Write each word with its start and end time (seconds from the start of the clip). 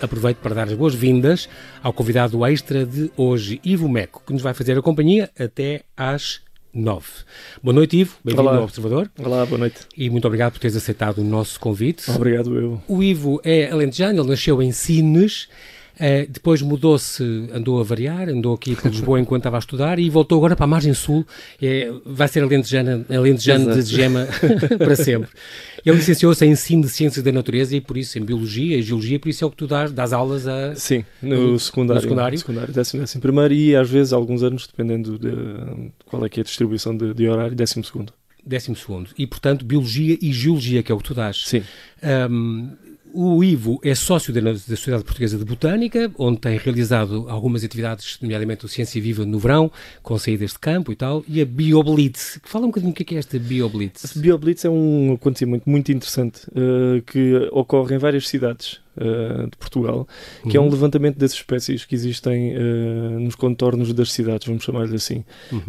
aproveito 0.00 0.38
para 0.38 0.54
dar 0.54 0.68
as 0.68 0.74
boas-vindas 0.74 1.48
ao 1.82 1.92
convidado 1.92 2.44
extra 2.46 2.84
de 2.86 3.10
hoje, 3.16 3.60
Ivo 3.64 3.88
Meco, 3.88 4.22
que 4.26 4.32
nos 4.32 4.42
vai 4.42 4.54
fazer 4.54 4.78
a 4.78 4.82
companhia 4.82 5.30
até 5.38 5.82
às 5.96 6.40
9. 6.72 7.04
Boa 7.62 7.74
noite, 7.74 7.98
Ivo. 7.98 8.16
Bem-vindo 8.24 8.48
ao 8.48 8.64
Observador. 8.64 9.10
Olá, 9.18 9.44
boa 9.46 9.58
noite. 9.58 9.80
E 9.96 10.08
muito 10.10 10.26
obrigado 10.26 10.52
por 10.52 10.60
teres 10.60 10.76
aceitado 10.76 11.18
o 11.18 11.24
nosso 11.24 11.58
convite. 11.58 12.10
Obrigado, 12.10 12.54
eu. 12.56 12.82
O 12.86 13.02
Ivo 13.02 13.40
é 13.44 13.70
alentejano, 13.70 14.20
ele 14.20 14.28
nasceu 14.28 14.62
em 14.62 14.70
Sines, 14.70 15.48
Uh, 15.98 16.30
depois 16.30 16.62
mudou-se, 16.62 17.22
andou 17.52 17.80
a 17.80 17.82
variar, 17.82 18.28
andou 18.28 18.54
aqui 18.54 18.76
para 18.76 18.88
Lisboa 18.88 19.18
enquanto 19.18 19.40
estava 19.40 19.56
a 19.56 19.58
estudar 19.58 19.98
e 19.98 20.08
voltou 20.08 20.38
agora 20.38 20.54
para 20.54 20.64
a 20.64 20.68
margem 20.68 20.94
sul. 20.94 21.26
É, 21.60 21.92
vai 22.06 22.28
ser 22.28 22.42
alentejano, 22.42 23.04
alentejano 23.10 23.74
de 23.74 23.82
gema 23.82 24.28
para 24.78 24.94
sempre. 24.94 25.28
Ele 25.84 25.96
licenciou-se 25.96 26.44
em 26.46 26.52
Ensino 26.52 26.82
de 26.82 26.88
Ciências 26.88 27.24
da 27.24 27.32
Natureza 27.32 27.74
e 27.74 27.80
por 27.80 27.96
isso 27.96 28.18
em 28.18 28.24
Biologia 28.24 28.76
e 28.76 28.82
Geologia, 28.82 29.18
por 29.18 29.28
isso 29.28 29.42
é 29.42 29.46
o 29.46 29.50
que 29.50 29.56
tu 29.56 29.66
dás, 29.66 29.90
dás 29.90 30.12
aulas 30.12 30.46
a... 30.46 30.74
Sim, 30.76 31.04
no, 31.20 31.52
no 31.52 31.58
secundário. 31.58 32.00
No 32.00 32.02
secundário. 32.02 32.38
secundário 32.38 32.72
décimo, 32.72 33.00
décimo 33.02 33.20
primeiro 33.20 33.54
e 33.54 33.74
às 33.74 33.90
vezes 33.90 34.12
alguns 34.12 34.42
anos, 34.42 34.66
dependendo 34.66 35.18
de 35.18 35.90
qual 36.06 36.24
é 36.24 36.28
que 36.28 36.38
é 36.38 36.42
a 36.42 36.44
distribuição 36.44 36.96
de, 36.96 37.12
de 37.12 37.28
horário, 37.28 37.56
décimo 37.56 37.84
segundo. 37.84 38.12
Décimo 38.44 38.76
segundo. 38.76 39.10
E, 39.18 39.26
portanto, 39.26 39.64
Biologia 39.64 40.16
e 40.22 40.32
Geologia, 40.32 40.82
que 40.82 40.90
é 40.90 40.94
o 40.94 40.98
que 40.98 41.04
tu 41.04 41.14
dás. 41.14 41.42
Sim. 41.44 41.62
Um, 42.30 42.70
o 43.12 43.42
Ivo 43.42 43.80
é 43.82 43.94
sócio 43.94 44.32
da, 44.32 44.40
da, 44.40 44.56
Sociedade 44.56 45.04
Portuguesa 45.04 45.38
de 45.38 45.44
Botânica, 45.44 46.10
onde 46.18 46.38
tem 46.38 46.58
realizado 46.58 47.26
algumas 47.28 47.64
atividades, 47.64 48.18
nomeadamente 48.20 48.64
o 48.64 48.68
Ciência 48.68 49.00
Viva 49.00 49.24
no 49.24 49.38
verão, 49.38 49.70
com 50.02 50.18
saídas 50.18 50.52
de 50.52 50.58
campo 50.58 50.92
e 50.92 50.96
tal, 50.96 51.24
e 51.28 51.40
a 51.40 51.44
BioBlitz. 51.44 52.40
Fala 52.44 52.64
um 52.64 52.68
bocadinho 52.68 52.92
o 52.92 52.94
que 52.94 53.14
é, 53.14 53.16
é 53.16 53.18
esta 53.20 53.38
BioBlitz. 53.38 54.16
A 54.16 54.20
BioBlitz 54.20 54.64
é 54.64 54.70
um 54.70 55.14
acontecimento 55.14 55.68
muito 55.68 55.92
interessante 55.92 56.46
uh, 56.48 57.02
que 57.02 57.48
ocorre 57.52 57.94
em 57.94 57.98
várias 57.98 58.28
cidades 58.28 58.80
uh, 58.96 59.48
de 59.50 59.56
Portugal, 59.58 60.06
que 60.42 60.48
uhum. 60.48 60.56
é 60.56 60.60
um 60.60 60.64
uhum. 60.64 60.70
levantamento 60.70 61.16
das 61.16 61.32
espécies 61.32 61.84
que 61.84 61.94
existem 61.94 62.56
uh, 62.56 63.20
nos 63.20 63.34
contornos 63.34 63.92
das 63.92 64.12
cidades, 64.12 64.46
vamos 64.46 64.64
chamar-lhe 64.64 64.96
assim. 64.96 65.24
Uhum. 65.52 65.60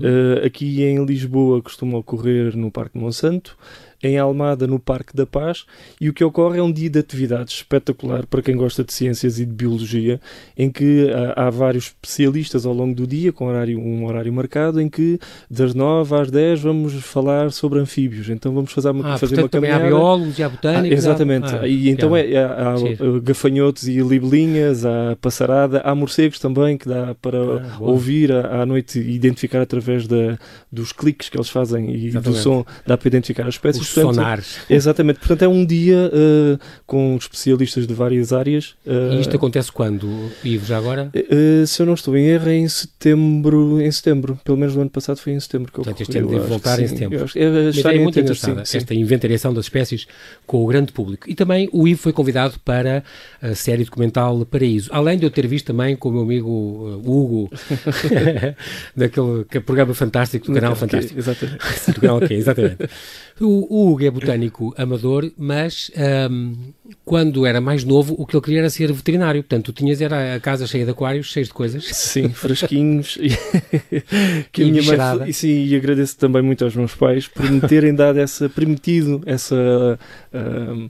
aqui 0.45 0.83
em 0.83 1.03
Lisboa 1.05 1.61
costuma 1.61 1.97
ocorrer 1.97 2.55
no 2.55 2.71
Parque 2.71 2.97
de 2.97 3.03
Monsanto, 3.03 3.57
em 4.01 4.17
Almada, 4.17 4.65
no 4.65 4.79
Parque 4.79 5.15
da 5.15 5.25
Paz, 5.25 5.65
e 5.99 6.09
o 6.09 6.13
que 6.13 6.23
ocorre 6.23 6.59
é 6.59 6.63
um 6.63 6.71
dia 6.71 6.89
de 6.89 6.99
atividades 6.99 7.55
espetacular 7.55 8.25
para 8.25 8.41
quem 8.41 8.55
gosta 8.55 8.83
de 8.83 8.93
ciências 8.93 9.39
e 9.39 9.45
de 9.45 9.53
biologia, 9.53 10.19
em 10.57 10.69
que 10.69 11.09
há, 11.11 11.47
há 11.47 11.49
vários 11.49 11.85
especialistas 11.85 12.65
ao 12.65 12.73
longo 12.73 12.95
do 12.95 13.05
dia, 13.05 13.31
com 13.31 13.47
horário, 13.47 13.79
um 13.79 14.05
horário 14.05 14.31
marcado, 14.31 14.79
em 14.79 14.89
que 14.89 15.19
das 15.49 15.73
9 15.73 16.15
às 16.15 16.31
10 16.31 16.61
vamos 16.61 16.93
falar 16.93 17.51
sobre 17.51 17.79
anfíbios. 17.79 18.29
Então 18.29 18.53
vamos 18.53 18.71
fazer 18.71 18.89
uma, 18.89 19.13
ah, 19.13 19.17
fazer 19.17 19.35
portanto, 19.35 19.55
uma 19.55 19.61
caminhada. 19.61 19.83
Também 19.83 19.95
há 19.95 19.99
biólogos 19.99 20.39
e 20.39 20.43
há 20.43 20.49
botânicos. 20.49 20.91
Ah, 20.91 20.93
exatamente. 20.93 21.55
Ah, 21.55 21.67
e 21.67 21.89
então 21.89 22.15
é, 22.15 22.31
é, 22.31 22.43
há, 22.43 22.73
há 22.73 23.19
gafanhotos 23.21 23.87
e 23.87 23.99
libelinhas, 23.99 24.85
há 24.85 25.17
passarada, 25.19 25.81
há 25.81 25.93
morcegos 25.93 26.39
também 26.39 26.77
que 26.77 26.87
dá 26.87 27.15
para 27.21 27.37
ah, 27.37 27.77
ouvir 27.79 28.31
à, 28.31 28.61
à, 28.61 28.65
noite 28.65 28.99
e 28.99 29.13
identificar 29.13 29.61
através 29.61 30.07
da, 30.07 30.37
dos 30.71 30.91
cliques 30.91 31.29
que 31.29 31.37
eles 31.37 31.49
fazem 31.49 31.91
e 31.91 32.07
exatamente. 32.07 32.37
do 32.37 32.43
som, 32.43 32.65
dá 32.85 32.97
para 32.97 33.07
identificar 33.07 33.43
as 33.43 33.55
espécies 33.55 33.88
portanto, 33.93 34.15
sonares. 34.15 34.57
Exatamente, 34.69 35.19
portanto 35.19 35.41
é 35.43 35.47
um 35.47 35.65
dia 35.65 36.11
uh, 36.13 36.59
com 36.85 37.15
especialistas 37.15 37.85
de 37.85 37.93
várias 37.93 38.33
áreas. 38.33 38.75
Uh, 38.85 39.13
e 39.13 39.21
isto 39.21 39.35
acontece 39.35 39.71
quando, 39.71 40.31
Ivo, 40.43 40.65
já 40.65 40.77
agora? 40.77 41.11
Uh, 41.15 41.65
se 41.65 41.81
eu 41.81 41.85
não 41.85 41.93
estou 41.93 42.17
em 42.17 42.25
erro, 42.25 42.49
é 42.49 42.55
em 42.55 42.67
setembro, 42.67 43.81
em 43.81 43.91
setembro, 43.91 44.39
pelo 44.43 44.57
menos 44.57 44.75
no 44.75 44.81
ano 44.81 44.89
passado 44.89 45.17
foi 45.17 45.33
em 45.33 45.39
setembro 45.39 45.71
que 45.71 45.75
Portanto, 45.75 46.01
este 46.01 46.17
ano 46.17 46.29
deve 46.29 46.47
voltar 46.47 46.79
em 46.79 46.87
setembro. 46.87 47.23
Acho, 47.23 47.37
é, 47.37 47.95
é 47.95 47.99
muito 47.99 48.19
interessada 48.19 48.61
esta 48.61 48.93
inventariação 48.93 49.53
das 49.53 49.65
espécies 49.65 50.07
com 50.45 50.63
o 50.63 50.67
grande 50.67 50.91
público. 50.91 51.29
E 51.29 51.35
também 51.35 51.69
o 51.71 51.87
Ivo 51.87 52.01
foi 52.01 52.13
convidado 52.13 52.59
para 52.65 53.03
a 53.41 53.53
série 53.55 53.83
documental 53.83 54.45
Paraíso, 54.45 54.89
além 54.91 55.17
de 55.17 55.25
eu 55.25 55.29
ter 55.29 55.45
visto 55.47 55.67
também 55.67 55.95
com 55.95 56.09
o 56.09 56.11
meu 56.11 56.21
amigo 56.21 57.01
Hugo, 57.05 57.49
daquele 58.95 59.45
programa 59.61 59.93
fantástico 59.93 60.47
do 60.47 60.53
canal 60.53 60.75
Fantástico. 60.75 61.19
Exatamente. 61.19 61.59
do 61.93 62.01
canal 62.01 62.17
okay, 62.17 62.37
exatamente. 62.37 62.89
O, 63.39 63.78
o 63.78 63.78
Hugo 63.79 64.03
é 64.03 64.11
botânico 64.11 64.73
amador, 64.77 65.31
mas 65.37 65.91
um, 66.31 66.55
quando 67.05 67.45
era 67.45 67.61
mais 67.61 67.83
novo, 67.83 68.15
o 68.17 68.25
que 68.25 68.35
ele 68.35 68.43
queria 68.43 68.59
era 68.59 68.69
ser 68.69 68.91
veterinário. 68.91 69.41
Portanto, 69.43 69.65
tu 69.65 69.73
tinhas 69.73 70.01
era 70.01 70.35
a 70.35 70.39
casa 70.39 70.67
cheia 70.67 70.85
de 70.85 70.91
aquários, 70.91 71.27
cheios 71.27 71.47
de 71.47 71.53
coisas. 71.53 71.85
Sim, 71.85 72.29
fresquinhos. 72.33 73.17
que 74.51 74.63
e 74.63 74.69
a 74.69 74.71
minha 74.71 75.15
mãe, 75.15 75.31
sim, 75.31 75.65
e 75.65 75.75
agradeço 75.75 76.17
também 76.17 76.41
muito 76.41 76.63
aos 76.63 76.75
meus 76.75 76.93
pais 76.95 77.27
por 77.27 77.49
me 77.49 77.61
terem 77.61 77.93
dado 77.93 78.19
essa, 78.19 78.49
permitido 78.49 79.21
essa. 79.25 79.99
Um, 80.33 80.89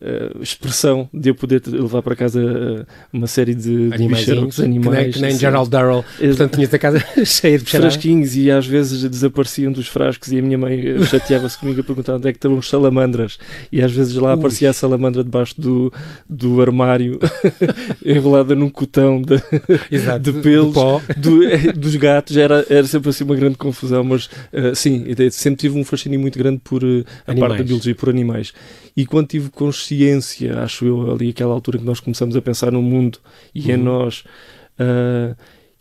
uh, 0.00 0.42
expressão 0.42 1.08
de 1.12 1.30
eu 1.30 1.34
poder 1.34 1.62
levar 1.66 2.02
para 2.02 2.16
casa 2.16 2.40
uh, 2.40 2.86
uma 3.12 3.26
série 3.26 3.54
de, 3.54 3.88
de 3.90 3.94
animais. 3.94 4.24
Que 4.24 5.20
nem, 5.20 5.30
nem 5.30 5.38
Gerald 5.38 5.70
Durrell. 5.70 6.04
Portanto, 6.18 6.54
tinhas 6.54 6.74
a 6.74 6.78
casa 6.78 6.98
cheia 7.24 7.58
de 7.58 7.64
bicharocos. 7.64 7.94
Frasquinhos 7.94 8.36
e 8.36 8.50
às 8.50 8.66
vezes 8.66 9.08
desapareciam 9.08 9.72
dos 9.72 9.88
frascos 9.88 10.32
e 10.32 10.38
a 10.38 10.42
minha 10.42 10.58
mãe 10.58 10.80
eh, 10.80 11.04
chateava-se 11.06 11.58
comigo 11.58 11.80
a 11.80 11.84
perguntar 11.84 12.16
onde 12.16 12.28
é 12.28 12.32
que 12.32 12.38
estavam 12.38 12.58
os 12.58 12.68
salamandras. 12.68 13.38
E 13.70 13.82
às 13.82 13.92
vezes 13.92 14.14
lá 14.14 14.32
Ui. 14.32 14.38
aparecia 14.38 14.70
a 14.70 14.72
salamandra 14.72 15.22
debaixo 15.24 15.60
do, 15.60 15.92
do 16.28 16.60
armário, 16.60 17.18
enrolada 18.04 18.54
num 18.54 18.68
cotão 18.68 19.20
de, 19.20 19.36
de 20.20 20.32
pelos 20.42 20.74
do, 21.16 21.72
dos 21.74 21.96
gatos. 21.96 22.36
Era, 22.36 22.64
era 22.68 22.86
sempre 22.86 23.10
assim 23.10 23.24
uma 23.24 23.36
grande 23.36 23.56
confusão, 23.56 24.04
mas 24.04 24.26
uh, 24.26 24.74
sim, 24.74 25.04
sempre 25.30 25.60
tive 25.60 25.78
um 25.78 25.84
fascínio 25.84 26.20
muito 26.20 26.38
grande 26.38 26.60
por 26.62 26.82
uh, 26.84 27.04
a 27.26 27.34
parte 27.34 27.58
da 27.58 27.64
biologia, 27.64 27.94
por 27.94 28.08
animais. 28.08 28.52
E 28.96 29.04
quando 29.04 29.28
tive 29.28 29.50
consciência, 29.50 29.85
acho 30.62 30.84
eu, 30.84 31.12
ali 31.12 31.30
aquela 31.30 31.52
altura 31.52 31.78
que 31.78 31.84
nós 31.84 32.00
começamos 32.00 32.36
a 32.36 32.42
pensar 32.42 32.72
no 32.72 32.82
mundo 32.82 33.18
e 33.54 33.62
uhum. 33.62 33.70
em 33.70 33.76
nós, 33.76 34.24
uh, 34.80 35.36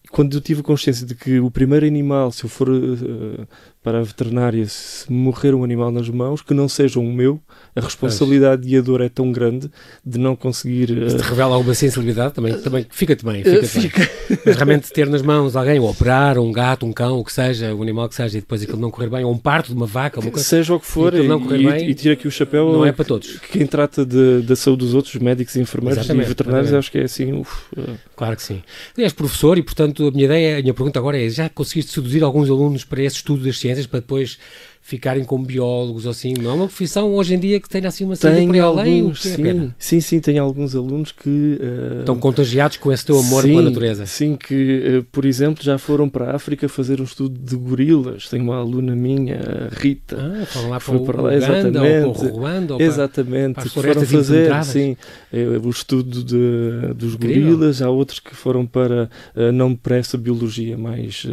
quando 0.10 0.38
eu 0.38 0.42
tive 0.42 0.64
consciência 0.64 1.06
de 1.06 1.16
que 1.16 1.40
o 1.40 1.52
primeiro 1.52 1.86
animal, 1.86 2.32
se 2.32 2.44
eu 2.44 2.50
for 2.50 2.70
uh, 2.70 3.48
para 3.86 4.00
a 4.00 4.02
veterinária, 4.02 4.66
se 4.68 5.12
morrer 5.12 5.54
um 5.54 5.64
animal 5.64 5.92
nas 5.92 6.10
mãos, 6.10 6.42
que 6.42 6.56
não 6.56 6.68
seja 6.68 7.00
o 7.00 7.04
meu, 7.04 7.40
a 7.76 7.82
responsabilidade 7.82 8.68
e 8.68 8.76
a 8.76 8.82
dor 8.82 9.00
é 9.00 9.08
tão 9.08 9.32
grande 9.32 9.70
de 10.04 10.18
não 10.18 10.36
conseguir. 10.36 10.90
Uh... 10.90 11.08
Se 11.08 11.18
te 11.18 11.22
revela 11.22 11.54
alguma 11.54 11.76
sensibilidade, 11.76 12.34
também, 12.34 12.60
também 12.60 12.88
fica-te 12.90 13.24
bem. 13.24 13.44
Fica, 13.44 13.60
uh, 13.60 13.68
fica. 13.68 14.00
bem. 14.00 14.40
Mas 14.44 14.56
realmente 14.56 14.92
ter 14.92 15.08
nas 15.08 15.22
mãos 15.22 15.56
alguém, 15.56 15.80
ou 15.80 15.88
operar, 15.88 16.40
um 16.40 16.52
gato, 16.52 16.84
um 16.84 16.92
cão, 16.92 17.20
o 17.20 17.24
que 17.24 17.32
seja, 17.32 17.76
um 17.76 17.84
animal 17.84 18.10
que 18.10 18.16
seja, 18.16 18.40
e 18.40 18.42
depois 18.42 18.64
aquilo 18.64 18.80
não 18.80 18.90
correr 18.90 19.08
bem, 19.08 19.24
ou 19.24 19.32
um 19.32 19.38
parto 19.38 19.68
de 19.68 19.76
uma 19.76 19.86
vaca, 19.86 20.20
uma 20.20 20.32
coisa. 20.32 20.44
Seja 20.44 20.74
o 20.74 20.80
que 20.80 20.88
for, 20.88 21.14
e, 21.14 21.28
não 21.28 21.40
correr 21.40 21.60
e, 21.60 21.68
bem, 21.68 21.90
e 21.92 21.94
tira 21.94 22.16
aqui 22.16 22.28
o 22.28 22.32
chapéu. 22.32 22.74
Não 22.74 22.84
é 22.84 22.92
para 22.92 23.06
todos. 23.06 23.38
Quem 23.52 23.68
trata 23.68 24.04
de, 24.04 24.42
da 24.42 24.56
saúde 24.56 24.84
dos 24.84 24.96
outros, 24.96 25.14
médicos, 25.18 25.56
enfermeiros 25.58 26.00
exatamente, 26.00 26.26
e 26.26 26.30
veterinários, 26.30 26.74
acho 26.74 26.92
que 26.92 26.98
é 26.98 27.04
assim. 27.04 27.34
Uf, 27.34 27.52
uh... 27.78 27.96
Claro 28.16 28.36
que 28.36 28.42
sim. 28.42 28.64
És 28.98 29.14
professor 29.14 29.60
e, 29.60 29.62
portanto, 29.62 30.08
a 30.08 30.12
minha 30.12 30.26
ideia, 30.26 30.58
a 30.58 30.62
minha 30.62 30.74
pergunta 30.74 30.98
agora 30.98 31.22
é: 31.22 31.30
já 31.30 31.50
conseguiste 31.50 31.92
seduzir 31.92 32.24
alguns 32.24 32.50
alunos 32.50 32.84
para 32.84 33.04
esse 33.04 33.18
estudo 33.18 33.44
das 33.44 33.60
ciências, 33.60 33.75
para 33.86 34.00
depois 34.00 34.38
ficarem 34.86 35.24
como 35.24 35.44
biólogos 35.44 36.06
ou 36.06 36.12
assim. 36.12 36.36
Não 36.40 36.52
é 36.52 36.54
uma 36.54 36.68
profissão 36.68 37.12
hoje 37.16 37.34
em 37.34 37.40
dia 37.40 37.60
que 37.60 37.68
tenha 37.68 37.88
assim 37.88 38.06
uma 38.06 38.16
saída 38.16 38.46
por 38.46 38.60
além. 38.60 39.10
É 39.10 39.14
sim, 39.16 39.74
sim, 39.80 40.00
sim, 40.00 40.20
tem 40.20 40.38
alguns 40.38 40.76
alunos 40.76 41.12
que 41.12 41.28
uh, 41.60 42.02
estão 42.02 42.20
contagiados 42.20 42.78
com 42.78 42.92
esse 42.92 43.04
teu 43.04 43.18
amor 43.18 43.42
sim, 43.42 43.50
pela 43.50 43.64
natureza. 43.64 44.06
Sim, 44.06 44.36
que 44.36 45.00
uh, 45.00 45.04
por 45.12 45.26
exemplo 45.26 45.64
já 45.64 45.80
foram 45.80 46.08
para 46.08 46.30
a 46.30 46.36
África 46.36 46.70
fazer 46.70 47.02
um 47.02 47.04
estudo 47.04 47.36
de 47.36 47.56
gorilas. 47.56 48.30
Tem 48.30 48.40
uma 48.40 48.58
aluna 48.58 48.96
minha, 48.96 49.70
Rita, 49.72 50.18
ah, 50.20 50.46
foram 50.46 50.70
lá 50.70 50.80
para, 50.80 51.00
para 51.00 51.22
lá, 51.24 51.34
Uganda, 51.34 51.82
ou 52.06 52.14
para 52.14 52.26
o 52.28 52.30
Ruanda, 52.30 52.74
ou 52.76 52.82
exatamente, 52.82 53.56
para, 53.56 53.64
para 53.64 53.72
foram 53.72 54.06
fazer, 54.06 54.64
sim, 54.64 54.96
uh, 55.34 55.66
o 55.66 55.70
estudo 55.72 56.24
de, 56.24 56.94
dos 56.94 57.16
gorilas. 57.16 57.82
Há 57.82 57.90
outros 57.90 58.20
que 58.20 58.36
foram 58.36 58.68
para 58.68 59.10
não 59.52 59.76
para 59.76 59.98
essa 59.98 60.16
biologia 60.16 60.78
mais 60.78 61.26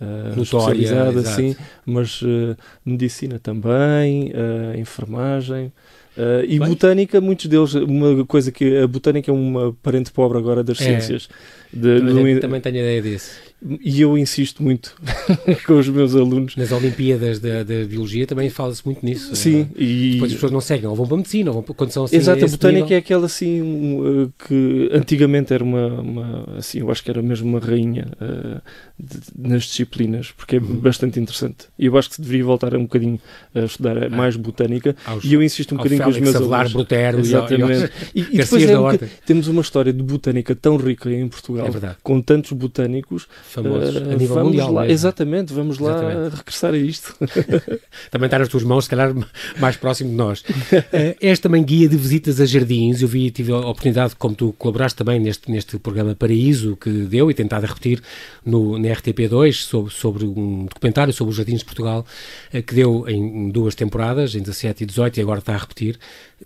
uh, 0.00 0.40
especializada, 0.40 1.22
sim, 1.22 1.56
mas 1.84 2.22
uh, 2.22 2.56
medicina 2.84 3.38
também, 3.38 4.32
uh, 4.32 4.78
enfermagem. 4.78 5.72
Uh, 6.16 6.44
e 6.44 6.58
Bem, 6.60 6.68
botânica, 6.68 7.20
muitos 7.20 7.46
deles, 7.46 7.74
uma 7.74 8.24
coisa 8.24 8.52
que 8.52 8.78
a 8.78 8.86
botânica 8.86 9.30
é 9.30 9.34
uma 9.34 9.76
parente 9.82 10.12
pobre 10.12 10.38
agora 10.38 10.62
das 10.62 10.80
é, 10.80 10.84
ciências. 10.84 11.28
De, 11.72 12.00
também, 12.00 12.38
também 12.38 12.60
tenho 12.60 12.76
ideia 12.76 13.02
disso. 13.02 13.32
E 13.80 14.02
eu 14.02 14.18
insisto 14.18 14.62
muito 14.62 14.94
com 15.66 15.78
os 15.78 15.88
meus 15.88 16.14
alunos. 16.14 16.54
Nas 16.54 16.70
Olimpíadas 16.70 17.38
da, 17.38 17.62
da 17.62 17.84
Biologia 17.86 18.26
também 18.26 18.50
fala-se 18.50 18.84
muito 18.84 19.04
nisso. 19.04 19.34
Sim. 19.34 19.68
É? 19.74 19.82
E 19.82 20.10
depois 20.12 20.30
as 20.30 20.36
pessoas 20.36 20.52
não 20.52 20.60
seguem, 20.60 20.86
ou 20.86 20.94
vão 20.94 21.06
para 21.06 21.14
a 21.14 21.18
medicina, 21.18 21.50
ou 21.50 21.62
vão, 21.62 21.74
quando 21.74 21.90
são 21.90 22.04
assim. 22.04 22.16
Exato, 22.16 22.44
a 22.44 22.48
botânica 22.48 22.82
nível. 22.82 22.96
é 22.96 22.98
aquela 22.98 23.26
assim 23.26 23.62
uh, 24.00 24.32
que 24.46 24.90
antigamente 24.92 25.54
era 25.54 25.64
uma, 25.64 25.86
uma, 26.00 26.58
assim, 26.58 26.80
eu 26.80 26.90
acho 26.90 27.02
que 27.02 27.10
era 27.10 27.22
mesmo 27.22 27.48
uma 27.48 27.58
rainha 27.58 28.06
uh, 28.20 28.60
de, 28.98 29.18
nas 29.36 29.64
disciplinas, 29.64 30.30
porque 30.30 30.56
é 30.56 30.58
uhum. 30.58 30.76
bastante 30.76 31.18
interessante. 31.18 31.66
E 31.78 31.86
eu 31.86 31.96
acho 31.96 32.10
que 32.10 32.16
se 32.16 32.20
deveria 32.20 32.44
voltar 32.44 32.76
um 32.76 32.82
bocadinho 32.82 33.18
a 33.54 33.60
estudar 33.60 34.04
ah, 34.04 34.10
mais 34.10 34.36
botânica. 34.36 34.94
Aos, 35.06 35.24
e 35.24 35.32
eu 35.32 35.42
insisto 35.42 35.74
um 35.74 35.78
bocadinho 35.78 36.02
com 36.02 36.10
os 36.10 36.18
meus 36.18 36.36
alunos. 36.36 36.72
Brutero 36.72 37.20
Exatamente. 37.20 37.90
E, 38.14 38.20
e, 38.20 38.26
e 38.32 38.36
depois 38.38 38.62
é 38.62 38.78
um 38.78 38.84
temos 39.24 39.48
uma 39.48 39.62
história 39.62 39.92
de 39.92 40.02
botânica 40.02 40.54
tão 40.54 40.76
rica 40.76 41.10
em 41.10 41.26
Portugal, 41.28 41.66
é 41.66 41.96
com 42.02 42.20
tantos 42.20 42.52
botânicos 42.52 43.26
famosos 43.54 43.96
uh, 43.96 44.10
a 44.10 44.14
nível 44.16 44.34
vamos 44.34 44.48
mundial. 44.48 44.72
Lá, 44.72 44.80
mesmo. 44.82 44.92
exatamente, 44.92 45.52
vamos 45.52 45.78
lá 45.78 45.92
exatamente. 45.92 46.36
regressar 46.36 46.74
a 46.74 46.76
isto. 46.76 47.16
também 48.10 48.26
está 48.26 48.38
nas 48.38 48.48
tuas 48.48 48.64
mãos, 48.64 48.84
se 48.84 48.90
calhar 48.90 49.14
mais 49.58 49.76
próximo 49.76 50.10
de 50.10 50.16
nós. 50.16 50.40
uh, 50.40 50.44
és 51.20 51.38
também 51.38 51.62
guia 51.62 51.88
de 51.88 51.96
visitas 51.96 52.40
a 52.40 52.46
jardins. 52.46 53.00
Eu 53.00 53.08
vi, 53.08 53.30
tive 53.30 53.52
a 53.52 53.58
oportunidade, 53.58 54.16
como 54.16 54.34
tu 54.34 54.52
colaboraste 54.58 54.96
também 54.96 55.20
neste, 55.20 55.50
neste 55.50 55.78
programa 55.78 56.14
Paraíso, 56.14 56.76
que 56.76 56.90
deu 56.90 57.30
e 57.30 57.34
tentado 57.34 57.66
repetir 57.66 58.02
no, 58.44 58.78
na 58.78 58.88
RTP2 58.88 59.52
sobre, 59.52 59.92
sobre 59.92 60.24
um 60.24 60.66
documentário 60.66 61.12
sobre 61.12 61.30
os 61.30 61.36
jardins 61.36 61.60
de 61.60 61.64
Portugal, 61.64 62.04
uh, 62.52 62.62
que 62.62 62.74
deu 62.74 63.04
em 63.08 63.50
duas 63.50 63.74
temporadas, 63.74 64.34
em 64.34 64.40
17 64.40 64.82
e 64.82 64.86
18, 64.86 65.18
e 65.18 65.22
agora 65.22 65.38
está 65.38 65.54
a 65.54 65.58
repetir. 65.58 65.98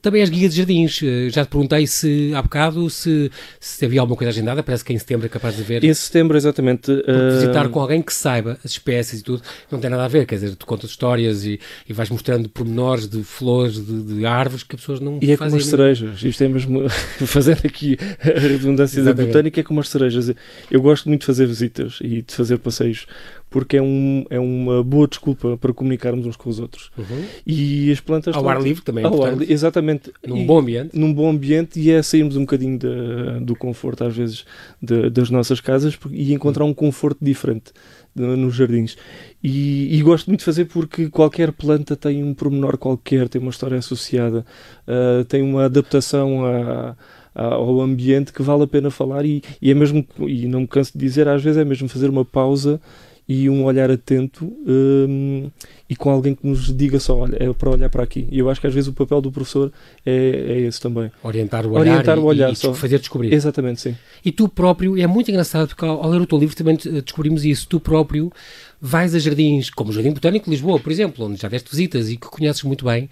Também 0.03 0.21
és 0.21 0.29
guia 0.31 0.49
de 0.49 0.55
jardins. 0.55 1.01
já 1.31 1.45
te 1.45 1.49
perguntei 1.49 1.87
se 1.87 2.33
há 2.35 2.43
bocado 2.43 2.89
se, 2.89 3.31
se 3.59 3.85
havia 3.85 4.01
alguma 4.01 4.17
coisa 4.17 4.29
agendada. 4.31 4.63
Parece 4.63 4.85
que 4.85 4.93
em 4.93 4.99
setembro 4.99 5.27
é 5.27 5.29
capaz 5.29 5.57
de 5.57 5.63
ver. 5.63 5.83
Em 5.83 5.95
setembro, 5.95 6.37
exatamente. 6.37 6.98
Uh... 7.07 7.39
Visitar 7.41 7.69
com 7.69 7.81
alguém 7.81 8.03
que 8.03 8.13
saiba 8.13 8.59
as 8.65 8.73
espécies 8.73 9.21
e 9.21 9.23
tudo. 9.23 9.43
Não 9.71 9.79
tem 9.79 9.91
nada 9.91 10.05
a 10.05 10.09
ver. 10.09 10.27
Quer 10.27 10.37
dizer, 10.37 10.57
tu 10.57 10.67
contas 10.67 10.91
histórias 10.91 11.45
e, 11.45 11.61
e 11.89 11.93
vais 11.93 12.11
mostrando 12.11 12.49
pormenores 12.49 13.09
de 13.09 13.23
flores, 13.23 13.75
de, 13.85 14.03
de, 14.03 14.27
árvores 14.27 14.63
que 14.63 14.75
as 14.77 14.81
pessoas 14.81 15.01
não 15.01 15.19
E 15.21 15.33
é 15.33 15.37
como 15.37 15.57
as 15.57 15.67
cerejas. 15.67 16.23
Isto 16.23 16.45
é 16.45 16.49
mesmo. 16.49 16.89
fazendo 17.27 17.61
aqui 17.65 17.97
a 18.21 18.39
redundância 18.39 19.03
da 19.03 19.13
botânica, 19.13 19.61
é 19.61 19.63
como 19.63 19.81
as 19.81 19.89
cerejas. 19.89 20.33
Eu 20.71 20.81
gosto 20.81 21.09
muito 21.09 21.21
de 21.21 21.27
fazer 21.27 21.47
visitas 21.47 21.99
e 22.01 22.23
de 22.23 22.35
fazer 22.35 22.59
passeios 22.59 23.07
porque 23.51 23.77
é, 23.77 23.83
um, 23.83 24.25
é 24.29 24.39
uma 24.39 24.83
boa 24.83 25.07
desculpa 25.09 25.57
para 25.57 25.73
comunicarmos 25.73 26.27
uns 26.27 26.37
com 26.37 26.51
os 26.51 26.59
outros. 26.59 26.91
Uhum. 26.97 27.25
E 27.47 27.91
as 27.91 28.01
plantas... 28.01 28.35
Ao 28.35 28.49
ar 28.49 28.61
livre 28.61 28.83
também 28.83 29.05
ao 29.05 29.25
ar, 29.25 29.41
Exatamente. 29.43 30.13
Num 30.27 30.39
e, 30.39 30.45
bom 30.45 30.59
ambiente. 30.59 30.99
Num 30.99 31.13
bom 31.13 31.31
ambiente 31.31 31.81
e 31.81 31.91
é 31.91 32.03
sairmos 32.03 32.37
um 32.37 32.41
bocadinho 32.41 32.79
de, 32.79 33.41
do 33.41 33.57
conforto, 33.57 34.05
às 34.05 34.17
vezes, 34.17 34.45
de, 34.81 35.11
das 35.11 35.31
nossas 35.31 35.61
casas 35.61 35.99
e 36.11 36.33
encontrar 36.33 36.65
um 36.65 36.75
conforto 36.75 37.25
diferente 37.25 37.73
nos 38.15 38.55
jardins. 38.55 38.97
E, 39.43 39.97
e, 39.97 40.03
gosto 40.03 40.27
muito 40.27 40.41
de 40.41 40.45
fazer 40.45 40.65
porque 40.65 41.09
qualquer 41.09 41.53
planta 41.53 41.95
tem 41.95 42.25
um 42.25 42.35
pormenor 42.35 42.77
qualquer, 42.77 43.29
tem 43.29 43.41
uma 43.41 43.51
história 43.51 43.79
associada, 43.79 44.45
uh, 44.87 45.25
tem 45.25 45.41
uma 45.43 45.67
adaptação 45.67 46.45
a 46.45 46.97
ao 47.39 47.81
ambiente 47.81 48.33
que 48.33 48.43
vale 48.43 48.65
a 48.65 48.67
pena 48.67 48.91
falar 48.91 49.25
e, 49.25 49.43
e, 49.63 49.71
é 49.71 49.75
mesmo, 49.75 50.05
e 50.27 50.49
não 50.49 50.63
me 50.63 50.67
canso 50.67 50.93
de 50.93 50.99
dizer, 50.99 51.29
às 51.29 51.41
vezes 51.41 51.57
é 51.57 51.65
mesmo 51.65 51.89
fazer 51.89 52.11
uma 52.11 52.25
pausa 52.25 52.81
e 53.29 53.51
um 53.51 53.65
olhar 53.65 53.91
atento 53.91 54.47
um, 54.67 55.51
e 55.89 55.95
com 55.95 56.09
alguém 56.11 56.35
que 56.35 56.47
nos 56.47 56.75
diga 56.75 56.99
só, 56.99 57.19
olha, 57.19 57.37
é 57.39 57.53
para 57.53 57.71
olhar 57.71 57.91
para 57.91 58.03
aqui. 58.03 58.27
E 58.31 58.39
eu 58.39 58.49
acho 58.49 58.59
que 58.59 58.67
às 58.67 58.73
vezes 58.73 58.89
o 58.89 58.93
papel 58.95 59.21
do 59.21 59.31
professor 59.31 59.71
é, 60.07 60.13
é 60.13 60.61
esse 60.61 60.81
também. 60.81 61.11
Orientar 61.23 61.67
o 61.67 61.73
olhar, 61.73 61.81
Orientar 61.81 62.19
o 62.19 62.25
olhar 62.25 62.51
e, 62.51 62.53
e 62.53 62.75
fazer 62.75 62.99
descobrir. 62.99 63.33
Exatamente, 63.35 63.83
sim. 63.83 63.97
E 64.25 64.33
tu 64.33 64.49
próprio, 64.49 64.97
e 64.97 65.03
é 65.03 65.07
muito 65.07 65.31
engraçado 65.31 65.69
porque 65.69 65.85
ao, 65.85 66.03
ao 66.03 66.11
ler 66.11 66.23
o 66.23 66.27
teu 66.27 66.39
livro 66.39 66.57
também 66.57 66.77
descobrimos 66.77 67.45
isso, 67.45 67.69
tu 67.69 67.79
próprio 67.79 68.33
vais 68.81 69.15
a 69.15 69.19
jardins, 69.19 69.69
como 69.69 69.91
o 69.91 69.93
Jardim 69.93 70.13
Botânico 70.13 70.47
de 70.47 70.51
Lisboa, 70.53 70.81
por 70.81 70.91
exemplo, 70.91 71.27
onde 71.27 71.41
já 71.41 71.49
deste 71.49 71.71
visitas 71.71 72.09
e 72.09 72.17
que 72.17 72.29
conheces 72.29 72.63
muito 72.63 72.87
bem, 72.87 73.11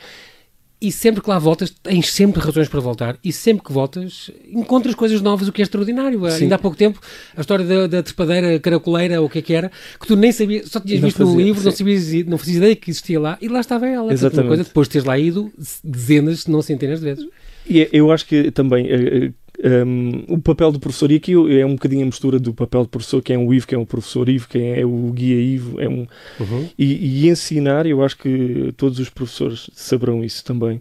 e 0.86 0.92
sempre 0.92 1.20
que 1.20 1.28
lá 1.28 1.36
voltas, 1.36 1.70
tens 1.82 2.12
sempre 2.12 2.40
razões 2.40 2.68
para 2.68 2.78
voltar. 2.78 3.18
E 3.24 3.32
sempre 3.32 3.64
que 3.64 3.72
voltas, 3.72 4.30
encontras 4.48 4.94
coisas 4.94 5.20
novas, 5.20 5.48
o 5.48 5.52
que 5.52 5.60
é 5.60 5.64
extraordinário. 5.64 6.30
Sim. 6.30 6.44
Ainda 6.44 6.54
há 6.54 6.58
pouco 6.58 6.76
tempo, 6.76 7.00
a 7.36 7.40
história 7.40 7.64
da, 7.64 7.88
da 7.88 8.02
trepadeira 8.04 8.60
caracoleira, 8.60 9.20
ou 9.20 9.26
o 9.26 9.30
que 9.30 9.40
é 9.40 9.42
que 9.42 9.52
era, 9.52 9.72
que 10.00 10.06
tu 10.06 10.14
nem 10.14 10.30
sabias, 10.30 10.68
só 10.68 10.78
tinhas 10.78 11.00
não 11.00 11.08
visto 11.08 11.18
fazia, 11.18 11.34
no 11.34 11.40
livro, 11.40 11.60
sim. 11.60 11.66
não 11.66 11.72
sabias, 11.72 12.26
não 12.26 12.38
fazias 12.38 12.56
ideia 12.58 12.76
que 12.76 12.90
existia 12.90 13.18
lá, 13.18 13.36
e 13.40 13.48
lá 13.48 13.58
estava 13.58 13.88
ela. 13.88 14.12
Exatamente. 14.12 14.46
Coisa, 14.46 14.62
depois 14.62 14.86
de 14.86 14.92
teres 14.92 15.06
lá 15.06 15.18
ido 15.18 15.52
dezenas, 15.82 16.40
se 16.42 16.50
não 16.50 16.62
centenas 16.62 17.00
de 17.00 17.04
vezes. 17.06 17.26
E 17.68 17.80
é, 17.80 17.88
eu 17.92 18.12
acho 18.12 18.24
que 18.26 18.52
também 18.52 18.86
eh, 18.86 18.94
eh, 18.94 19.32
um, 19.64 20.24
o 20.28 20.38
papel 20.38 20.70
do 20.72 20.78
professor, 20.78 21.10
e 21.10 21.16
aqui 21.16 21.32
é 21.32 21.64
um 21.64 21.74
bocadinho 21.74 22.02
a 22.02 22.06
mistura 22.06 22.38
do 22.38 22.52
papel 22.52 22.82
do 22.82 22.88
professor, 22.88 23.22
quem 23.22 23.36
é 23.36 23.38
o 23.38 23.52
Ivo, 23.52 23.66
quem 23.66 23.78
é 23.78 23.80
o 23.80 23.86
professor 23.86 24.28
Ivo, 24.28 24.48
quem 24.48 24.74
é 24.74 24.84
o 24.84 25.10
guia 25.12 25.40
Ivo, 25.40 25.80
é 25.80 25.88
um, 25.88 26.06
uhum. 26.40 26.68
e, 26.78 27.24
e, 27.24 27.28
ensinar, 27.28 27.86
eu 27.86 28.02
acho 28.02 28.18
que 28.18 28.72
todos 28.76 28.98
os 28.98 29.08
professores 29.08 29.70
saberão 29.74 30.24
isso 30.24 30.44
também. 30.44 30.80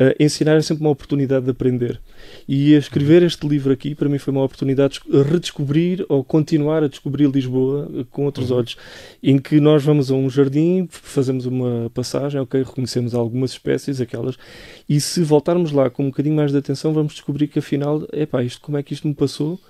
Uh, 0.00 0.14
ensinar 0.18 0.56
é 0.56 0.62
sempre 0.62 0.82
uma 0.82 0.90
oportunidade 0.90 1.44
de 1.44 1.50
aprender. 1.50 2.00
E 2.48 2.72
escrever 2.72 3.22
este 3.22 3.46
livro 3.46 3.70
aqui, 3.70 3.94
para 3.94 4.08
mim, 4.08 4.16
foi 4.16 4.32
uma 4.32 4.42
oportunidade 4.42 4.98
de 5.06 5.22
redescobrir 5.22 6.06
ou 6.08 6.24
continuar 6.24 6.82
a 6.82 6.88
descobrir 6.88 7.28
Lisboa 7.28 7.86
eh, 7.94 8.04
com 8.10 8.24
outros 8.24 8.50
uhum. 8.50 8.56
olhos. 8.56 8.78
Em 9.22 9.38
que 9.38 9.60
nós 9.60 9.84
vamos 9.84 10.10
a 10.10 10.14
um 10.14 10.30
jardim, 10.30 10.88
fazemos 10.90 11.44
uma 11.44 11.90
passagem, 11.92 12.40
ok, 12.40 12.62
reconhecemos 12.62 13.14
algumas 13.14 13.50
espécies, 13.50 14.00
aquelas, 14.00 14.36
e 14.88 14.98
se 15.02 15.22
voltarmos 15.22 15.70
lá 15.70 15.90
com 15.90 16.04
um 16.04 16.06
bocadinho 16.06 16.36
mais 16.36 16.50
de 16.50 16.56
atenção, 16.56 16.94
vamos 16.94 17.12
descobrir 17.12 17.48
que 17.48 17.58
afinal, 17.58 18.02
epá, 18.12 18.42
isto, 18.42 18.62
como 18.62 18.78
é 18.78 18.82
que 18.82 18.94
isto 18.94 19.06
me 19.06 19.14
passou? 19.14 19.60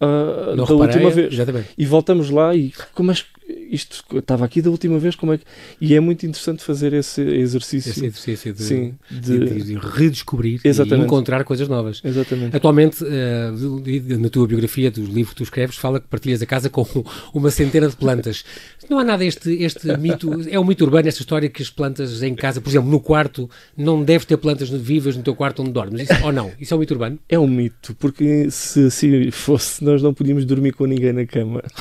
Uh, 0.00 0.56
da 0.56 0.74
última 0.74 1.10
vez. 1.10 1.32
Exatamente. 1.32 1.70
E 1.76 1.84
voltamos 1.84 2.30
lá 2.30 2.54
e 2.54 2.72
como 2.94 3.10
é 3.10 3.14
que 3.14 3.24
isto 3.72 4.04
estava 4.18 4.44
aqui 4.44 4.60
da 4.60 4.68
última 4.68 4.98
vez, 4.98 5.16
como 5.16 5.32
é 5.32 5.38
que. 5.38 5.44
E 5.80 5.94
é 5.94 6.00
muito 6.00 6.26
interessante 6.26 6.62
fazer 6.62 6.92
esse 6.92 7.22
exercício. 7.22 7.90
Esse 7.90 8.04
exercício 8.04 8.52
de, 8.52 8.62
Sim, 8.62 8.94
de, 9.10 9.62
de 9.62 9.74
redescobrir 9.74 10.60
Exatamente. 10.62 11.04
e 11.04 11.06
encontrar 11.06 11.42
coisas 11.42 11.68
novas. 11.68 12.02
Exatamente. 12.04 12.54
Atualmente, 12.54 13.02
uh, 13.02 14.18
na 14.18 14.28
tua 14.28 14.46
biografia, 14.46 14.90
do 14.90 15.02
livro 15.02 15.30
que 15.30 15.36
tu 15.36 15.42
escreves, 15.42 15.76
fala 15.76 15.98
que 15.98 16.06
partilhas 16.06 16.42
a 16.42 16.46
casa 16.46 16.68
com 16.68 16.86
uma 17.32 17.50
centena 17.50 17.88
de 17.88 17.96
plantas. 17.96 18.44
Não 18.90 18.98
há 18.98 19.04
nada 19.04 19.24
este, 19.24 19.50
este 19.62 19.96
mito, 19.96 20.30
é 20.50 20.60
um 20.60 20.64
mito 20.64 20.84
urbano 20.84 21.08
esta 21.08 21.20
história 21.20 21.48
que 21.48 21.62
as 21.62 21.70
plantas 21.70 22.22
em 22.22 22.34
casa, 22.34 22.60
por 22.60 22.68
exemplo, 22.68 22.90
no 22.90 23.00
quarto, 23.00 23.48
não 23.76 24.04
deve 24.04 24.26
ter 24.26 24.36
plantas 24.36 24.68
vivas 24.68 25.16
no 25.16 25.22
teu 25.22 25.34
quarto 25.34 25.62
onde 25.62 25.70
dormes. 25.70 26.10
Isso, 26.10 26.24
ou 26.24 26.32
não? 26.32 26.52
Isso 26.60 26.74
é 26.74 26.76
um 26.76 26.80
mito 26.80 26.92
urbano? 26.92 27.18
É 27.28 27.38
um 27.38 27.46
mito, 27.46 27.94
porque 27.94 28.50
se 28.50 28.86
assim 28.86 29.30
fosse, 29.30 29.82
nós 29.82 30.02
não 30.02 30.12
podíamos 30.12 30.44
dormir 30.44 30.72
com 30.72 30.84
ninguém 30.84 31.12
na 31.12 31.24
cama. 31.24 31.62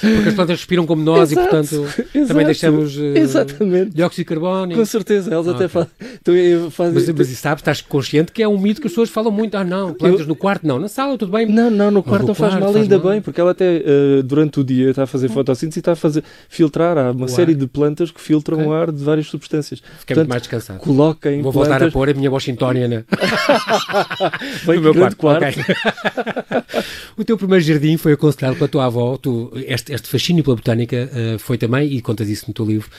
porque 0.00 0.28
as 0.28 0.34
plantas 0.34 0.49
respiram 0.54 0.86
como 0.86 1.02
nós 1.02 1.32
exato, 1.32 1.46
e, 1.46 1.50
portanto, 1.50 2.04
exato, 2.14 2.28
também 2.28 2.46
deixamos 2.46 2.96
uh, 2.96 3.16
exatamente. 3.16 3.94
dióxido 3.94 4.20
de 4.20 4.24
carbono. 4.24 4.74
Com 4.74 4.84
certeza, 4.84 5.32
elas 5.32 5.48
ah, 5.48 5.52
até 5.52 5.66
okay. 5.66 5.68
fazem. 5.68 6.70
Faz, 6.70 6.94
mas, 6.94 7.08
mas 7.08 7.28
sabes, 7.28 7.60
estás 7.60 7.80
consciente 7.80 8.32
que 8.32 8.42
é 8.42 8.48
um 8.48 8.58
mito 8.58 8.80
que 8.80 8.86
as 8.86 8.92
pessoas 8.92 9.10
falam 9.10 9.30
muito. 9.30 9.56
Ah, 9.56 9.64
não, 9.64 9.94
plantas 9.94 10.20
eu, 10.20 10.26
no 10.26 10.36
quarto, 10.36 10.66
não, 10.66 10.78
na 10.78 10.88
sala, 10.88 11.16
tudo 11.16 11.32
bem. 11.32 11.46
Não, 11.46 11.70
não, 11.70 11.90
no 11.90 12.02
quarto 12.02 12.22
no 12.22 12.28
não 12.28 12.34
faz 12.34 12.52
quarto, 12.52 12.64
mal, 12.64 12.72
faz 12.72 12.82
ainda 12.82 12.98
mal. 12.98 13.12
bem, 13.12 13.20
porque 13.20 13.40
ela 13.40 13.50
até 13.50 13.78
uh, 13.78 14.22
durante 14.22 14.60
o 14.60 14.64
dia 14.64 14.90
está 14.90 15.04
a 15.04 15.06
fazer 15.06 15.30
hum. 15.30 15.34
fotossíntese 15.34 15.78
e 15.78 15.80
está 15.80 15.92
a 15.92 15.96
fazer 15.96 16.22
filtrar. 16.48 16.98
Há 16.98 17.10
uma 17.10 17.26
o 17.26 17.28
série 17.28 17.52
ar. 17.52 17.58
de 17.58 17.66
plantas 17.66 18.10
que 18.10 18.20
filtram 18.20 18.58
okay. 18.58 18.68
o 18.68 18.72
ar 18.72 18.92
de 18.92 19.02
várias 19.02 19.26
substâncias. 19.26 19.82
Fiquei 19.98 20.16
muito 20.16 20.28
mais 20.28 20.42
descansado. 20.42 20.78
Coloquem. 20.80 21.42
Vou 21.42 21.52
plantas... 21.52 21.70
voltar 21.70 21.88
a 21.88 21.90
pôr 21.90 22.10
a 22.10 22.14
minha 22.14 22.30
Washingtoniana 22.30 23.04
no 24.66 24.80
meu 24.80 24.94
quarto. 24.94 25.16
quarto. 25.16 25.60
Okay. 25.60 25.64
o 27.16 27.24
teu 27.24 27.36
primeiro 27.36 27.64
jardim 27.64 27.96
foi 27.96 28.12
aconselhado 28.12 28.56
pela 28.56 28.68
tua 28.68 28.86
avó. 28.86 29.16
Tu, 29.16 29.50
este, 29.66 29.92
este 29.92 30.08
fascínio 30.08 30.39
pela 30.42 30.56
botânica 30.56 31.10
uh, 31.12 31.38
foi 31.38 31.58
também, 31.58 31.92
e 31.92 32.00
contas 32.00 32.28
isso 32.28 32.46
no 32.48 32.54
teu 32.54 32.64
livro, 32.64 32.90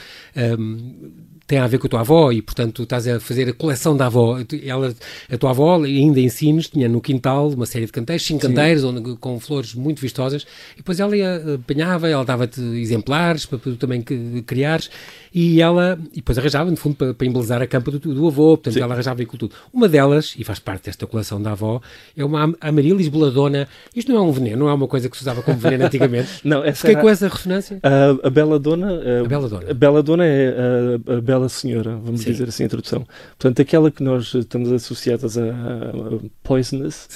um, 0.58 1.10
tem 1.52 1.58
a 1.58 1.66
ver 1.66 1.76
com 1.76 1.86
a 1.86 1.90
tua 1.90 2.00
avó 2.00 2.32
e, 2.32 2.40
portanto, 2.40 2.82
estás 2.82 3.06
a 3.06 3.20
fazer 3.20 3.46
a 3.46 3.52
coleção 3.52 3.94
da 3.94 4.06
avó. 4.06 4.38
Ela, 4.64 4.94
a 5.30 5.36
tua 5.36 5.50
avó, 5.50 5.82
ainda 5.84 6.18
em 6.18 6.30
Sines, 6.30 6.66
tinha 6.66 6.88
no 6.88 6.98
quintal 6.98 7.50
uma 7.50 7.66
série 7.66 7.84
de 7.84 7.92
canteiros, 7.92 8.24
cinco 8.24 8.40
canteiros, 8.40 8.84
onde, 8.84 9.16
com 9.16 9.38
flores 9.38 9.74
muito 9.74 10.00
vistosas, 10.00 10.46
e 10.72 10.76
depois 10.78 10.98
ela 10.98 11.14
ia, 11.14 11.56
apanhava, 11.56 12.08
ela 12.08 12.24
dava-te 12.24 12.58
exemplares 12.58 13.44
para 13.44 13.58
tu 13.58 13.76
também 13.76 14.00
criares, 14.00 14.88
e 15.34 15.60
ela, 15.60 15.98
e 16.12 16.16
depois 16.16 16.38
arranjava, 16.38 16.70
no 16.70 16.76
fundo, 16.78 16.96
para, 16.96 17.12
para 17.12 17.26
embelezar 17.26 17.60
a 17.60 17.66
campa 17.66 17.90
do, 17.90 17.98
do 17.98 18.26
avô, 18.26 18.56
portanto, 18.56 18.72
Sim. 18.72 18.80
ela 18.80 18.94
arranjava 18.94 19.20
aquilo 19.20 19.36
tudo. 19.36 19.54
Uma 19.74 19.90
delas, 19.90 20.34
e 20.38 20.44
faz 20.44 20.58
parte 20.58 20.86
desta 20.86 21.06
coleção 21.06 21.40
da 21.40 21.52
avó, 21.52 21.82
é 22.16 22.24
uma 22.24 22.54
Amarilis 22.62 23.08
Beladona. 23.08 23.68
Isto 23.94 24.10
não 24.10 24.18
é 24.18 24.22
um 24.22 24.32
veneno, 24.32 24.60
não 24.60 24.68
é 24.70 24.72
uma 24.72 24.88
coisa 24.88 25.06
que 25.10 25.18
se 25.18 25.22
usava 25.22 25.42
como 25.42 25.58
veneno 25.58 25.84
antigamente. 25.84 26.30
não, 26.42 26.64
essa 26.64 26.78
Fiquei 26.78 26.94
era... 26.94 27.02
com 27.02 27.10
essa 27.10 27.28
ressonância. 27.28 27.78
A, 27.82 28.26
a 28.26 28.30
Bela 28.30 28.58
Dona... 28.58 28.88
A, 28.90 29.20
a 29.20 29.28
Bela 29.28 29.48
Dona. 29.50 29.70
A 29.70 29.74
Bela 29.74 30.02
Dona 30.02 30.24
é 30.24 30.48
a, 30.48 31.16
a 31.18 31.20
Bela 31.20 31.41
Bela 31.42 31.48
Senhora, 31.48 31.96
vamos 31.96 32.20
Sim. 32.20 32.30
dizer 32.30 32.48
assim 32.48 32.62
a 32.62 32.66
introdução. 32.66 33.06
Portanto, 33.36 33.62
aquela 33.62 33.90
que 33.90 34.02
nós 34.02 34.32
estamos 34.32 34.70
associadas 34.70 35.36
a, 35.36 35.50
a 35.50 36.18
poisonous, 36.42 37.08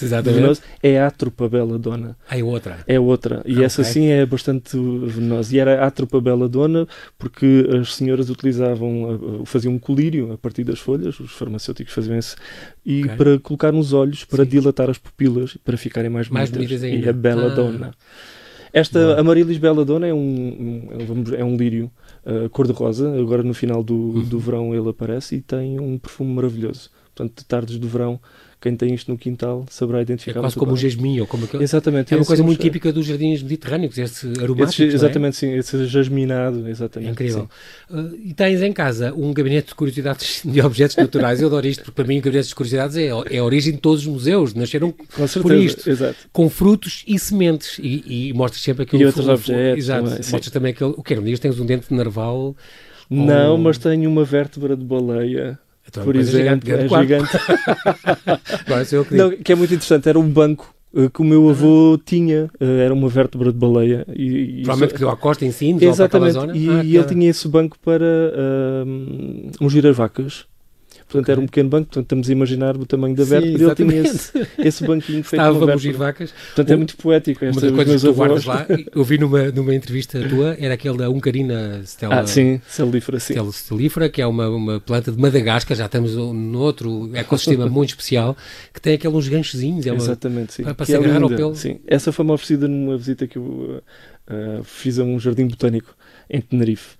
é 0.83 0.99
a 0.99 1.07
Atropa 1.07 1.49
Bela 1.49 1.79
Dona. 1.79 2.17
Ah, 2.29 2.37
é 2.37 2.43
outra. 2.43 2.79
É 2.89 2.99
outra. 2.99 3.43
E 3.47 3.61
ah, 3.61 3.67
essa 3.67 3.83
okay. 3.83 3.93
sim 3.93 4.07
é 4.09 4.27
bastante 4.27 4.77
venenosa. 4.77 5.55
E 5.55 5.61
era 5.61 5.85
a 5.85 5.87
Atropa 5.87 6.21
Bela 6.21 6.49
Dona 6.49 6.89
porque 7.17 7.69
as 7.81 7.95
senhoras 7.95 8.29
utilizavam, 8.31 9.45
faziam 9.45 9.75
um 9.75 9.79
colírio 9.79 10.33
a 10.33 10.39
partir 10.39 10.65
das 10.65 10.81
folhas, 10.81 11.21
os 11.21 11.33
farmacêuticos 11.33 11.95
faziam 11.95 12.19
esse, 12.19 12.35
e 12.85 13.05
okay. 13.05 13.17
para 13.17 13.39
colocar 13.39 13.71
nos 13.71 13.93
olhos, 13.93 14.25
para 14.25 14.43
sim. 14.43 14.51
dilatar 14.51 14.91
as 14.91 14.99
pupilas, 14.99 15.57
para 15.65 15.77
ficarem 15.77 16.11
mais 16.11 16.27
bonitas. 16.27 16.51
Mais 16.51 16.69
bonitas 16.69 16.83
ainda. 16.83 17.07
E 17.07 17.09
a 17.09 17.13
Bela 17.13 17.53
ah. 17.53 17.55
Dona. 17.55 17.95
Esta 18.73 19.19
Amarilis 19.19 19.57
Belladonna 19.57 20.07
é 20.07 20.13
um, 20.13 20.19
um, 20.19 21.35
é 21.35 21.45
um 21.45 21.57
lírio 21.57 21.91
uh, 22.27 22.51
cor-de-rosa. 22.51 23.19
Agora 23.19 23.43
no 23.43 23.55
final 23.55 23.83
do, 23.83 23.95
uhum. 23.95 24.25
do 24.25 24.39
verão 24.39 24.75
ele 24.75 24.89
aparece 24.89 25.37
e 25.37 25.41
tem 25.41 25.81
um 25.81 25.99
perfume 25.99 26.35
maravilhoso. 26.35 26.91
Portanto, 27.15 27.39
de 27.39 27.45
tardes 27.45 27.79
do 27.79 27.89
verão 27.89 28.21
quem 28.61 28.75
tem 28.75 28.95
isto 28.95 29.11
no 29.11 29.19
quintal 29.19 29.67
saberá 29.71 30.01
identificar. 30.01 30.41
É 30.41 30.43
quase 30.43 30.57
como 30.57 30.73
o 30.73 30.77
jasmim 30.77 31.21
ou 31.21 31.27
como 31.27 31.45
aquele... 31.45 31.63
Exatamente. 31.63 32.13
É 32.15 32.17
uma 32.17 32.25
coisa 32.25 32.43
muito 32.43 32.61
típica 32.61 32.93
dos 32.93 33.05
jardins 33.05 33.43
mediterrâneos, 33.43 33.97
esse 33.99 34.27
aromático. 34.41 34.83
Esse, 34.83 34.95
exatamente, 34.95 35.35
é? 35.35 35.39
sim, 35.39 35.53
esse 35.55 35.87
jasminado, 35.87 36.69
exatamente. 36.69 37.09
É 37.09 37.13
incrível. 37.13 37.49
Uh, 37.91 38.17
e 38.25 38.33
tens 38.33 38.63
em 38.63 38.73
casa 38.73 39.13
um 39.15 39.33
gabinete 39.33 39.69
de 39.69 39.75
curiosidades 39.75 40.41
de 40.45 40.61
objetos 40.61 40.97
naturais. 40.97 41.41
Eu 41.41 41.49
adoro 41.49 41.67
isto, 41.67 41.85
porque 41.85 41.95
para 41.95 42.07
mim 42.07 42.19
o 42.19 42.23
gabinete 42.23 42.49
de 42.49 42.55
curiosidades 42.55 42.97
é, 42.97 43.07
é 43.07 43.39
a 43.39 43.45
origem 43.45 43.73
de 43.73 43.79
todos 43.79 44.01
os 44.01 44.07
museus, 44.07 44.55
nasceram 44.55 44.91
com 44.91 45.27
certeza, 45.27 45.43
por 45.43 45.55
isto, 45.55 45.91
exato. 45.91 46.17
com 46.33 46.49
frutos 46.49 47.05
e 47.07 47.19
sementes. 47.19 47.79
E, 47.79 48.31
e 48.31 48.33
mostras 48.33 48.63
sempre 48.63 48.85
aquele... 48.85 49.03
E 49.03 49.07
outros 49.07 49.29
objetos. 49.29 49.85
Exato, 49.85 50.05
também, 50.05 50.19
mostras 50.19 50.51
também 50.51 50.73
aquele... 50.73 50.95
O 50.97 51.03
que 51.03 51.13
era? 51.13 51.21
Um 51.21 51.25
dia 51.25 51.39
tens 51.39 51.61
um 51.61 51.67
dente 51.67 51.89
de 51.89 51.95
narval... 51.95 52.57
Não, 53.09 53.53
ou... 53.53 53.59
mas 53.59 53.79
tenho 53.79 54.11
uma 54.11 54.25
vértebra 54.25 54.77
de 54.77 54.85
baleia 54.85 55.57
então, 55.89 56.05
por 56.05 56.17
exemplo, 56.17 56.67
gigante, 56.67 56.73
é 56.73 56.89
gigante. 56.89 57.31
Agora, 58.67 58.85
que, 58.85 59.15
Não, 59.15 59.31
que 59.31 59.53
é 59.53 59.55
muito 59.55 59.73
interessante, 59.73 60.09
era 60.09 60.19
um 60.19 60.29
banco 60.29 60.75
uh, 60.93 61.09
que 61.09 61.21
o 61.21 61.25
meu 61.25 61.49
avô 61.49 61.99
tinha, 62.05 62.51
uh, 62.61 62.65
era 62.65 62.93
uma 62.93 63.09
vértebra 63.09 63.53
de 63.53 63.59
baleia. 63.59 64.05
E, 64.15 64.63
Provavelmente 64.65 64.95
que 64.95 65.01
deu 65.01 65.11
à 65.11 65.17
costa 65.17 65.45
em 65.45 65.53
Sines 65.53 65.83
Exatamente, 65.83 66.33
zona. 66.33 66.57
e, 66.57 66.69
ah, 66.69 66.85
ele 66.85 67.05
tinha 67.05 67.31
esse 67.31 67.47
banco 67.47 67.79
para 67.79 68.05
uh, 68.05 69.65
ungir 69.65 69.87
as 69.87 69.97
vacas. 69.97 70.47
Portanto, 71.09 71.23
okay. 71.23 71.33
era 71.33 71.41
um 71.41 71.47
pequeno 71.47 71.69
banco, 71.69 71.87
portanto, 71.87 72.05
estamos 72.05 72.29
a 72.29 72.33
imaginar 72.33 72.77
o 72.77 72.85
tamanho 72.85 73.15
da 73.15 73.23
vértebra 73.23 73.63
e 73.63 73.65
ele 73.65 73.75
tinha 73.77 73.97
esse, 74.01 74.49
esse 74.59 74.85
banquinho 74.85 75.23
feito 75.23 75.41
Estava 75.41 75.71
a 75.71 75.75
mugir 75.75 75.95
vacas. 75.95 76.33
Portanto, 76.33 76.71
é 76.73 76.77
muito 76.77 76.97
poético. 76.97 77.45
Uma 77.45 77.61
das 77.61 77.71
coisas 77.71 78.03
que 78.03 78.09
tu 78.09 78.15
guardas 78.15 78.45
lá, 78.45 78.67
eu 78.93 79.05
vi 79.05 79.17
numa, 79.17 79.45
numa 79.53 79.73
entrevista 79.73 80.21
tua, 80.29 80.57
era 80.59 80.75
aquele 80.75 80.97
da 80.99 81.09
Uncarina 81.09 81.81
Stella... 81.85 82.21
Ah, 82.21 82.27
sim, 82.27 82.61
celífera, 82.67 83.21
sim. 83.21 83.35
Stella 83.35 83.53
celífera, 83.53 84.09
que 84.09 84.21
é 84.21 84.27
uma, 84.27 84.49
uma 84.49 84.81
planta 84.81 85.13
de 85.13 85.19
Madagascar, 85.19 85.77
já 85.77 85.87
estamos 85.87 86.17
no 86.17 86.59
outro 86.59 87.09
ecossistema 87.15 87.67
muito 87.71 87.91
especial, 87.91 88.37
que 88.75 88.81
tem 88.81 88.95
aqueles 88.95 89.29
ganchozinhos. 89.29 89.87
É 89.87 89.93
uma, 89.93 90.03
Exatamente, 90.03 90.55
sim. 90.55 90.65
Para, 90.65 90.75
para 90.75 90.87
se 90.87 90.95
é 90.95 90.97
agarrar 90.97 91.23
ao 91.23 91.29
pelo. 91.29 91.55
Sim, 91.55 91.79
essa 91.87 92.11
foi-me 92.11 92.33
oferecida 92.33 92.67
numa 92.67 92.97
visita 92.97 93.29
que 93.29 93.39
eu 93.39 93.81
uh, 94.29 94.65
fiz 94.65 94.99
a 94.99 95.05
um 95.05 95.21
jardim 95.21 95.47
botânico 95.47 95.95
em 96.29 96.41
Tenerife. 96.41 96.97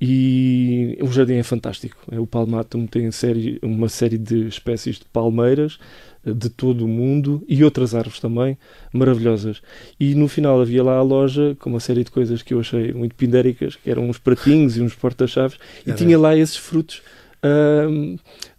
E 0.00 0.98
o 1.00 1.10
jardim 1.10 1.34
é 1.34 1.42
fantástico. 1.42 1.96
O 2.12 2.26
Palmatum 2.26 2.86
tem 2.86 3.10
série, 3.10 3.58
uma 3.62 3.88
série 3.88 4.18
de 4.18 4.46
espécies 4.46 4.96
de 4.96 5.06
palmeiras 5.06 5.78
eh, 6.24 6.34
de 6.34 6.50
todo 6.50 6.84
o 6.84 6.88
mundo 6.88 7.42
e 7.48 7.64
outras 7.64 7.94
árvores 7.94 8.20
também 8.20 8.58
maravilhosas. 8.92 9.62
E 9.98 10.14
no 10.14 10.28
final 10.28 10.60
havia 10.60 10.84
lá 10.84 10.96
a 10.96 11.02
loja 11.02 11.56
com 11.58 11.70
uma 11.70 11.80
série 11.80 12.04
de 12.04 12.10
coisas 12.10 12.42
que 12.42 12.52
eu 12.52 12.60
achei 12.60 12.92
muito 12.92 13.14
pindéricas, 13.14 13.76
que 13.76 13.90
eram 13.90 14.08
uns 14.08 14.18
pratinhos 14.18 14.76
e 14.76 14.82
uns 14.82 14.94
porta-chaves, 14.94 15.58
e 15.86 15.92
tinha 15.92 16.18
lá 16.18 16.36
esses 16.36 16.56
frutos 16.56 17.00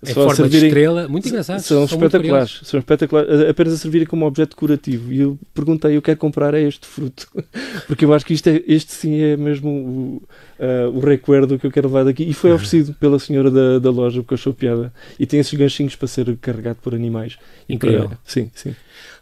em 0.04 0.14
forma 0.14 0.36
servirem, 0.36 0.60
de 0.60 0.68
estrela, 0.68 1.08
muito 1.08 1.28
engraçado. 1.28 1.60
São, 1.60 1.88
são 1.88 1.98
espetaculares, 1.98 2.60
são 2.64 2.80
espetaculares, 2.80 3.50
apenas 3.50 3.74
a 3.74 3.78
servirem 3.78 4.06
como 4.06 4.28
objeto 4.28 4.52
decorativo. 4.52 5.12
E 5.12 5.22
eu 5.22 5.40
perguntei, 5.54 5.98
eu 5.98 6.02
quero 6.02 6.18
comprar 6.18 6.54
é 6.54 6.62
este 6.62 6.86
fruto, 6.86 7.28
porque 7.88 8.06
eu 8.06 8.14
acho 8.14 8.26
que 8.26 8.34
isto 8.34 8.48
é, 8.48 8.62
este 8.68 8.92
sim 8.92 9.20
é 9.20 9.36
mesmo 9.36 9.70
o, 9.70 10.24
uh, 10.64 10.90
o 10.96 11.00
recuerdo 11.00 11.58
que 11.58 11.66
eu 11.66 11.72
quero 11.72 11.88
levar 11.88 12.06
daqui. 12.06 12.24
E 12.24 12.34
foi 12.34 12.52
oferecido 12.52 12.94
pela 12.94 13.18
senhora 13.18 13.50
da, 13.50 13.80
da 13.80 13.90
loja, 13.90 14.22
porque 14.22 14.36
achou 14.36 14.54
piada. 14.54 14.94
E 15.20 15.26
tem 15.26 15.40
esses 15.40 15.54
ganchinhos 15.54 15.96
para 15.96 16.08
ser 16.08 16.38
carregado 16.38 16.78
por 16.82 16.94
animais. 16.94 17.38
Incrível. 17.68 18.10
Para, 18.10 18.20
sim, 18.24 18.52
sim. 18.54 18.76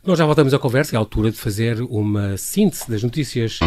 Nós 0.05 0.19
já 0.19 0.25
voltamos 0.25 0.53
à 0.53 0.59
conversa, 0.59 0.95
é 0.95 0.97
a 0.97 0.99
altura 0.99 1.31
de 1.31 1.37
fazer 1.37 1.81
uma 1.81 2.35
síntese 2.35 2.89
das 2.89 3.01
notícias. 3.01 3.59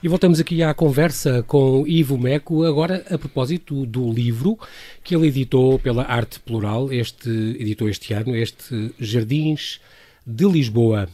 E 0.00 0.06
voltamos 0.06 0.38
aqui 0.38 0.62
à 0.62 0.72
conversa 0.72 1.42
com 1.42 1.84
Ivo 1.84 2.16
Meco, 2.16 2.62
agora 2.62 3.04
a 3.10 3.18
propósito 3.18 3.84
do 3.84 4.12
livro 4.12 4.56
que 5.02 5.12
ele 5.12 5.26
editou 5.26 5.76
pela 5.80 6.04
Arte 6.04 6.38
Plural, 6.38 6.92
este, 6.92 7.28
editou 7.58 7.88
este 7.88 8.14
ano, 8.14 8.36
este 8.36 8.94
Jardins 9.00 9.80
de 10.24 10.44
Lisboa, 10.46 11.08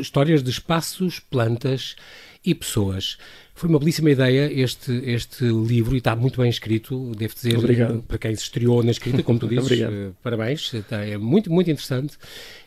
histórias 0.00 0.40
de 0.40 0.50
espaços, 0.50 1.18
plantas 1.18 1.96
e 2.44 2.54
pessoas. 2.54 3.18
Foi 3.56 3.68
uma 3.68 3.80
belíssima 3.80 4.12
ideia 4.12 4.48
este, 4.52 4.92
este 5.04 5.44
livro 5.44 5.96
e 5.96 5.98
está 5.98 6.14
muito 6.14 6.40
bem 6.40 6.48
escrito, 6.48 7.10
devo 7.16 7.34
dizer, 7.34 7.58
Obrigado. 7.58 8.04
para 8.06 8.18
quem 8.18 8.36
se 8.36 8.42
estreou 8.42 8.84
na 8.84 8.92
escrita, 8.92 9.20
como 9.24 9.40
tu 9.40 9.48
dizes, 9.50 9.80
uh, 9.80 10.14
parabéns, 10.22 10.70
é 10.92 11.18
muito, 11.18 11.50
muito 11.50 11.68
interessante. 11.68 12.16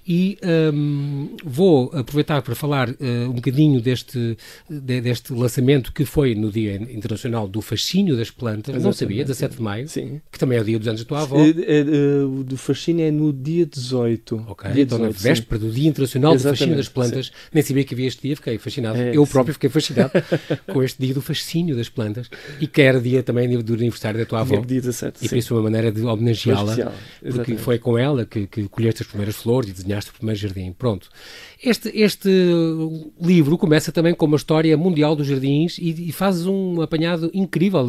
E 0.07 0.37
um, 0.73 1.35
vou 1.43 1.91
aproveitar 1.93 2.41
para 2.41 2.55
falar 2.55 2.89
uh, 2.89 2.95
um 3.29 3.33
bocadinho 3.33 3.79
deste, 3.79 4.35
de, 4.67 5.01
deste 5.01 5.31
lançamento 5.31 5.93
que 5.93 6.05
foi 6.05 6.33
no 6.33 6.51
Dia 6.51 6.75
Internacional 6.75 7.47
do 7.47 7.61
Fascínio 7.61 8.17
das 8.17 8.31
Plantas, 8.31 8.75
Exatamente. 8.75 8.83
não 8.83 8.93
sabia, 8.93 9.23
17 9.23 9.57
de 9.57 9.61
maio, 9.61 9.87
Sim. 9.87 10.19
que 10.31 10.39
também 10.39 10.57
é 10.57 10.61
o 10.61 10.63
dia 10.63 10.79
dos 10.79 10.87
anos 10.87 11.01
da 11.01 11.07
tua 11.07 11.21
avó. 11.21 11.37
É, 11.39 11.49
é, 11.49 12.23
o 12.23 12.43
do 12.43 12.57
fascínio 12.57 13.05
é 13.05 13.11
no 13.11 13.31
dia 13.31 13.65
18. 13.65 14.45
Ok, 14.47 14.71
dia 14.71 14.83
então 14.83 14.97
18, 14.97 15.13
na 15.13 15.29
véspera 15.29 15.61
sim. 15.61 15.67
do 15.67 15.73
Dia 15.73 15.89
Internacional 15.89 16.33
Exatamente, 16.33 16.53
do 16.53 16.57
Fascínio 16.57 16.77
das 16.77 16.89
Plantas, 16.89 17.25
sim. 17.27 17.31
nem 17.53 17.63
sabia 17.63 17.83
que 17.83 17.93
havia 17.93 18.07
este 18.07 18.21
dia, 18.23 18.35
fiquei 18.35 18.57
fascinado. 18.57 18.97
É, 18.97 19.15
Eu 19.15 19.27
próprio 19.27 19.53
sim. 19.53 19.57
fiquei 19.57 19.69
fascinado 19.69 20.11
com 20.73 20.81
este 20.81 20.99
dia 20.99 21.13
do 21.13 21.21
fascínio 21.21 21.75
das 21.75 21.89
plantas 21.89 22.27
e 22.59 22.65
que 22.65 22.81
era 22.81 22.99
dia 22.99 23.21
também 23.21 23.47
do 23.61 23.73
aniversário 23.73 24.19
da 24.19 24.25
tua 24.25 24.41
avó. 24.41 24.55
Dia 24.61 24.81
17, 24.81 25.23
e 25.25 25.29
por 25.29 25.37
isso 25.37 25.53
uma 25.53 25.63
maneira 25.63 25.91
de 25.91 26.01
homenageá-la, 26.01 26.91
porque 27.21 27.55
foi 27.57 27.77
com 27.77 27.97
ela 27.97 28.25
que, 28.25 28.47
que 28.47 28.67
colheste 28.67 29.03
as 29.03 29.07
primeiras 29.07 29.35
flores 29.35 29.69
e 29.69 29.73
desenhaste 29.73 29.90
o 29.99 30.13
primeiro 30.13 30.39
jardim. 30.39 30.71
Pronto. 30.73 31.09
Este, 31.63 31.91
este 31.93 32.29
livro 33.21 33.55
começa 33.55 33.91
também 33.91 34.15
com 34.15 34.25
uma 34.25 34.35
história 34.35 34.75
mundial 34.75 35.15
dos 35.15 35.27
jardins 35.27 35.77
e, 35.77 36.09
e 36.09 36.11
faz 36.11 36.47
um 36.47 36.81
apanhado 36.81 37.29
incrível. 37.35 37.87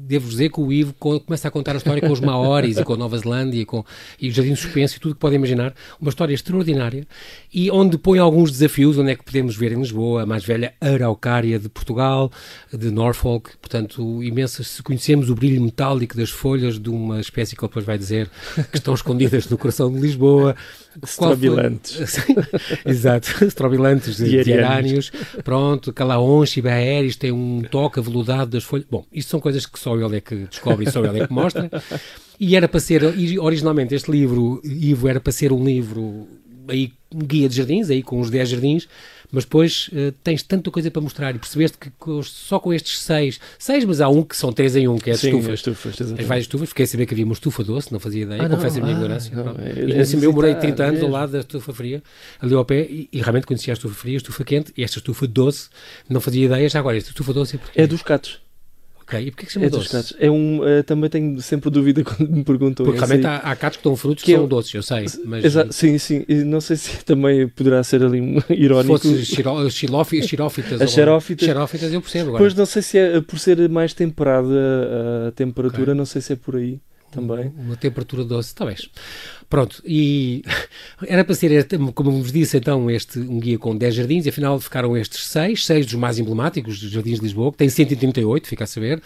Devo 0.00 0.28
dizer 0.28 0.50
que 0.50 0.60
o 0.60 0.72
Ivo 0.72 0.92
começa 0.94 1.46
a 1.46 1.50
contar 1.52 1.74
a 1.74 1.76
história 1.76 2.00
com 2.00 2.12
os 2.12 2.18
Maoris 2.18 2.78
e 2.78 2.84
com 2.84 2.94
a 2.94 2.96
Nova 2.96 3.16
Zelândia 3.16 3.60
e 3.60 3.64
com 3.64 3.84
e 4.20 4.28
o 4.28 4.32
Jardim 4.32 4.54
de 4.54 4.60
Suspense 4.60 4.96
e 4.96 5.00
tudo 5.00 5.14
que 5.14 5.20
podem 5.20 5.36
imaginar. 5.36 5.72
Uma 6.00 6.08
história 6.08 6.34
extraordinária 6.34 7.06
e 7.54 7.70
onde 7.70 7.96
põe 7.96 8.18
alguns 8.18 8.50
desafios, 8.50 8.98
onde 8.98 9.12
é 9.12 9.14
que 9.14 9.22
podemos 9.22 9.56
ver 9.56 9.70
em 9.70 9.78
Lisboa, 9.78 10.24
a 10.24 10.26
mais 10.26 10.44
velha 10.44 10.74
araucária 10.80 11.60
de 11.60 11.68
Portugal, 11.68 12.32
de 12.76 12.90
Norfolk, 12.90 13.56
portanto, 13.58 14.20
imensas. 14.20 14.66
Se 14.66 14.82
conhecemos 14.82 15.30
o 15.30 15.34
brilho 15.36 15.62
metálico 15.62 16.16
das 16.16 16.30
folhas 16.30 16.76
de 16.76 16.90
uma 16.90 17.20
espécie 17.20 17.54
que 17.54 17.62
ele 17.62 17.68
depois 17.68 17.86
vai 17.86 17.96
dizer 17.96 18.28
que 18.72 18.78
estão 18.78 18.94
escondidas 18.94 19.48
no 19.48 19.56
coração 19.56 19.92
de 19.92 20.00
Lisboa. 20.00 20.56
Estrobilantes. 21.04 22.16
Exato, 22.96 23.28
estrobilantes 23.44 24.16
diaráneos. 24.16 25.12
Pronto, 25.44 25.92
Calaonche 25.92 26.60
e 26.60 26.62
Baeris 26.62 27.16
tem 27.16 27.32
um 27.32 27.62
toque 27.62 27.98
aveludado 27.98 28.50
das 28.50 28.64
folhas. 28.64 28.86
Bom, 28.90 29.04
isto 29.12 29.30
são 29.30 29.40
coisas 29.40 29.66
que 29.66 29.78
só 29.78 29.94
ele 29.96 30.16
é 30.16 30.20
que 30.20 30.34
descobre 30.46 30.86
e 30.86 30.90
só 30.90 31.04
ele 31.04 31.20
é 31.20 31.26
que 31.26 31.32
mostra. 31.32 31.70
E 32.38 32.54
era 32.54 32.68
para 32.68 32.80
ser, 32.80 33.02
originalmente 33.40 33.94
este 33.94 34.10
livro, 34.10 34.60
Ivo, 34.64 35.08
era 35.08 35.20
para 35.20 35.32
ser 35.32 35.52
um 35.52 35.64
livro 35.64 36.28
aí 36.68 36.92
um 37.14 37.20
guia 37.20 37.48
de 37.48 37.56
jardins, 37.56 37.90
aí 37.90 38.02
com 38.02 38.20
os 38.20 38.30
10 38.30 38.48
jardins, 38.48 38.88
mas 39.30 39.44
depois 39.44 39.88
uh, 39.92 40.12
tens 40.22 40.42
tanta 40.42 40.70
coisa 40.70 40.90
para 40.90 41.02
mostrar 41.02 41.34
e 41.34 41.38
percebeste 41.38 41.78
que 41.78 41.90
só 42.24 42.58
com 42.58 42.72
estes 42.72 43.00
seis, 43.00 43.40
seis, 43.58 43.84
mas 43.84 44.00
há 44.00 44.08
um 44.08 44.22
que 44.22 44.36
são 44.36 44.52
três 44.52 44.76
em 44.76 44.88
um, 44.88 44.98
que 44.98 45.10
é 45.10 45.12
as 45.14 45.20
Sim, 45.20 45.28
estufas. 45.28 45.52
As, 45.52 45.58
estufas 45.60 46.00
as 46.00 46.26
várias 46.26 46.44
estufas, 46.44 46.68
fiquei 46.68 46.84
a 46.84 46.88
saber 46.88 47.06
que 47.06 47.14
havia 47.14 47.24
uma 47.24 47.34
estufa 47.34 47.64
doce, 47.64 47.92
não 47.92 48.00
fazia 48.00 48.22
ideia, 48.22 48.42
ah, 48.42 48.48
confesso 48.48 48.78
não, 48.78 48.82
a 48.82 48.86
minha 48.86 48.96
ah, 48.96 49.00
ignorância. 49.00 49.36
Não, 49.36 49.56
é, 49.58 49.96
e 49.96 50.00
assim, 50.00 50.22
eu 50.22 50.32
morei 50.32 50.54
30 50.54 50.82
anos 50.82 50.94
mesmo. 50.94 51.06
ao 51.06 51.12
lado 51.12 51.32
da 51.32 51.38
estufa 51.40 51.72
fria, 51.72 52.02
ali 52.40 52.54
ao 52.54 52.64
pé, 52.64 52.82
e, 52.82 53.08
e, 53.12 53.20
realmente 53.20 53.46
conhecia 53.46 53.72
a 53.72 53.74
estufa 53.74 53.94
fria, 53.94 54.16
a 54.16 54.18
estufa 54.18 54.44
quente, 54.44 54.72
e 54.76 54.82
esta 54.82 54.98
estufa 54.98 55.26
doce, 55.26 55.68
não 56.08 56.20
fazia 56.20 56.44
ideia, 56.44 56.68
já 56.68 56.78
agora, 56.78 56.96
esta 56.96 57.10
estufa 57.10 57.32
doce 57.32 57.56
é 57.56 57.58
porque... 57.58 57.80
É 57.80 57.86
dos 57.86 58.02
catos. 58.02 58.45
Ok, 59.06 59.20
e 59.20 59.30
porquê 59.30 59.46
que 59.46 59.52
se 59.52 59.54
chama 59.54 59.66
é 59.66 59.70
doce? 59.70 59.88
Catos. 59.88 60.16
É 60.18 60.28
um, 60.28 60.60
uh, 60.60 60.82
também 60.84 61.08
tenho 61.08 61.40
sempre 61.40 61.70
dúvida 61.70 62.02
quando 62.04 62.28
me 62.28 62.42
perguntam 62.42 62.84
Porque 62.84 62.98
realmente 62.98 63.24
há, 63.24 63.36
há 63.36 63.54
catos 63.54 63.78
que 63.78 63.84
dão 63.84 63.94
frutos 63.94 64.24
que, 64.24 64.32
que 64.32 64.36
são 64.36 64.48
doces, 64.48 64.74
eu 64.74 64.82
sei. 64.82 65.06
Mas... 65.24 65.44
Sim, 65.70 65.96
sim. 65.96 66.24
E 66.28 66.34
não 66.42 66.60
sei 66.60 66.76
se 66.76 67.02
também 67.06 67.46
poderá 67.46 67.84
ser 67.84 68.02
ali 68.02 68.20
um 68.20 68.38
irónico. 68.50 68.98
Se 68.98 69.08
fosse 69.08 69.24
xirófitas. 70.26 70.82
As 70.82 70.90
xerófitas. 70.90 71.46
Xerófitas 71.46 71.92
eu 71.92 72.02
percebo 72.02 72.28
agora. 72.30 72.42
Pois 72.42 72.54
não 72.54 72.66
sei 72.66 72.82
se 72.82 72.98
é 72.98 73.20
por 73.20 73.38
ser 73.38 73.68
mais 73.68 73.94
temperada 73.94 75.28
a 75.28 75.32
temperatura, 75.32 75.82
okay. 75.82 75.94
não 75.94 76.04
sei 76.04 76.20
se 76.20 76.32
é 76.32 76.36
por 76.36 76.56
aí 76.56 76.80
também. 77.10 77.52
Uma 77.56 77.76
temperatura 77.76 78.24
doce, 78.24 78.54
talvez. 78.54 78.88
Pronto, 79.48 79.80
e 79.84 80.42
era 81.06 81.24
para 81.24 81.34
ser, 81.34 81.66
como 81.94 82.10
vos 82.10 82.32
disse 82.32 82.56
então, 82.56 82.90
este, 82.90 83.18
um 83.18 83.38
guia 83.38 83.58
com 83.58 83.76
10 83.76 83.94
jardins, 83.94 84.26
e 84.26 84.28
afinal 84.28 84.58
ficaram 84.58 84.96
estes 84.96 85.26
6, 85.28 85.64
6 85.64 85.86
dos 85.86 85.94
mais 85.94 86.18
emblemáticos 86.18 86.80
dos 86.80 86.90
Jardins 86.90 87.16
de 87.16 87.22
Lisboa, 87.22 87.52
que 87.52 87.58
tem 87.58 87.68
138, 87.68 88.48
fica 88.48 88.64
a 88.64 88.66
saber, 88.66 89.00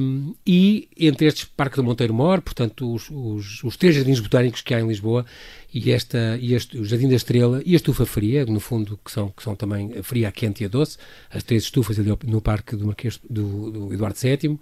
um, 0.00 0.34
e 0.46 0.88
entre 0.98 1.26
estes 1.26 1.44
Parque 1.44 1.76
do 1.76 1.84
Monteiro 1.84 2.12
Mor, 2.12 2.40
portanto, 2.40 2.92
os, 2.92 3.08
os, 3.10 3.62
os, 3.62 3.76
três 3.76 3.94
jardins 3.94 4.18
botânicos 4.18 4.62
que 4.62 4.74
há 4.74 4.80
em 4.80 4.86
Lisboa, 4.86 5.24
e, 5.72 5.90
esta, 5.90 6.36
e 6.40 6.54
este, 6.54 6.76
o 6.78 6.84
Jardim 6.84 7.08
da 7.08 7.14
Estrela 7.14 7.62
e 7.64 7.72
a 7.72 7.76
Estufa 7.76 8.04
Fria, 8.04 8.44
no 8.44 8.60
fundo, 8.60 8.98
que 9.02 9.10
são, 9.10 9.30
que 9.30 9.42
são 9.42 9.54
também 9.54 9.94
a 9.98 10.02
fria, 10.02 10.28
a 10.28 10.32
quente 10.32 10.62
e 10.62 10.66
a 10.66 10.68
doce, 10.68 10.98
as 11.30 11.42
três 11.42 11.62
estufas 11.62 11.98
ali 11.98 12.12
no 12.26 12.40
Parque 12.42 12.76
do 12.76 12.86
Marquês 12.86 13.18
do, 13.28 13.70
do 13.70 13.94
Eduardo 13.94 14.18
VII, 14.18 14.58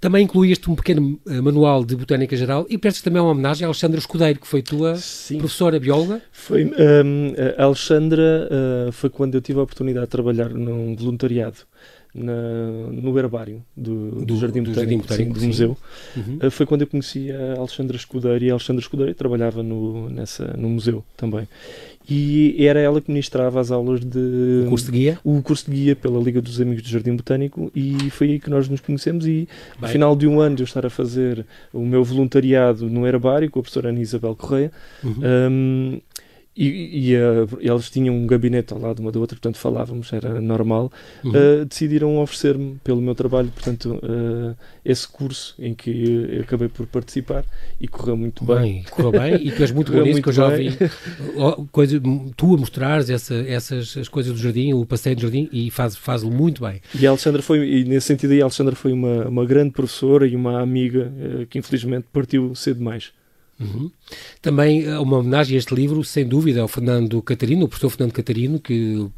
também 0.00 0.24
incluíste 0.24 0.70
um 0.70 0.74
pequeno 0.76 1.18
uh, 1.26 1.42
manual 1.42 1.84
de 1.84 1.96
botânica 1.96 2.36
geral 2.36 2.66
e 2.68 2.78
prestas 2.78 3.02
também 3.02 3.20
uma 3.20 3.30
homenagem 3.32 3.64
a 3.64 3.68
Alexandra 3.68 3.98
Escudeiro, 3.98 4.38
que 4.40 4.46
foi 4.46 4.62
tua 4.62 4.96
Sim. 4.96 5.38
professora 5.38 5.78
bióloga. 5.80 6.22
Foi, 6.30 6.64
um, 6.64 6.70
a 7.56 7.64
Alexandra 7.64 8.48
uh, 8.88 8.92
foi 8.92 9.10
quando 9.10 9.34
eu 9.34 9.40
tive 9.40 9.58
a 9.58 9.62
oportunidade 9.62 10.06
de 10.06 10.10
trabalhar 10.10 10.50
num 10.50 10.94
voluntariado 10.94 11.58
na, 12.14 12.32
no 12.90 13.16
herbário 13.18 13.62
do, 13.76 14.10
do, 14.10 14.24
Do- 14.24 14.36
Jardim 14.38 14.62
do 14.62 14.70
Botânico, 14.70 14.74
Jardim 14.74 14.98
Botânico, 14.98 15.34
sim, 15.34 15.40
do 15.40 15.46
museu. 15.46 15.76
Uhum. 16.16 16.38
Uh, 16.42 16.50
foi 16.50 16.64
quando 16.66 16.82
eu 16.82 16.86
conheci 16.86 17.30
a 17.30 17.58
Alexandra 17.58 17.96
Escudeiro 17.96 18.44
e 18.44 18.50
a 18.50 18.54
Alexandra 18.54 18.80
Escudeiro 18.80 19.14
trabalhava 19.14 19.62
no, 19.62 20.08
nessa, 20.08 20.54
no 20.56 20.68
museu 20.68 21.04
também. 21.16 21.46
E 22.10 22.56
era 22.66 22.80
ela 22.80 23.00
que 23.00 23.10
ministrava 23.10 23.60
as 23.60 23.70
aulas 23.70 24.00
de 24.00 24.62
O 24.66 24.68
curso 24.70 24.86
de 24.86 24.92
guia. 24.92 25.18
o 25.22 25.42
curso 25.42 25.70
de 25.70 25.76
guia 25.76 25.96
pela 25.96 26.18
Liga 26.20 26.40
dos 26.40 26.60
Amigos 26.60 26.82
do 26.82 26.88
Jardim 26.88 27.14
Botânico 27.14 27.70
e 27.76 28.08
foi 28.10 28.30
aí 28.30 28.38
que 28.40 28.48
nós 28.48 28.68
nos 28.68 28.80
conhecemos 28.80 29.26
e 29.26 29.46
no 29.80 29.88
final 29.88 30.16
de 30.16 30.26
um 30.26 30.40
ano 30.40 30.56
de 30.56 30.62
eu 30.62 30.64
estar 30.64 30.86
a 30.86 30.90
fazer 30.90 31.44
o 31.72 31.80
meu 31.80 32.02
voluntariado 32.02 32.88
no 32.88 33.06
herbário 33.06 33.50
com 33.50 33.60
a 33.60 33.62
professora 33.62 33.90
Ana 33.90 34.00
Isabel 34.00 34.34
Correia 34.34 34.72
Uhum. 35.04 35.14
um, 35.50 36.00
e, 36.58 37.12
e, 37.12 37.16
uh, 37.16 37.48
eles 37.60 37.88
tinham 37.88 38.16
um 38.16 38.26
gabinete 38.26 38.72
ao 38.72 38.80
lado 38.80 38.98
uma 38.98 39.12
da 39.12 39.20
outra, 39.20 39.36
portanto 39.36 39.58
falávamos, 39.58 40.12
era 40.12 40.40
normal. 40.40 40.90
Uhum. 41.22 41.30
Uh, 41.30 41.64
decidiram 41.64 42.18
oferecer-me 42.18 42.80
pelo 42.82 43.00
meu 43.00 43.14
trabalho, 43.14 43.48
portanto, 43.54 44.00
uh, 44.02 44.56
esse 44.84 45.06
curso 45.06 45.54
em 45.56 45.72
que 45.72 46.26
eu 46.32 46.42
acabei 46.42 46.68
por 46.68 46.84
participar 46.86 47.44
e 47.80 47.86
correu 47.86 48.16
muito 48.16 48.44
bem. 48.44 48.56
Bem, 48.56 48.84
correu 48.90 49.12
bem 49.12 49.34
e 49.36 49.52
tu 49.52 49.62
és 49.62 49.70
muito 49.70 49.92
bom 49.92 49.98
Correu 49.98 50.06
nisso, 50.06 50.22
que 50.22 50.28
eu 50.28 50.32
muito 50.32 50.36
já 50.36 50.48
ouvi 50.48 50.76
ó, 51.36 51.64
coisa, 51.70 52.00
tu 52.36 52.54
a 52.54 52.58
mostrares 52.58 53.08
essa, 53.08 53.34
essas 53.34 53.96
as 53.96 54.08
coisas 54.08 54.32
do 54.32 54.38
jardim, 54.38 54.72
o 54.72 54.84
passeio 54.84 55.14
do 55.14 55.22
jardim 55.22 55.48
e 55.52 55.70
faz, 55.70 55.94
faz-o 55.94 56.28
muito 56.28 56.62
bem. 56.62 56.80
E 56.98 57.06
a 57.06 57.10
Alexandra 57.10 57.40
foi, 57.40 57.68
e 57.68 57.84
nesse 57.84 58.08
sentido 58.08 58.32
aí, 58.32 58.40
a 58.40 58.44
Alexandra 58.44 58.74
foi 58.74 58.92
uma, 58.92 59.28
uma 59.28 59.46
grande 59.46 59.70
professora 59.70 60.26
e 60.26 60.34
uma 60.34 60.60
amiga 60.60 61.12
que 61.48 61.56
infelizmente 61.56 62.06
partiu 62.12 62.52
cedo 62.56 62.78
demais. 62.78 63.12
Uhum. 63.60 63.90
Também 64.40 64.84
eh, 64.84 64.98
uma 64.98 65.18
homenagem 65.18 65.56
a 65.56 65.58
este 65.58 65.74
livro, 65.74 66.04
sem 66.04 66.26
dúvida, 66.26 66.60
ao 66.60 66.68
Fernando 66.68 67.20
Catarino, 67.22 67.64
o 67.64 67.68
professor 67.68 67.90
Fernando 67.90 68.12
Catarino, 68.12 68.60
que 68.60 69.08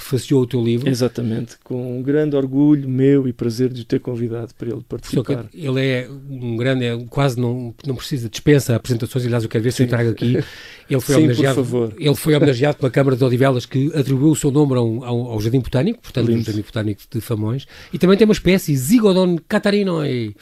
prefaciou 0.00 0.42
o 0.42 0.46
teu 0.46 0.62
livro. 0.62 0.88
Exatamente, 0.88 1.56
com 1.62 1.98
um 1.98 2.02
grande 2.02 2.34
orgulho 2.34 2.88
meu 2.88 3.28
e 3.28 3.32
prazer 3.32 3.68
de 3.68 3.82
o 3.82 3.84
ter 3.84 4.00
convidado 4.00 4.54
para 4.54 4.70
ele 4.70 4.82
participar. 4.88 5.46
Ele 5.54 5.80
é 5.80 6.08
um 6.28 6.56
grande, 6.56 6.84
é, 6.84 6.96
quase 7.08 7.38
não, 7.38 7.74
não 7.86 7.94
precisa, 7.94 8.28
dispensa 8.28 8.74
apresentações, 8.74 9.26
aliás, 9.26 9.44
eu 9.44 9.50
quero 9.50 9.62
ver 9.62 9.72
se 9.72 9.82
eu 9.82 9.86
Sim. 9.86 9.90
trago 9.90 10.10
aqui. 10.10 10.38
Ele 10.90 11.00
foi 11.00 11.14
Sim, 11.14 11.20
por 11.20 11.24
homenageado. 11.26 11.54
favor. 11.54 11.94
Ele 12.00 12.14
foi 12.16 12.34
homenageado 12.34 12.78
pela 12.78 12.90
Câmara 12.90 13.16
de 13.16 13.22
Odivelas, 13.22 13.64
que 13.64 13.92
atribuiu 13.94 14.32
o 14.32 14.34
seu 14.34 14.50
nome 14.50 14.74
ao, 14.74 15.04
ao, 15.04 15.20
ao 15.32 15.40
Jardim 15.40 15.60
Botânico, 15.60 16.00
portanto, 16.02 16.26
Lindo. 16.26 16.40
o 16.40 16.44
Jardim 16.44 16.62
Botânico 16.62 17.02
de 17.08 17.20
Famões. 17.20 17.64
E 17.92 17.98
também 17.98 18.18
tem 18.18 18.24
uma 18.24 18.32
espécie, 18.34 18.74
Zigodon 18.76 19.36
catarinoi, 19.46 20.34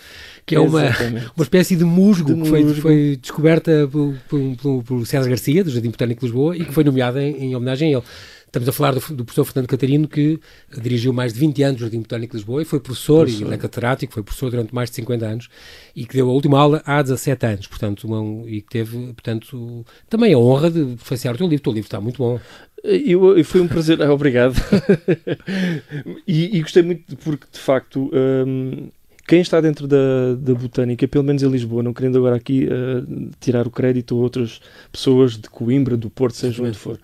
que 0.47 0.55
é 0.55 0.61
uma, 0.61 0.87
Exatamente. 0.87 1.27
uma 1.37 1.43
espécie 1.43 1.77
de 1.77 1.85
musgo, 1.85 2.35
De 2.35 2.41
que 2.41 2.49
foi, 2.49 2.65
musgo. 2.65 2.81
foi 2.81 3.19
descoberta 3.21 3.87
por, 3.93 4.15
por, 4.27 4.57
por, 4.57 4.83
por 4.85 5.07
César 5.07 5.29
Garcia, 5.29 5.63
do 5.63 5.71
Jardim 5.71 5.91
Botânico 5.91 6.21
de 6.21 6.27
Lisboa, 6.29 6.57
e 6.57 6.65
que 6.65 6.73
foi 6.73 6.83
nomeada 6.83 7.23
em, 7.23 7.45
em 7.45 7.55
homenagem 7.55 7.95
a 7.95 7.99
ele. 7.99 8.07
Estamos 8.49 8.67
a 8.69 8.73
falar 8.73 8.93
do, 8.95 9.01
do 9.15 9.25
professor 9.27 9.45
Fernando 9.45 9.69
Catarino, 9.69 10.09
que 10.09 10.41
dirigiu 10.83 11.13
mais 11.13 11.35
de 11.35 11.39
20 11.41 11.63
anos 11.63 11.81
o 11.81 11.85
Jardim 11.85 12.01
Botânico 12.01 12.33
de 12.33 12.39
Lisboa 12.39 12.63
e 12.63 12.65
foi 12.65 12.81
professor, 12.81 13.25
Professor. 13.27 13.43
e 13.43 13.47
ele 13.47 13.55
é 13.55 13.59
catedrático, 13.59 14.15
foi 14.15 14.23
professor 14.23 14.51
durante 14.51 14.75
mais 14.75 14.89
de 14.89 14.97
50 14.97 15.27
anos 15.27 15.49
e 15.95 16.07
que 16.07 16.15
deu 16.15 16.31
a 16.31 16.33
última 16.33 16.59
aula 16.59 16.83
há 16.87 17.03
17 17.03 17.45
anos, 17.47 17.67
portanto, 17.67 18.05
uma- 18.05 18.49
e 18.49 18.63
que 18.63 18.71
teve, 18.71 18.97
portanto, 19.13 19.85
também 20.09 20.33
a 20.33 20.39
honra 20.39 20.71
de 20.71 20.83
prefaciar 20.97 21.35
o 21.35 21.39
teu 21.39 21.47
livro. 21.47 21.61
O 21.61 21.65
teu 21.65 21.73
livro 21.75 21.87
está 21.87 22.01
muito 22.01 22.17
bom. 22.17 22.41
Eu, 22.83 23.37
eu- 23.37 23.45
foi 23.45 23.61
um 23.61 23.69
prazer, 23.69 24.01
ah, 24.03 24.11
obrigado. 24.15 24.55
e, 26.27 26.57
e 26.57 26.63
gostei 26.63 26.83
muito 26.83 27.17
porque, 27.19 27.47
de 27.53 27.59
facto, 27.59 28.11
hum, 28.47 28.89
quem 29.27 29.41
está 29.41 29.61
dentro 29.61 29.87
da, 29.87 30.35
da 30.39 30.55
botânica, 30.55 31.07
pelo 31.07 31.25
menos 31.25 31.43
em 31.43 31.49
Lisboa, 31.51 31.83
não 31.83 31.93
querendo 31.93 32.17
agora 32.17 32.37
aqui 32.37 32.65
uh, 32.67 33.31
tirar 33.41 33.67
o 33.67 33.71
crédito 33.71 34.15
a 34.15 34.19
outras 34.19 34.61
pessoas 34.91 35.37
de 35.37 35.51
Coimbra, 35.51 35.97
do 35.99 36.09
Porto, 36.09 36.35
seja 36.35 36.63
onde 36.63 36.79
for, 36.79 36.99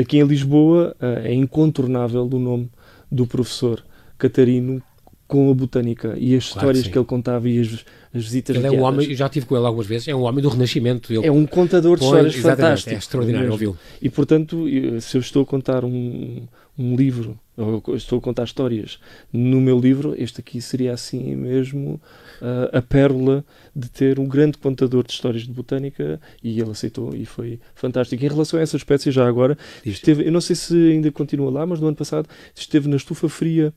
aqui 0.00 0.18
em 0.18 0.24
Lisboa 0.24 0.96
uh, 1.00 1.26
é 1.26 1.32
incontornável 1.32 2.22
o 2.22 2.38
nome 2.38 2.70
do 3.10 3.26
professor 3.26 3.82
Catarino 4.18 4.82
com 5.30 5.48
a 5.48 5.54
botânica 5.54 6.16
e 6.18 6.34
as 6.34 6.48
Claro 6.48 6.52
que 6.52 6.58
histórias 6.58 6.84
sim. 6.84 6.90
que 6.90 6.98
ele 6.98 7.04
contava 7.04 7.48
e 7.48 7.60
as, 7.60 7.84
as 8.12 8.24
visitas 8.24 8.56
Ele 8.56 8.66
é 8.66 8.70
um 8.72 8.82
homem, 8.82 9.08
eu 9.08 9.14
já 9.14 9.26
estive 9.26 9.46
com 9.46 9.56
ele 9.56 9.64
algumas 9.64 9.86
vezes, 9.86 10.08
é 10.08 10.14
um 10.14 10.22
homem 10.22 10.42
do 10.42 10.48
Renascimento. 10.48 11.12
Ele 11.12 11.24
É 11.24 11.30
um 11.30 11.46
contador 11.46 11.96
de 11.96 12.02
histórias 12.02 12.34
exatamente, 12.34 12.60
fantástico. 12.60 12.94
É 12.94 12.98
extraordinário 12.98 13.52
ouvi-lo. 13.52 13.78
E 14.02 14.10
portanto, 14.10 14.66
se 15.00 15.16
eu 15.16 15.20
estou 15.20 15.44
a 15.44 15.46
contar 15.46 15.84
um, 15.84 16.42
um 16.76 16.96
livro, 16.96 17.38
ou 17.56 17.94
estou 17.94 18.18
a 18.18 18.20
contar 18.20 18.42
histórias 18.42 18.98
no 19.32 19.60
meu 19.60 19.78
livro, 19.78 20.16
este 20.18 20.40
aqui 20.40 20.60
seria 20.60 20.92
assim 20.92 21.36
mesmo 21.36 22.00
ah, 22.42 22.78
a 22.78 22.82
pérola 22.82 23.44
de 23.74 23.88
ter 23.88 24.18
um 24.18 24.26
grande 24.26 24.58
contador 24.58 25.06
de 25.06 25.12
histórias 25.12 25.42
de 25.42 25.52
botânica 25.52 26.20
e 26.42 26.60
ele 26.60 26.70
aceitou 26.70 27.14
e 27.14 27.24
foi 27.24 27.60
fantástico. 27.76 28.24
Em 28.24 28.28
relação 28.28 28.58
a 28.58 28.62
essa 28.62 28.76
espécie, 28.76 29.12
já 29.12 29.28
agora, 29.28 29.56
esteve, 29.86 30.26
eu 30.26 30.32
não 30.32 30.40
sei 30.40 30.56
se 30.56 30.74
ainda 30.74 31.12
continua 31.12 31.50
lá, 31.52 31.64
mas 31.64 31.78
no 31.78 31.86
ano 31.86 31.96
passado 31.96 32.28
esteve 32.52 32.88
na 32.88 32.96
estufa 32.96 33.28
fria. 33.28 33.72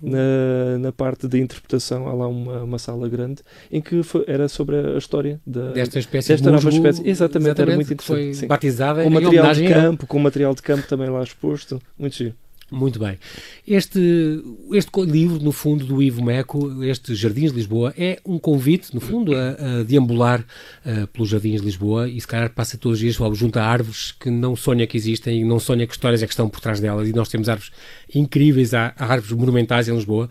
Na, 0.00 0.78
na 0.78 0.92
parte 0.92 1.26
da 1.26 1.36
interpretação, 1.38 2.06
há 2.08 2.12
lá 2.14 2.28
uma, 2.28 2.62
uma 2.62 2.78
sala 2.78 3.08
grande 3.08 3.42
em 3.70 3.80
que 3.80 4.02
foi- 4.02 4.24
era 4.28 4.48
sobre 4.48 4.76
a 4.76 4.96
história 4.96 5.40
da, 5.46 5.72
Desta 5.72 5.98
espécie 5.98 6.28
Desta 6.28 6.46
de 6.46 6.52
nova 6.52 6.64
musgo, 6.70 6.86
espécie. 6.86 7.08
Exatamente, 7.08 7.60
era 7.60 7.74
muito 7.74 7.96
que 7.96 8.04
foi 8.04 8.16
interessante, 8.20 8.40
sim. 8.40 8.46
batizada 8.46 9.02
com 9.02 9.10
material 9.10 9.52
de 9.54 9.66
a 9.66 9.74
campo, 9.74 10.06
com 10.06 10.18
material 10.18 10.54
de 10.54 10.62
campo 10.62 10.86
também 10.86 11.08
lá 11.10 11.22
exposto. 11.22 11.80
Muito 11.98 12.14
giro. 12.16 12.34
Muito 12.70 12.98
bem. 12.98 13.18
Este, 13.66 14.42
este 14.72 15.00
livro, 15.00 15.42
no 15.42 15.52
fundo, 15.52 15.86
do 15.86 16.02
Ivo 16.02 16.22
Meco, 16.22 16.84
este 16.84 17.14
Jardins 17.14 17.50
de 17.50 17.56
Lisboa, 17.56 17.94
é 17.96 18.20
um 18.26 18.38
convite, 18.38 18.94
no 18.94 19.00
fundo, 19.00 19.34
a, 19.34 19.80
a 19.80 19.82
deambular 19.84 20.44
eh, 20.84 21.06
pelos 21.10 21.30
Jardins 21.30 21.60
de 21.60 21.66
Lisboa 21.66 22.10
e, 22.10 22.20
se 22.20 22.26
calhar, 22.26 22.50
passa 22.50 22.76
todos 22.76 22.96
os 22.96 23.00
dias 23.00 23.16
junto 23.38 23.58
a 23.58 23.64
árvores 23.64 24.12
que 24.12 24.28
não 24.28 24.54
sonha 24.54 24.86
que 24.86 24.98
existem 24.98 25.40
e 25.40 25.44
não 25.44 25.58
sonha 25.58 25.86
que 25.86 25.94
histórias 25.94 26.22
é 26.22 26.26
que 26.26 26.32
estão 26.32 26.46
por 26.46 26.60
trás 26.60 26.78
delas. 26.78 27.08
E 27.08 27.12
nós 27.14 27.30
temos 27.30 27.48
árvores 27.48 27.72
incríveis, 28.14 28.74
há, 28.74 28.92
há 28.98 29.06
árvores 29.06 29.32
monumentais 29.32 29.88
em 29.88 29.94
Lisboa, 29.94 30.28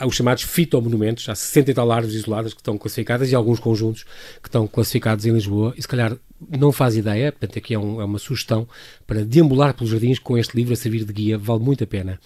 há 0.00 0.06
os 0.06 0.16
chamados 0.16 0.42
fitomonumentos, 0.42 1.28
há 1.28 1.34
60 1.34 1.70
e 1.70 1.74
tal 1.74 1.92
árvores 1.92 2.16
isoladas 2.16 2.54
que 2.54 2.60
estão 2.60 2.76
classificadas 2.78 3.30
e 3.30 3.34
alguns 3.34 3.60
conjuntos 3.60 4.04
que 4.42 4.48
estão 4.48 4.66
classificados 4.66 5.26
em 5.26 5.32
Lisboa. 5.32 5.74
E, 5.76 5.82
se 5.82 5.86
calhar, 5.86 6.16
não 6.58 6.72
faz 6.72 6.96
ideia, 6.96 7.30
portanto, 7.30 7.58
aqui 7.58 7.74
é, 7.74 7.78
um- 7.78 8.00
é 8.00 8.04
uma 8.04 8.18
sugestão 8.18 8.66
para 9.06 9.22
deambular 9.22 9.74
pelos 9.74 9.90
jardins 9.90 10.18
com 10.18 10.38
este 10.38 10.56
livro 10.56 10.72
a 10.72 10.76
servir 10.76 11.04
de 11.04 11.12
guia, 11.12 11.36
vale 11.36 11.60
muito 11.62 11.84
a 11.84 11.86
pena. 11.86 12.18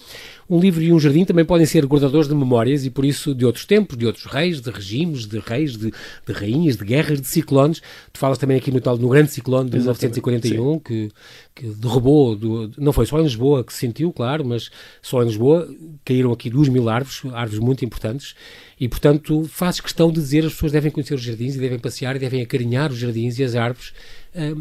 Um 0.48 0.60
livro 0.60 0.80
e 0.82 0.92
um 0.92 1.00
jardim 1.00 1.24
também 1.24 1.44
podem 1.44 1.66
ser 1.66 1.84
guardadores 1.84 2.28
de 2.28 2.34
memórias 2.34 2.84
e, 2.86 2.90
por 2.90 3.04
isso, 3.04 3.34
de 3.34 3.44
outros 3.44 3.64
tempos, 3.64 3.96
de 3.98 4.06
outros 4.06 4.26
reis, 4.26 4.60
de 4.60 4.70
regimes, 4.70 5.26
de 5.26 5.40
reis, 5.40 5.76
de, 5.76 5.90
de 6.26 6.32
rainhas, 6.32 6.76
de 6.76 6.84
guerras, 6.84 7.20
de 7.20 7.26
ciclones. 7.26 7.82
Tu 8.12 8.20
falas 8.20 8.38
também 8.38 8.56
aqui 8.56 8.70
no 8.70 8.80
tal, 8.80 8.96
no 8.96 9.08
grande 9.08 9.32
ciclone 9.32 9.68
de 9.68 9.78
Exatamente, 9.78 10.20
1941, 10.20 10.78
que, 10.78 11.10
que 11.54 11.66
derrubou, 11.68 12.34
do- 12.34 12.72
não 12.78 12.92
foi 12.92 13.06
só 13.06 13.18
em 13.20 13.22
Lisboa 13.22 13.62
que 13.62 13.72
se 13.72 13.78
sentiu, 13.78 14.12
claro, 14.12 14.44
mas 14.44 14.70
só 15.00 15.22
em 15.22 15.26
Lisboa 15.26 15.68
caíram 16.04 16.32
aqui 16.32 16.50
duas 16.50 16.68
mil 16.68 16.88
árvores, 16.88 17.22
árvores 17.32 17.60
muito 17.60 17.84
importantes, 17.84 18.34
e 18.80 18.88
portanto 18.88 19.44
fazes 19.48 19.80
questão 19.80 20.08
de 20.10 20.14
dizer 20.20 20.44
as 20.44 20.52
pessoas 20.52 20.72
devem 20.72 20.90
conhecer 20.90 21.14
os 21.14 21.22
jardins 21.22 21.54
e 21.54 21.58
devem 21.60 21.78
passear 21.78 22.16
e 22.16 22.18
devem 22.18 22.42
acarinhar 22.42 22.90
os 22.90 22.98
jardins 22.98 23.38
e 23.38 23.44
as 23.44 23.54
árvores, 23.54 23.92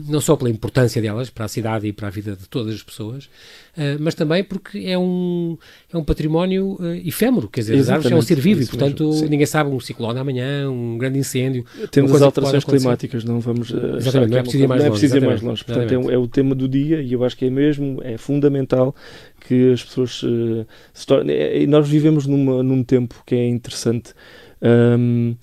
não 0.07 0.21
só 0.21 0.36
pela 0.36 0.49
importância 0.49 1.01
delas 1.01 1.29
para 1.29 1.45
a 1.45 1.47
cidade 1.47 1.88
e 1.88 1.93
para 1.93 2.07
a 2.07 2.12
vida 2.12 2.36
de 2.36 2.47
todas 2.47 2.75
as 2.75 2.83
pessoas, 2.83 3.27
eh, 3.75 3.97
mas 3.99 4.13
também 4.13 4.43
porque 4.43 4.79
é 4.86 4.97
um, 4.97 5.57
é 5.91 5.97
um 5.97 6.03
património 6.03 6.77
eh, 6.79 7.01
efêmero, 7.07 7.47
quer 7.49 7.62
dizer, 7.62 7.73
as 7.79 7.89
árvores 7.89 8.12
é 8.12 8.15
um 8.15 8.19
Exatamente, 8.19 8.27
ser 8.27 8.39
vivo 8.39 8.59
e 8.59 8.63
isso 8.63 8.71
portanto 8.71 9.09
mesmo, 9.09 9.27
ninguém 9.29 9.45
sabe 9.47 9.69
um 9.71 9.79
ciclone 9.79 10.19
amanhã, 10.19 10.69
um 10.69 10.97
grande 10.97 11.17
incêndio, 11.17 11.65
Temos 11.89 12.13
as 12.13 12.21
alterações 12.21 12.63
climáticas, 12.63 13.23
não 13.23 13.39
vamos 13.39 13.73
achar 13.73 13.95
Exatamente, 13.97 14.29
não 14.31 14.38
é 14.38 14.41
que 14.41 14.43
preciso 14.43 14.63
ir 14.63 14.67
mais 14.67 14.79
não 14.79 14.86
é 14.86 14.89
longe, 14.89 14.99
preciso 14.99 15.17
ir 15.17 15.21
mais 15.21 15.33
exatamente, 15.33 15.49
longe. 15.49 15.63
Portanto, 15.65 15.81
é, 15.81 15.86
exatamente. 15.86 16.07
o- 16.07 16.12
é 16.12 16.17
o 16.17 16.27
tema 16.27 16.53
do 16.55 16.67
dia 16.67 17.01
e 17.01 17.13
eu 17.13 17.23
acho 17.23 17.36
que 17.36 17.45
é 17.45 17.49
mesmo, 17.49 17.99
é 18.03 18.17
fundamental 18.17 18.95
que 19.47 19.73
as 19.73 19.83
pessoas 19.83 20.21
uh, 20.23 20.65
se 20.93 21.05
tornem. 21.05 21.36
é- 21.36 21.63
é- 21.63 21.67
nós 21.67 21.88
vivemos 21.89 22.27
numa, 22.27 22.62
num 22.62 22.83
tempo 22.83 23.23
que 23.25 23.33
é 23.36 23.47
interessante. 23.47 24.13
hum, 24.62 25.36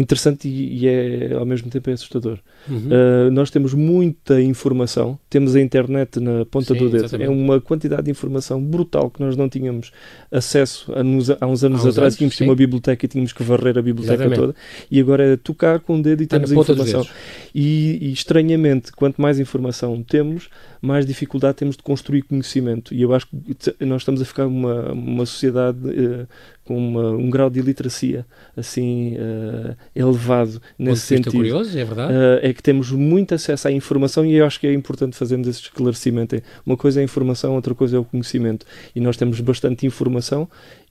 interessante 0.00 0.48
e, 0.48 0.78
e 0.84 0.86
é 0.88 1.34
ao 1.34 1.44
mesmo 1.44 1.70
tempo 1.70 1.90
é 1.90 1.92
assustador. 1.92 2.38
Uhum. 2.68 2.76
Uh, 2.88 3.30
nós 3.32 3.50
temos 3.50 3.74
muita 3.74 4.40
informação, 4.40 5.18
temos 5.28 5.56
a 5.56 5.60
internet 5.60 6.20
na 6.20 6.44
ponta 6.44 6.72
Sim, 6.74 6.78
do 6.80 6.90
dedo. 6.90 7.04
exatamente. 7.04 7.26
É 7.28 7.30
uma 7.30 7.60
quantidade 7.60 8.02
de 8.04 8.10
informação 8.10 8.62
brutal 8.62 9.10
que 9.10 9.20
nós 9.20 9.36
não 9.36 9.48
tínhamos 9.48 9.90
acesso 10.30 10.92
a 10.94 11.02
nos- 11.02 11.30
há 11.30 11.46
uns 11.46 11.64
anos 11.64 11.80
Há 11.80 11.88
uns 11.88 11.92
atrás. 11.94 11.98
anos, 11.98 12.16
tínhamos 12.16 12.36
sim. 12.36 12.44
uma 12.44 12.54
biblioteca 12.54 13.04
e 13.04 13.08
tínhamos 13.08 13.32
que 13.32 13.42
varrer 13.42 13.76
a 13.78 13.82
biblioteca 13.82 14.14
Exatamente. 14.24 14.38
toda. 14.40 14.54
E 14.90 15.00
agora 15.00 15.24
é 15.32 15.36
tocar 15.36 15.80
com 15.80 15.98
o 15.98 16.02
dedo 16.02 16.20
e 16.20 16.24
Está 16.24 16.36
temos 16.36 16.52
a 16.52 16.54
informação. 16.54 17.06
E, 17.54 17.98
e, 18.08 18.12
estranhamente, 18.12 18.92
quanto 18.92 19.20
mais 19.20 19.40
informação 19.40 20.02
temos, 20.02 20.48
mais 20.80 21.04
dificuldade 21.06 21.56
temos 21.56 21.76
de 21.76 21.82
construir 21.82 22.22
conhecimento. 22.22 22.94
E 22.94 23.02
eu 23.02 23.12
acho 23.12 23.26
que 23.26 23.84
nós 23.84 24.02
estamos 24.02 24.20
a 24.20 24.24
ficar 24.24 24.46
uma, 24.46 24.92
uma 24.92 25.26
sociedade 25.26 25.78
eh, 25.88 26.26
com 26.68 26.76
uma- 26.76 27.10
um 27.10 27.30
grau 27.30 27.48
de 27.48 27.58
iliteracia 27.58 28.26
assim 28.54 29.16
eh, 29.16 29.74
elevado 29.96 30.60
nesse 30.78 31.02
sentido. 31.06 31.32
curioso, 31.32 31.78
é 31.78 31.84
verdade. 31.84 32.12
Uh, 32.12 32.38
é 32.42 32.52
que 32.52 32.62
temos 32.62 32.90
muito 32.92 33.34
acesso 33.34 33.66
à 33.68 33.72
informação 33.72 34.24
e 34.26 34.34
eu 34.34 34.44
acho 34.44 34.60
que 34.60 34.66
é 34.66 34.72
importante 34.74 35.16
fazermos 35.16 35.48
esse 35.48 35.60
esclarecimento. 35.62 36.36
É, 36.36 36.42
Uma 36.66 36.76
coisa 36.76 37.00
é 37.00 37.02
a 37.02 37.04
informação, 37.04 37.54
outra 37.54 37.74
coisa 37.74 37.96
é 37.96 37.98
o 37.98 38.04
conhecimento. 38.04 38.66
E 38.94 39.00
nós 39.00 39.16
temos 39.16 39.40
bastante 39.40 39.86
informação 39.86 40.46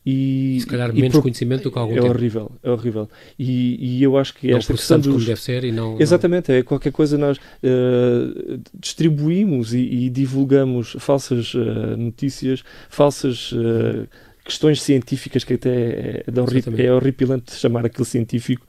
e. 0.06 0.58
se 0.62 0.66
calhar 0.68 0.90
e 0.90 0.94
menos 1.02 1.12
por- 1.16 1.22
conhecimento 1.22 1.64
do 1.64 1.72
que 1.72 1.78
algum 1.78 1.94
É 1.98 2.02
tempo. 2.02 2.14
horrível, 2.14 2.52
é 2.64 2.72
horrível. 2.72 3.10
E, 3.38 3.98
e 4.00 4.04
eu 4.04 4.18
acho 4.18 4.34
que 4.34 4.50
não 4.50 4.58
esta 4.58 4.74
questão 4.74 4.98
processamos 5.00 5.08
como 5.08 5.18
dos. 5.18 5.26
deve 5.28 5.42
ser 5.42 5.64
e 5.64 5.72
não... 5.72 6.00
Exatamente, 6.00 6.52
é 6.52 6.64
qualquer 6.64 6.92
coisa 6.92 7.18
nós 7.18 7.38
uh, 7.38 8.60
distribuímos 8.80 9.74
e, 9.74 9.80
e 9.80 10.10
divulgamos 10.10 10.96
falsas 11.00 11.54
uh, 11.54 11.98
notícias, 11.98 12.64
falsas 12.90 13.52
uh, 13.52 14.08
questões 14.48 14.82
científicas 14.82 15.44
que 15.44 15.56
até 15.56 15.70
é, 15.70 16.24
é, 16.26 16.86
é 16.86 16.94
horripilante 16.94 17.54
chamar 17.54 17.86
aquilo 17.86 18.06
científico. 18.06 18.66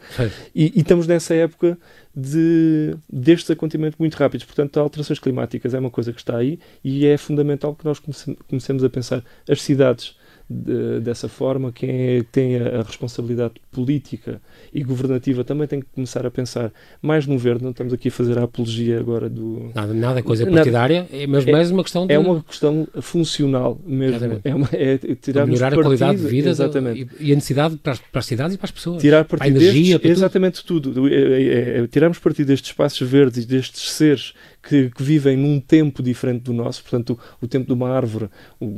E, 0.53 0.73
e, 0.75 0.81
estamos 0.81 1.07
nessa 1.07 1.35
época 1.35 1.79
de, 2.15 2.97
destes 3.09 3.49
acontecimentos 3.51 3.97
muito 3.97 4.17
rápidos. 4.17 4.45
Portanto, 4.45 4.81
alterações 4.81 5.21
climáticas 5.21 5.75
é 5.75 5.79
uma 5.79 5.91
coisa 5.91 6.13
que 6.13 6.19
está 6.19 6.37
aí 6.37 6.59
e 6.83 7.07
é 7.07 7.17
fundamental 7.17 7.77
que 7.77 7.85
nós 7.85 8.01
comecemos 8.49 8.83
a 8.83 8.91
pensar 8.91 9.23
as 9.49 9.63
cidades 9.63 10.17
de, 10.51 11.01
dessa 11.01 11.29
forma, 11.29 11.71
quem 11.71 11.91
é, 11.91 12.25
tem 12.33 12.57
a, 12.57 12.81
a, 12.81 12.83
responsabilidade 12.83 13.55
política 13.71 14.41
e 14.73 14.83
governativa 14.83 15.45
também 15.45 15.69
tem 15.69 15.81
que 15.81 15.87
começar 15.95 16.25
a 16.25 16.31
pensar 16.31 16.73
mais 17.03 17.27
no 17.27 17.37
verde. 17.37 17.63
Não 17.63 17.71
estamos 17.71 17.93
aqui 17.93 18.09
a 18.09 18.11
fazer 18.11 18.39
a 18.39 18.45
apologia 18.45 18.99
agora 18.99 19.29
do. 19.29 19.71
Nada, 19.75 19.93
nada 19.93 20.23
coisa 20.23 20.47
partidária, 20.47 21.03
nada, 21.03 21.17
é, 21.17 21.27
mas 21.27 21.47
é, 21.47 21.53
mais 21.53 21.71
uma 21.71 21.83
questão 21.83 22.07
de... 22.07 22.15
É 22.15 22.19
uma 22.19 22.43
questão 22.43 22.89
funcional 23.03 23.79
mesmo. 23.85 24.41
É, 24.43 24.55
uma, 24.55 24.69
é 24.73 24.99
melhorar 25.45 25.71
partido, 25.71 25.81
a 25.81 25.83
qualidade 25.83 26.19
de 26.19 26.27
vida 26.29 26.49
exatamente. 26.49 27.09
e, 27.21 27.31
a 27.31 27.35
necessidade 27.35 27.77
para 27.77 27.93
as, 27.93 27.99
para 27.99 28.19
as, 28.19 28.27
cidades 28.27 28.55
e 28.55 28.59
para 28.59 28.67
as 28.67 28.71
pessoas. 28.71 29.03
Tirar 29.03 29.27
partido 29.27 29.39
para 29.39 29.47
a 29.47 29.65
energia, 29.65 29.99
destes, 29.99 30.19
exatamente 30.19 30.65
tudo. 30.65 30.95
tudo. 30.95 31.09
É, 31.09 31.13
é, 31.15 31.79
é, 31.81 31.87
tirarmos 31.87 32.19
partido 32.19 32.47
destes 32.47 32.71
espaços 32.71 33.07
verdes 33.07 33.45
e 33.45 33.47
destes 33.47 33.91
seres 33.91 34.33
que, 34.63 34.91
que, 34.91 35.03
vivem 35.03 35.37
num 35.37 35.61
tempo 35.61 36.03
diferente 36.03 36.43
do 36.43 36.53
nosso. 36.53 36.83
Portanto, 36.83 37.19
o, 37.41 37.45
o 37.45 37.49
tempo 37.49 37.67
de 37.67 37.73
uma 37.73 37.91
árvore 37.91 38.29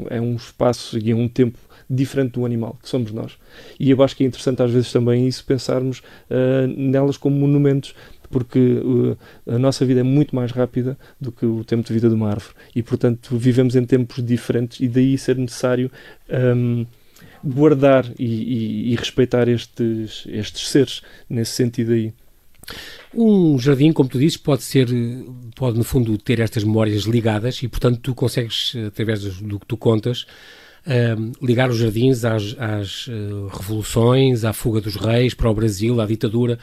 é 0.09 0.21
um 0.21 0.37
espaço 0.37 0.99
e 0.99 1.11
é 1.11 1.15
um 1.15 1.29
tempo 1.29 1.59
diferente 1.89 2.33
do 2.33 2.47
animal, 2.47 2.79
que 2.81 2.89
somos 2.89 3.11
nós. 3.13 3.37
E 3.79 3.91
eu 3.91 4.01
acho 4.03 4.17
que 4.17 4.23
é 4.23 4.27
interessante 4.27 4.63
às 4.63 4.71
vezes 4.71 4.93
também 4.93 5.27
isso, 5.27 5.45
pensarmos 5.45 5.99
uh, 5.99 6.67
nelas 6.77 7.17
como 7.17 7.37
monumentos, 7.37 7.95
porque 8.31 8.59
uh, 8.59 9.19
a 9.47 9.59
nossa 9.59 9.85
vida 9.85 10.01
é 10.01 10.05
muito 10.05 10.37
mais 10.37 10.53
rápida 10.53 10.97
do 11.21 11.33
que 11.33 11.45
o 11.45 11.65
tempo 11.65 11.83
de 11.83 11.93
vida 11.93 12.09
de 12.09 12.15
uma 12.15 12.31
árvore. 12.31 12.55
E, 12.75 12.83
portanto, 12.83 13.37
vivemos 13.37 13.75
em 13.75 13.85
tempos 13.85 14.25
diferentes 14.25 14.79
e 14.79 14.87
daí 14.87 15.19
ser 15.19 15.37
necessário 15.37 15.91
um, 16.57 16.87
guardar 17.43 18.07
e, 18.19 18.25
e, 18.25 18.93
e, 18.93 18.97
respeitar 18.97 19.49
estes, 19.49 20.25
estes 20.29 20.69
seres, 20.69 21.03
nesse 21.29 21.53
sentido 21.53 21.93
aí. 21.93 22.13
Um 23.15 23.59
jardim, 23.59 23.93
como 23.93 24.09
tu 24.09 24.19
dizes, 24.19 24.37
pode 24.37 24.63
ser, 24.63 24.89
pode 25.57 25.77
no 25.77 25.85
fundo 25.85 26.17
ter 26.17 26.41
estas 26.41 26.63
memórias 26.63 27.03
ligadas 27.03 27.63
e, 27.63 27.69
portanto, 27.69 27.99
tu 28.01 28.15
consegues, 28.15 28.75
através 28.87 29.23
do 29.23 29.59
que 29.59 29.67
tu 29.67 29.77
contas, 29.77 30.27
uh, 30.87 31.33
ligar 31.45 31.71
os 31.71 31.79
jardins 31.79 32.25
às, 32.25 32.57
às 32.59 33.07
uh, 33.09 33.49
revoluções, 33.53 34.45
à 34.45 34.53
fuga 34.53 34.81
dos 34.81 34.97
reis 34.97 35.35
para 35.35 35.51
o 35.51 35.55
Brasil, 35.55 36.01
à 36.01 36.07
ditadura, 36.07 36.59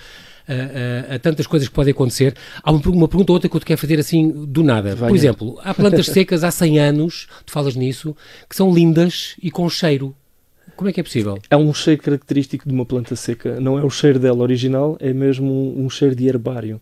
uh, 0.48 1.16
a 1.16 1.20
tantas 1.20 1.48
coisas 1.48 1.68
que 1.68 1.74
podem 1.74 1.92
acontecer. 1.92 2.36
Há 2.64 2.72
uma, 2.72 2.82
uma 2.88 3.08
pergunta 3.08 3.32
ou 3.32 3.36
outra 3.36 3.50
que 3.50 3.56
eu 3.56 3.60
te 3.60 3.66
quero 3.66 3.80
fazer 3.80 4.00
assim 4.00 4.30
do 4.30 4.64
nada. 4.64 4.96
Por 4.96 5.16
exemplo, 5.16 5.60
há 5.64 5.74
plantas 5.74 6.08
secas 6.08 6.44
há 6.44 6.52
100 6.52 6.80
anos, 6.80 7.28
tu 7.46 7.52
falas 7.52 7.76
nisso, 7.76 8.16
que 8.50 8.56
são 8.56 8.74
lindas 8.74 9.36
e 9.42 9.52
com 9.52 9.70
cheiro. 9.70 10.16
Como 10.76 10.90
é 10.90 10.94
que 10.94 11.00
é 11.00 11.04
possível? 11.04 11.38
É 11.50 11.58
um 11.58 11.74
cheiro 11.74 12.02
característico 12.02 12.68
de 12.68 12.74
uma 12.74 12.86
planta 12.86 13.16
seca. 13.16 13.60
Não 13.60 13.80
é 13.80 13.84
o 13.84 13.90
cheiro 13.90 14.20
dela 14.20 14.42
original, 14.42 14.98
é 15.00 15.14
mesmo 15.14 15.52
um, 15.52 15.86
um 15.86 15.90
cheiro 15.90 16.16
de 16.16 16.28
herbário. 16.28 16.80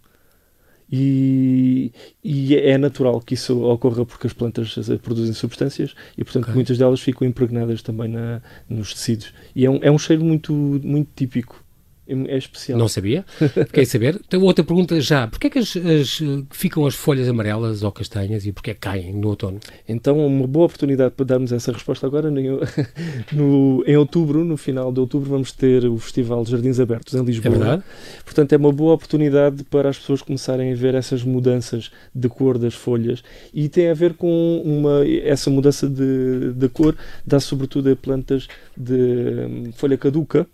E, 0.91 1.91
e, 2.24 2.56
é 2.56 2.78
natural 2.78 3.19
que 3.19 3.34
isso 3.34 3.60
ocorra 3.63 4.06
porque 4.06 4.28
as 4.28 4.34
plantas 4.34 4.76
produzem 5.02 5.34
substâncias 5.34 5.95
e, 6.15 6.24
portanto, 6.24 6.43
okay. 6.43 6.54
muitas 6.54 6.78
delas 6.78 7.02
ficam 7.02 7.28
impregnadas 7.28 7.82
também 7.82 8.08
na, 8.08 8.41
nos 8.69 8.93
tecidos. 8.93 9.34
E 9.56 9.65
é 9.65 9.69
um, 9.69 9.80
é 9.82 9.89
um 9.89 9.98
cheiro 9.98 10.24
muito, 10.24 10.54
muito 10.54 11.10
típico 11.15 11.64
é 12.07 12.37
especial. 12.37 12.77
Não 12.77 12.87
sabia. 12.87 13.25
Fiquei 13.27 13.83
a 13.83 13.85
saber. 13.85 14.21
Então, 14.25 14.41
outra 14.41 14.63
pergunta 14.63 14.99
já. 15.01 15.27
Porquê 15.27 15.47
é 15.47 15.49
que 15.49 15.59
as, 15.59 15.75
as, 15.75 16.19
ficam 16.51 16.85
as 16.85 16.93
folhas 16.93 17.27
amarelas 17.27 17.81
ou 17.83 17.91
castanhas 17.91 18.45
e 18.45 18.51
porquê 18.51 18.71
é 18.71 18.73
que 18.73 18.79
caem 18.79 19.13
no 19.13 19.29
outono? 19.29 19.59
Então, 19.87 20.25
uma 20.25 20.47
boa 20.47 20.65
oportunidade 20.65 21.15
para 21.15 21.25
darmos 21.25 21.51
essa 21.51 21.71
resposta 21.71 22.05
agora. 22.05 22.29
No, 22.29 22.59
no, 23.33 23.83
em 23.87 23.97
outubro, 23.97 24.45
no 24.45 24.55
final 24.55 24.91
de 24.91 24.99
outubro, 24.99 25.29
vamos 25.29 25.51
ter 25.51 25.85
o 25.85 25.97
Festival 25.97 26.43
de 26.43 26.51
Jardins 26.51 26.79
Abertos 26.79 27.13
em 27.13 27.23
Lisboa. 27.23 27.55
É 27.55 27.57
verdade. 27.57 27.83
Portanto, 28.23 28.53
é 28.53 28.57
uma 28.57 28.71
boa 28.71 28.93
oportunidade 28.93 29.63
para 29.63 29.89
as 29.89 29.97
pessoas 29.97 30.21
começarem 30.21 30.71
a 30.71 30.75
ver 30.75 30.93
essas 30.93 31.23
mudanças 31.23 31.91
de 32.13 32.29
cor 32.29 32.57
das 32.57 32.75
folhas 32.75 33.23
e 33.53 33.67
tem 33.67 33.89
a 33.89 33.93
ver 33.93 34.13
com 34.13 34.61
uma, 34.63 35.07
essa 35.07 35.49
mudança 35.49 35.89
de, 35.89 36.53
de 36.53 36.69
cor, 36.69 36.95
dá 37.25 37.39
sobretudo 37.39 37.89
a 37.89 37.95
plantas 37.95 38.47
de 38.77 38.93
hum, 38.93 39.71
folha 39.73 39.97
caduca 39.97 40.47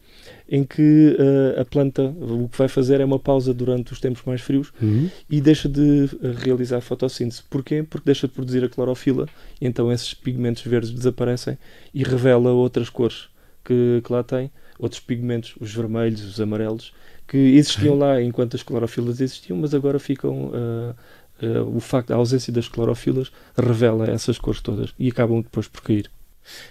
em 0.51 0.65
que 0.65 1.15
uh, 1.17 1.61
a 1.61 1.63
planta 1.63 2.03
o 2.03 2.49
que 2.49 2.57
vai 2.57 2.67
fazer 2.67 2.99
é 2.99 3.05
uma 3.05 3.17
pausa 3.17 3.53
durante 3.53 3.93
os 3.93 4.01
tempos 4.01 4.21
mais 4.25 4.41
frios 4.41 4.73
uhum. 4.81 5.09
e 5.29 5.39
deixa 5.39 5.69
de 5.69 6.09
eh, 6.21 6.33
realizar 6.43 6.77
a 6.77 6.81
fotossíntese. 6.81 7.41
Porquê? 7.49 7.83
Porque 7.83 8.05
deixa 8.05 8.27
de 8.27 8.33
produzir 8.33 8.61
a 8.61 8.67
clorofila, 8.67 9.29
então 9.61 9.89
esses 9.89 10.13
pigmentos 10.13 10.63
verdes 10.63 10.91
desaparecem 10.91 11.57
e 11.93 12.03
revela 12.03 12.51
outras 12.51 12.89
cores 12.89 13.29
que, 13.63 14.01
que 14.03 14.11
lá 14.11 14.23
tem, 14.23 14.51
outros 14.77 14.99
pigmentos, 14.99 15.55
os 15.57 15.73
vermelhos, 15.73 16.21
os 16.25 16.41
amarelos, 16.41 16.91
que 17.25 17.37
existiam 17.37 17.97
lá 17.97 18.21
enquanto 18.21 18.55
as 18.55 18.61
clorofilas 18.61 19.21
existiam, 19.21 19.57
mas 19.57 19.73
agora 19.73 19.99
ficam. 19.99 20.47
Uh, 20.47 20.95
uh, 21.41 21.75
o 21.77 21.79
facto 21.79 22.09
da 22.09 22.15
ausência 22.15 22.51
das 22.51 22.67
clorofilas 22.67 23.31
revela 23.57 24.05
essas 24.09 24.37
cores 24.37 24.59
todas 24.59 24.93
e 24.99 25.07
acabam 25.07 25.41
depois 25.41 25.69
por 25.69 25.81
cair. 25.81 26.11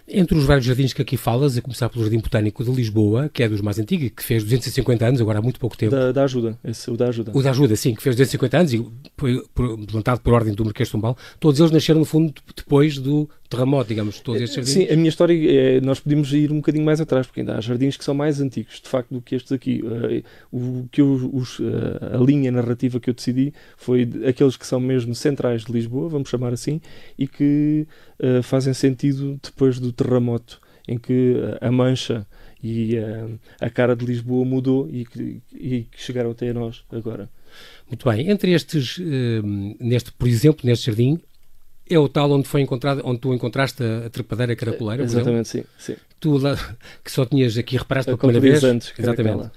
Entre 0.08 0.36
os 0.36 0.44
vários 0.44 0.66
jardins 0.66 0.92
que 0.92 1.02
aqui 1.02 1.16
falas, 1.16 1.56
a 1.56 1.62
começar 1.62 1.88
pelo 1.88 2.04
Jardim 2.04 2.18
Botânico 2.18 2.64
de 2.64 2.70
Lisboa, 2.70 3.30
que 3.32 3.42
é 3.42 3.48
dos 3.48 3.60
mais 3.60 3.78
antigos, 3.78 4.10
que 4.16 4.22
fez 4.22 4.42
250 4.42 5.06
anos, 5.06 5.20
agora 5.20 5.38
há 5.38 5.42
muito 5.42 5.60
pouco 5.60 5.76
tempo. 5.76 5.92
Da, 5.92 6.12
da 6.12 6.24
ajuda, 6.24 6.58
esse, 6.64 6.90
o 6.90 6.96
da 6.96 7.08
ajuda. 7.08 7.32
O 7.34 7.42
da 7.42 7.50
ajuda, 7.50 7.76
sim, 7.76 7.94
que 7.94 8.02
fez 8.02 8.16
250 8.16 8.58
anos 8.58 8.72
e 8.72 8.86
foi 9.16 9.42
plantado 9.86 10.20
por 10.20 10.32
ordem 10.32 10.54
do 10.54 10.64
Marquês 10.64 10.88
de 10.88 10.92
Tumbal. 10.92 11.16
Todos 11.38 11.60
eles 11.60 11.72
nasceram, 11.72 12.00
no 12.00 12.06
fundo, 12.06 12.34
depois 12.56 12.98
do 12.98 13.28
terremoto, 13.50 13.88
digamos, 13.88 14.20
todos 14.20 14.40
estes 14.40 14.54
jardins. 14.54 14.72
Sim, 14.72 14.94
a 14.94 14.96
minha 14.96 15.08
história, 15.08 15.34
é, 15.34 15.80
nós 15.80 15.98
podemos 15.98 16.32
ir 16.32 16.52
um 16.52 16.56
bocadinho 16.56 16.84
mais 16.84 17.00
atrás, 17.00 17.26
porque 17.26 17.40
ainda 17.40 17.56
há 17.56 17.60
jardins 17.60 17.96
que 17.96 18.04
são 18.04 18.14
mais 18.14 18.40
antigos, 18.40 18.80
de 18.80 18.88
facto, 18.88 19.12
do 19.12 19.20
que 19.20 19.34
estes 19.34 19.50
aqui. 19.50 19.82
Uh, 19.82 20.22
o 20.56 20.88
que 20.88 21.00
eu, 21.00 21.30
os, 21.32 21.58
uh, 21.58 21.64
a 22.14 22.24
linha 22.24 22.52
narrativa 22.52 23.00
que 23.00 23.10
eu 23.10 23.14
decidi 23.14 23.52
foi 23.76 24.08
aqueles 24.26 24.56
que 24.56 24.64
são 24.64 24.78
mesmo 24.78 25.14
centrais 25.16 25.64
de 25.64 25.72
Lisboa, 25.72 26.08
vamos 26.08 26.28
chamar 26.28 26.52
assim, 26.52 26.80
e 27.18 27.26
que 27.26 27.86
uh, 28.20 28.40
fazem 28.42 28.72
sentido 28.72 29.38
depois 29.42 29.80
do 29.80 29.92
terremoto, 29.92 30.60
em 30.86 30.96
que 30.96 31.34
a 31.60 31.70
mancha 31.70 32.26
e 32.62 32.96
a 33.60 33.70
cara 33.70 33.96
de 33.96 34.04
Lisboa 34.04 34.44
mudou 34.44 34.88
e 34.90 35.04
que, 35.04 35.40
e 35.52 35.82
que 35.90 36.02
chegaram 36.02 36.30
até 36.30 36.50
a 36.50 36.54
nós 36.54 36.84
agora. 36.90 37.28
Muito 37.88 38.08
bem. 38.08 38.28
Entre 38.28 38.52
estes, 38.52 38.98
neste, 39.78 40.12
por 40.12 40.26
exemplo, 40.26 40.60
neste 40.64 40.86
jardim, 40.86 41.20
é 41.90 41.98
o 41.98 42.08
tal 42.08 42.30
onde 42.30 42.48
foi 42.48 42.60
encontrado, 42.60 43.02
onde 43.04 43.18
tu 43.18 43.34
encontraste 43.34 43.82
a, 43.82 44.06
a 44.06 44.10
trepadeira 44.10 44.54
caracoleira, 44.54 45.02
Exatamente, 45.02 45.48
sim, 45.48 45.64
sim. 45.76 45.96
Tu 46.18 46.36
lá, 46.38 46.56
que 47.04 47.10
só 47.10 47.26
tinhas 47.26 47.58
aqui 47.58 47.76
reparaste 47.76 48.06
pela 48.06 48.18
primeira 48.18 48.40
vez. 48.40 48.62
Antes, 48.62 48.92
Exatamente. 48.96 49.50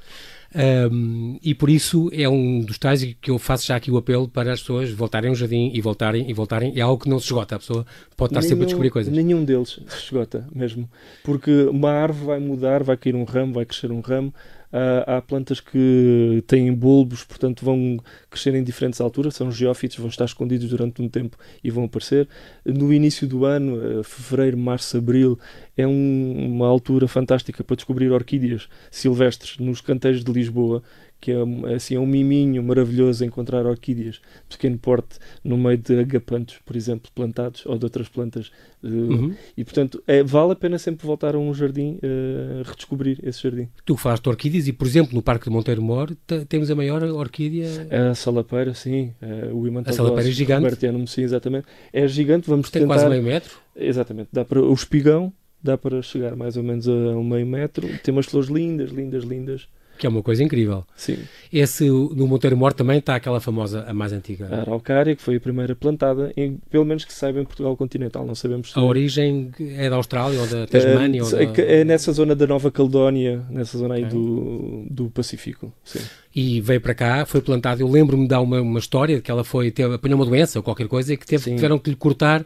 Um, 0.56 1.39
e 1.41 1.56
por 1.56 1.69
isso 1.69 2.10
é 2.13 2.30
um 2.30 2.62
dos 2.62 2.78
tais 2.78 3.04
que 3.19 3.32
eu 3.32 3.39
faço 3.39 3.65
já 3.65 3.76
aqui 3.76 3.89
o 3.89 3.98
apelo 3.98 4.28
para 4.28 4.54
as 4.54 4.60
pessoas 4.60 4.91
voltarem 4.91 5.30
ao 5.30 5.36
jardim 5.36 5.72
e 5.74 5.82
voltarem 5.82 6.30
e 6.30 6.34
voltarem. 6.34 6.74
É 6.76 6.82
algo 6.82 7.02
que 7.02 7.10
não 7.10 7.19
se 7.19 7.26
esgota. 7.26 7.56
A 7.56 7.60
pessoa 7.60 7.86
pode 8.15 8.32
estar 8.32 8.41
nenhum, 8.41 8.50
sempre 8.50 8.63
a 8.63 8.65
descobrir 8.67 8.89
coisas. 8.91 9.12
Nenhum 9.12 9.43
deles 9.43 9.80
se 9.88 10.04
esgota 10.04 10.48
mesmo. 10.54 10.89
Porque 11.24 11.63
uma 11.63 11.91
árvore 11.91 12.26
vai 12.28 12.39
mudar, 12.39 12.84
vai 12.84 12.96
cair 12.96 13.15
um 13.15 13.24
ramo, 13.24 13.54
vai 13.54 13.65
crescer 13.65 13.91
um 13.91 14.00
ramo. 14.00 14.34
Uh, 14.73 15.05
há 15.05 15.21
plantas 15.21 15.59
que 15.59 16.43
têm 16.47 16.73
bulbos, 16.73 17.23
portanto 17.23 17.63
vão 17.63 17.99
crescer 18.27 18.55
em 18.55 18.63
diferentes 18.63 18.99
alturas, 18.99 19.36
são 19.36 19.51
geófitos, 19.51 19.99
vão 19.99 20.07
estar 20.07 20.25
escondidos 20.25 20.67
durante 20.67 20.99
um 20.99 21.07
tempo 21.07 21.38
e 21.63 21.69
vão 21.69 21.83
aparecer. 21.83 22.27
No 22.65 22.91
início 22.91 23.27
do 23.27 23.45
ano, 23.45 23.99
uh, 23.99 24.03
fevereiro, 24.03 24.57
março, 24.57 24.97
abril, 24.97 25.38
é 25.77 25.86
um, 25.86 26.55
uma 26.55 26.67
altura 26.67 27.07
fantástica 27.07 27.63
para 27.63 27.75
descobrir 27.75 28.12
orquídeas 28.12 28.67
silvestres 28.89 29.59
nos 29.59 29.79
canteiros 29.79 30.23
de 30.23 30.31
Lisboa, 30.31 30.81
que 31.23 31.31
é 31.31 31.73
assim 31.73 31.95
é 31.95 31.99
um 31.99 32.05
miminho 32.05 32.62
maravilhoso 32.62 33.23
encontrar 33.23 33.65
orquídeas 33.65 34.15
de 34.49 34.57
pequeno 34.57 34.77
porte 34.77 35.19
no 35.41 35.57
meio 35.57 35.77
de 35.77 35.97
agapantos, 35.97 36.59
por 36.65 36.75
exemplo, 36.75 37.09
plantados 37.15 37.65
ou 37.65 37.77
de 37.77 37.86
outras 37.86 38.09
plantas. 38.09 38.51
Eh, 38.83 38.88
uhum. 38.88 39.33
E 39.55 39.63
portanto, 39.63 40.03
é, 40.05 40.21
vale 40.21 40.51
a 40.51 40.55
pena 40.55 40.77
sempre 40.77 41.07
voltar 41.07 41.33
a 41.33 41.39
um 41.39 41.53
jardim, 41.53 41.97
uh, 42.03 42.63
redescobrir 42.65 43.19
esse 43.23 43.41
jardim. 43.41 43.69
Tu 43.86 43.95
falaste 43.95 44.23
de 44.23 44.29
orquídeas 44.29 44.67
e, 44.67 44.73
por 44.73 44.86
exemplo, 44.86 45.15
no 45.15 45.21
Parque 45.21 45.45
de 45.45 45.51
Monteiro 45.51 45.81
Mor 45.81 46.13
temos 46.49 46.69
a 46.69 46.75
maior 46.75 47.01
orquídea. 47.03 47.69
A 48.12 48.13
salapeira, 48.13 48.73
sim. 48.73 49.13
Uh, 49.21 49.55
o 49.55 49.79
A 49.79 49.93
salapeira 49.93 50.27
é 50.27 50.31
gigante. 50.33 50.75
sim, 51.07 51.21
exatamente. 51.21 51.67
É 51.93 52.05
gigante, 52.05 52.49
vamos 52.49 52.69
Tem 52.69 52.81
tentar... 52.81 52.95
quase 52.95 53.09
meio 53.09 53.23
metro. 53.23 53.57
Exatamente. 53.73 54.27
Dá 54.33 54.43
para 54.43 54.62
o 54.62 54.73
espigão 54.73 55.31
dá 55.63 55.77
para 55.77 56.01
chegar 56.01 56.36
mais 56.36 56.57
ou 56.57 56.63
menos 56.63 56.86
a 56.89 56.91
um 56.91 57.23
meio 57.23 57.47
metro. 57.47 57.88
Tem 58.03 58.13
umas 58.13 58.25
flores 58.25 58.49
lindas, 58.49 58.91
lindas, 58.91 59.23
lindas. 59.23 59.69
Que 59.97 60.08
é 60.08 60.10
uma 60.10 60.23
coisa 60.23 60.43
incrível. 60.43 60.84
Sim. 60.95 61.19
Esse, 61.51 61.88
no 61.88 62.27
Monteiro 62.27 62.58
Mor 62.58 62.73
também 62.73 62.97
está 62.97 63.15
aquela 63.15 63.39
famosa, 63.39 63.86
a 63.88 63.93
mais 63.93 64.12
antiga. 64.12 64.47
A 64.51 64.62
araucária, 64.62 65.15
que 65.15 65.21
foi 65.21 65.36
a 65.36 65.39
primeira 65.39 65.75
plantada, 65.75 66.34
em, 66.36 66.58
pelo 66.69 66.84
menos 66.84 67.06
que 67.06 67.13
saiba 67.13 67.39
em 67.39 67.45
Portugal 67.45 67.77
continental, 67.77 68.25
não 68.25 68.34
sabemos 68.34 68.71
se... 68.71 68.79
A 68.79 68.82
origem 68.82 69.51
é 69.60 69.89
da 69.89 69.95
Austrália 69.95 70.39
ou 70.39 70.47
da 70.47 70.65
Tasmânia? 70.65 71.19
É, 71.19 71.23
ou 71.23 71.29
da... 71.29 71.62
é 71.62 71.84
nessa 71.84 72.12
zona 72.12 72.36
da 72.36 72.47
Nova 72.47 72.71
Caledónia, 72.71 73.43
nessa 73.49 73.77
zona 73.77 73.93
okay. 73.93 74.06
aí 74.06 74.10
do, 74.10 74.86
do 74.89 75.10
Pacífico, 75.12 75.71
sim. 75.84 75.99
E 76.36 76.60
veio 76.60 76.82
para 76.82 76.95
cá, 76.95 77.25
foi 77.25 77.41
plantado, 77.41 77.82
eu 77.82 77.88
lembro-me 77.88 78.23
de 78.23 78.29
dar 78.29 78.41
uma, 78.41 78.60
uma 78.60 78.79
história, 78.79 79.21
que 79.21 79.29
ela 79.29 79.43
foi, 79.43 79.69
teve, 79.69 79.93
apanhou 79.93 80.17
uma 80.19 80.25
doença 80.25 80.58
ou 80.58 80.63
qualquer 80.63 80.88
coisa, 80.88 81.13
e 81.13 81.17
que 81.17 81.27
teve, 81.27 81.53
tiveram 81.53 81.77
que 81.77 81.91
lhe 81.91 81.95
cortar 81.95 82.43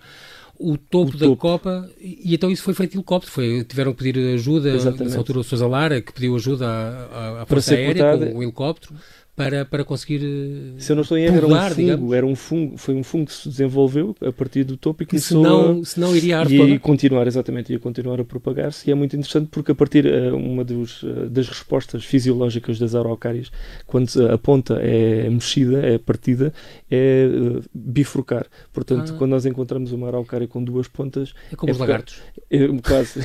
o 0.60 0.78
topo 0.78 1.12
o 1.12 1.18
da 1.18 1.26
topo. 1.26 1.38
Copa 1.38 1.90
e, 2.00 2.34
então 2.34 2.50
isso 2.50 2.64
foi 2.64 2.74
feito 2.74 2.96
helicóptero. 2.96 3.32
Foi, 3.32 3.64
tiveram 3.64 3.94
que 3.94 4.04
pedir 4.04 4.34
ajuda, 4.34 4.70
Exatamente. 4.70 5.04
nessa 5.04 5.18
altura 5.18 5.40
o 5.40 5.44
Sousa 5.44 5.68
Lara, 5.68 6.02
que 6.02 6.12
pediu 6.12 6.36
ajuda 6.36 6.68
à, 6.68 7.42
à 7.44 7.46
Força 7.46 7.74
Aérea 7.74 8.18
com 8.18 8.38
o 8.38 8.44
helicóptero 8.44 8.96
para, 9.38 9.64
para 9.64 9.86
conseguir 9.86 10.20
eh, 10.24 10.80
Se 10.80 10.92
eu 10.92 10.96
não 10.96 11.04
estou 11.04 11.16
em 11.16 11.26
erro, 11.26 11.38
era 11.38 11.46
um 11.46 11.70
fungo, 11.70 12.14
era 12.16 12.26
um 12.26 12.36
fungo, 12.36 12.78
foi 12.78 12.96
um 12.96 13.04
fungo 13.04 13.28
que 13.28 13.34
se 13.34 13.48
desenvolveu 13.48 14.16
a 14.20 14.32
partir 14.32 14.64
do 14.64 14.76
topo 14.76 15.04
e 15.04 15.06
que 15.06 15.12
começou 15.12 15.44
senão, 15.44 15.80
a, 15.80 15.86
senão 15.86 16.16
iria 16.16 16.42
e 16.44 16.80
continuar, 16.80 17.28
exatamente, 17.28 17.72
ia 17.72 17.78
continuar 17.78 18.20
a 18.20 18.26
propagar-se 18.26 18.90
e 18.90 18.92
é 18.92 18.96
muito 18.96 19.16
interessante 19.16 19.50
porque 19.52 19.72
a 19.72 19.76
partir 19.76 20.08
uh, 20.08 20.36
uma 20.36 20.64
dos, 20.64 21.04
uh, 21.04 21.30
das 21.30 21.48
respostas 21.48 22.04
fisiológicas 22.04 22.80
das 22.80 22.96
araucárias, 22.96 23.52
quando 23.86 24.10
a 24.28 24.40
ponta 24.40 24.80
é 24.82 25.30
mexida, 25.30 25.86
é 25.86 26.00
partida, 26.00 26.52
é 26.90 27.28
bifurcar. 27.72 28.48
Portanto, 28.74 29.14
ah. 29.14 29.18
quando 29.20 29.32
nós 29.32 29.46
encontramos 29.46 29.92
uma 29.92 30.08
araucária 30.08 30.48
com 30.48 30.64
duas 30.64 30.88
pontas... 30.88 31.36
É 31.52 31.56
como 31.56 31.70
é 31.70 31.74
os 31.74 31.78
lagartos. 31.78 32.20
É, 32.50 32.68
quase. 32.84 33.20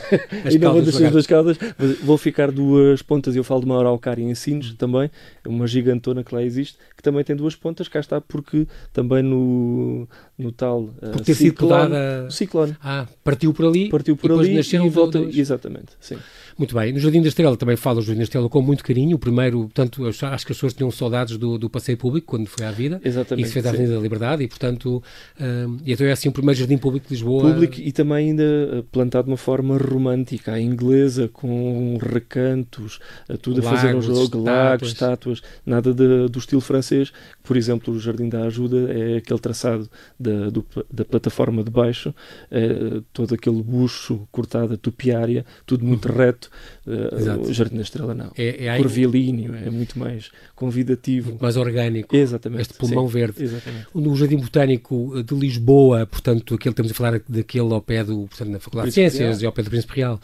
e 0.55 0.59
não 0.59 0.75
vou 0.75 0.83
das 0.83 1.11
duas 1.11 1.27
caudas, 1.27 1.57
vou 2.03 2.19
ficar 2.19 2.51
duas 2.51 3.01
pontas, 3.01 3.35
eu 3.35 3.43
falo 3.43 3.61
de 3.61 3.67
uma 3.67 3.79
araucária 3.79 4.23
em 4.23 4.35
sinos 4.35 4.75
também, 4.75 5.11
uma 5.47 5.67
gigante 5.67 6.02
cantona 6.03 6.25
que 6.25 6.35
lá 6.35 6.43
existe, 6.43 6.77
que 6.97 7.03
também 7.03 7.23
tem 7.23 7.37
duas 7.37 7.55
pontas, 7.55 7.87
cá 7.87 8.01
está, 8.01 8.21
porque 8.21 8.67
também 8.93 9.23
no, 9.23 10.09
no 10.37 10.51
tal 10.51 10.83
uh, 10.83 11.11
por 11.13 11.21
ter 11.21 11.35
sido 11.35 11.55
podada... 11.55 12.29
ciclone. 12.29 12.77
Ah, 12.83 13.07
partiu 13.23 13.55
por 13.55 13.67
ali 13.67 13.89
partiu 13.89 14.17
por 14.17 14.31
e 14.31 14.35
ali 14.35 14.55
nasceram 14.57 14.87
e 14.87 14.91
volta, 14.91 15.19
exatamente, 15.19 15.93
sim. 16.01 16.19
Muito 16.63 16.77
bem, 16.77 16.93
no 16.93 17.01
Jardim 17.01 17.21
da 17.21 17.27
Estrela 17.27 17.57
também 17.57 17.75
falo 17.75 17.97
do 17.97 18.03
Jardim 18.03 18.19
da 18.19 18.23
Estrela 18.23 18.49
com 18.49 18.63
muito 18.63 18.85
carinho, 18.85 19.17
o 19.17 19.19
primeiro, 19.19 19.63
portanto, 19.63 20.07
acho 20.07 20.47
que 20.47 20.53
as 20.53 20.57
pessoas 20.57 20.73
tinham 20.73 20.93
saudades 20.93 21.37
do, 21.37 21.59
do 21.59 21.69
passeio 21.69 21.99
público 21.99 22.29
quando 22.29 22.47
foi 22.47 22.65
à 22.65 22.71
vida, 22.71 23.01
exatamente, 23.05 23.45
e 23.45 23.49
se 23.49 23.53
fez 23.53 23.67
à 23.67 23.71
Avenida 23.71 23.97
da 23.97 24.01
Liberdade 24.01 24.45
e, 24.45 24.47
portanto, 24.47 25.03
uh, 25.41 25.77
e 25.85 25.93
então 25.93 26.07
é 26.07 26.13
assim 26.13 26.29
o 26.29 26.33
primeiro 26.33 26.57
Jardim 26.61 26.79
Público 26.79 27.09
de 27.09 27.15
Lisboa. 27.15 27.51
Público 27.53 27.81
e 27.81 27.91
também 27.91 28.29
ainda 28.29 28.45
eh, 28.45 28.85
plantado 28.93 29.25
de 29.25 29.33
uma 29.33 29.37
forma 29.37 29.77
romântica, 29.77 30.57
inglesa, 30.61 31.29
com 31.33 31.99
recantos, 32.01 33.01
tudo 33.41 33.59
a 33.59 33.65
fazer 33.65 33.97
um 33.97 34.01
jogo, 34.01 34.45
lagos, 34.45 34.87
estátuas, 34.87 35.43
nada 35.67 35.93
de, 35.93 36.29
do 36.29 36.39
estilo 36.39 36.61
francês, 36.61 37.13
por 37.43 37.57
exemplo, 37.57 37.93
o 37.93 37.99
Jardim 37.99 38.29
da 38.29 38.45
Ajuda 38.45 38.93
é 38.93 39.17
aquele 39.17 39.41
traçado 39.41 39.91
da, 40.17 40.49
do, 40.49 40.65
da 40.93 41.05
plataforma 41.05 41.65
de 41.65 41.73
baixo, 41.73 42.15
é, 42.53 43.01
todo 43.13 43.35
aquele 43.35 43.61
bucho 43.61 44.29
cortado, 44.31 44.75
a 44.75 44.77
tupiária, 44.77 45.45
tudo 45.67 45.85
muito 45.85 46.09
uhum. 46.09 46.17
reto. 46.17 46.52
Uh, 46.87 47.49
o 47.49 47.53
Jardim 47.53 47.77
da 47.77 47.83
Estrela 47.83 48.15
não. 48.15 48.33
É, 48.37 48.67
é 48.67 48.77
Curvilíneo, 48.77 49.55
é 49.55 49.71
muito 49.71 49.99
mais 49.99 50.31
convidativo. 50.55 51.31
Muito 51.31 51.43
mais 51.43 51.57
orgânico. 51.57 52.15
Exatamente. 52.15 52.63
Este 52.63 52.75
pulmão 52.75 53.07
sim, 53.07 53.13
verde. 53.13 53.43
Exatamente. 53.43 53.87
No 53.95 54.17
Jardim 54.17 54.37
Botânico 54.37 55.23
de 55.23 55.35
Lisboa, 55.35 56.07
portanto, 56.07 56.55
aquele 56.55 56.73
estamos 56.73 56.93
a 56.93 56.95
falar 56.95 57.21
daquele 57.29 57.73
ao 57.73 57.81
pé 57.81 58.05
do, 58.05 58.27
portanto, 58.27 58.51
na 58.51 58.59
Faculdade 58.59 58.89
de 58.89 58.95
Ciências 58.95 59.39
Real. 59.39 59.43
e 59.43 59.47
ao 59.47 59.53
pé 59.53 59.63
do 59.63 59.71
Príncipe 59.71 59.97
Real, 59.97 60.21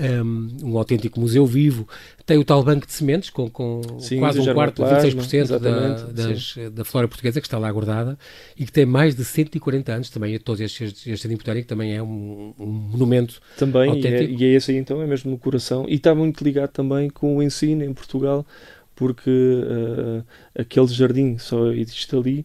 um, 0.00 0.48
um, 0.62 0.78
autêntico 0.78 1.20
museu 1.20 1.44
vivo. 1.44 1.86
Tem 2.24 2.38
o 2.38 2.44
tal 2.44 2.62
banco 2.62 2.86
de 2.86 2.92
sementes 2.92 3.28
com, 3.28 3.50
com 3.50 3.82
Sim, 3.98 4.18
quase 4.18 4.40
um 4.40 4.54
quarto, 4.54 4.82
26% 4.82 5.58
da, 5.58 5.94
das, 6.12 6.54
da 6.72 6.84
flora 6.84 7.06
portuguesa 7.06 7.40
que 7.40 7.46
está 7.46 7.58
lá 7.58 7.70
guardada 7.70 8.18
e 8.56 8.64
que 8.64 8.72
tem 8.72 8.86
mais 8.86 9.14
de 9.14 9.24
140 9.24 9.92
anos 9.92 10.10
também. 10.10 10.38
Todos 10.38 10.60
estes, 10.60 11.06
este 11.06 11.10
jardim 11.10 11.36
botânico 11.36 11.68
também 11.68 11.94
é 11.94 12.02
um, 12.02 12.54
um 12.58 12.66
monumento 12.66 13.40
também, 13.58 13.90
autêntico. 13.90 14.32
E 14.32 14.44
é, 14.44 14.48
e 14.48 14.52
é 14.52 14.56
esse 14.56 14.70
aí 14.70 14.76
então, 14.76 15.02
é 15.02 15.06
mesmo 15.06 15.30
no 15.30 15.38
coração. 15.38 15.86
E 15.88 15.94
está 15.94 16.14
muito 16.14 16.42
ligado 16.42 16.70
também 16.70 17.10
com 17.10 17.36
o 17.36 17.42
ensino 17.42 17.84
em 17.84 17.92
Portugal 17.92 18.46
porque 18.94 19.30
uh, 19.30 20.22
aquele 20.54 20.86
jardim 20.88 21.38
só 21.38 21.72
existe 21.72 22.14
ali 22.14 22.44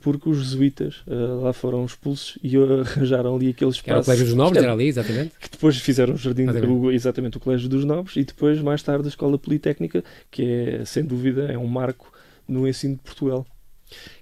porque 0.00 0.28
os 0.28 0.38
jesuítas 0.38 1.02
uh, 1.06 1.40
lá 1.42 1.52
foram 1.52 1.84
expulsos 1.84 2.38
e 2.42 2.56
arranjaram 2.56 3.34
ali 3.34 3.50
aquele 3.50 3.70
espaço. 3.70 3.90
Era 3.90 4.00
o 4.00 4.04
Colégio 4.04 4.24
dos 4.26 4.34
Nobres, 4.34 4.62
era 4.62 4.72
ali, 4.72 4.86
exatamente. 4.86 5.32
Que 5.40 5.50
depois 5.50 5.76
fizeram 5.78 6.14
o 6.14 6.16
jardim, 6.16 6.46
o, 6.46 6.92
exatamente 6.92 7.36
o 7.36 7.40
Colégio 7.40 7.68
dos 7.68 7.84
Nobres 7.84 8.16
e 8.16 8.24
depois, 8.24 8.60
mais 8.60 8.82
tarde, 8.82 9.06
a 9.06 9.08
Escola 9.08 9.38
Politécnica, 9.38 10.04
que 10.30 10.42
é, 10.42 10.84
sem 10.84 11.04
dúvida, 11.04 11.50
é 11.50 11.58
um 11.58 11.66
marco 11.66 12.12
no 12.46 12.66
ensino 12.68 12.94
de 12.94 13.00
Portugal. 13.00 13.46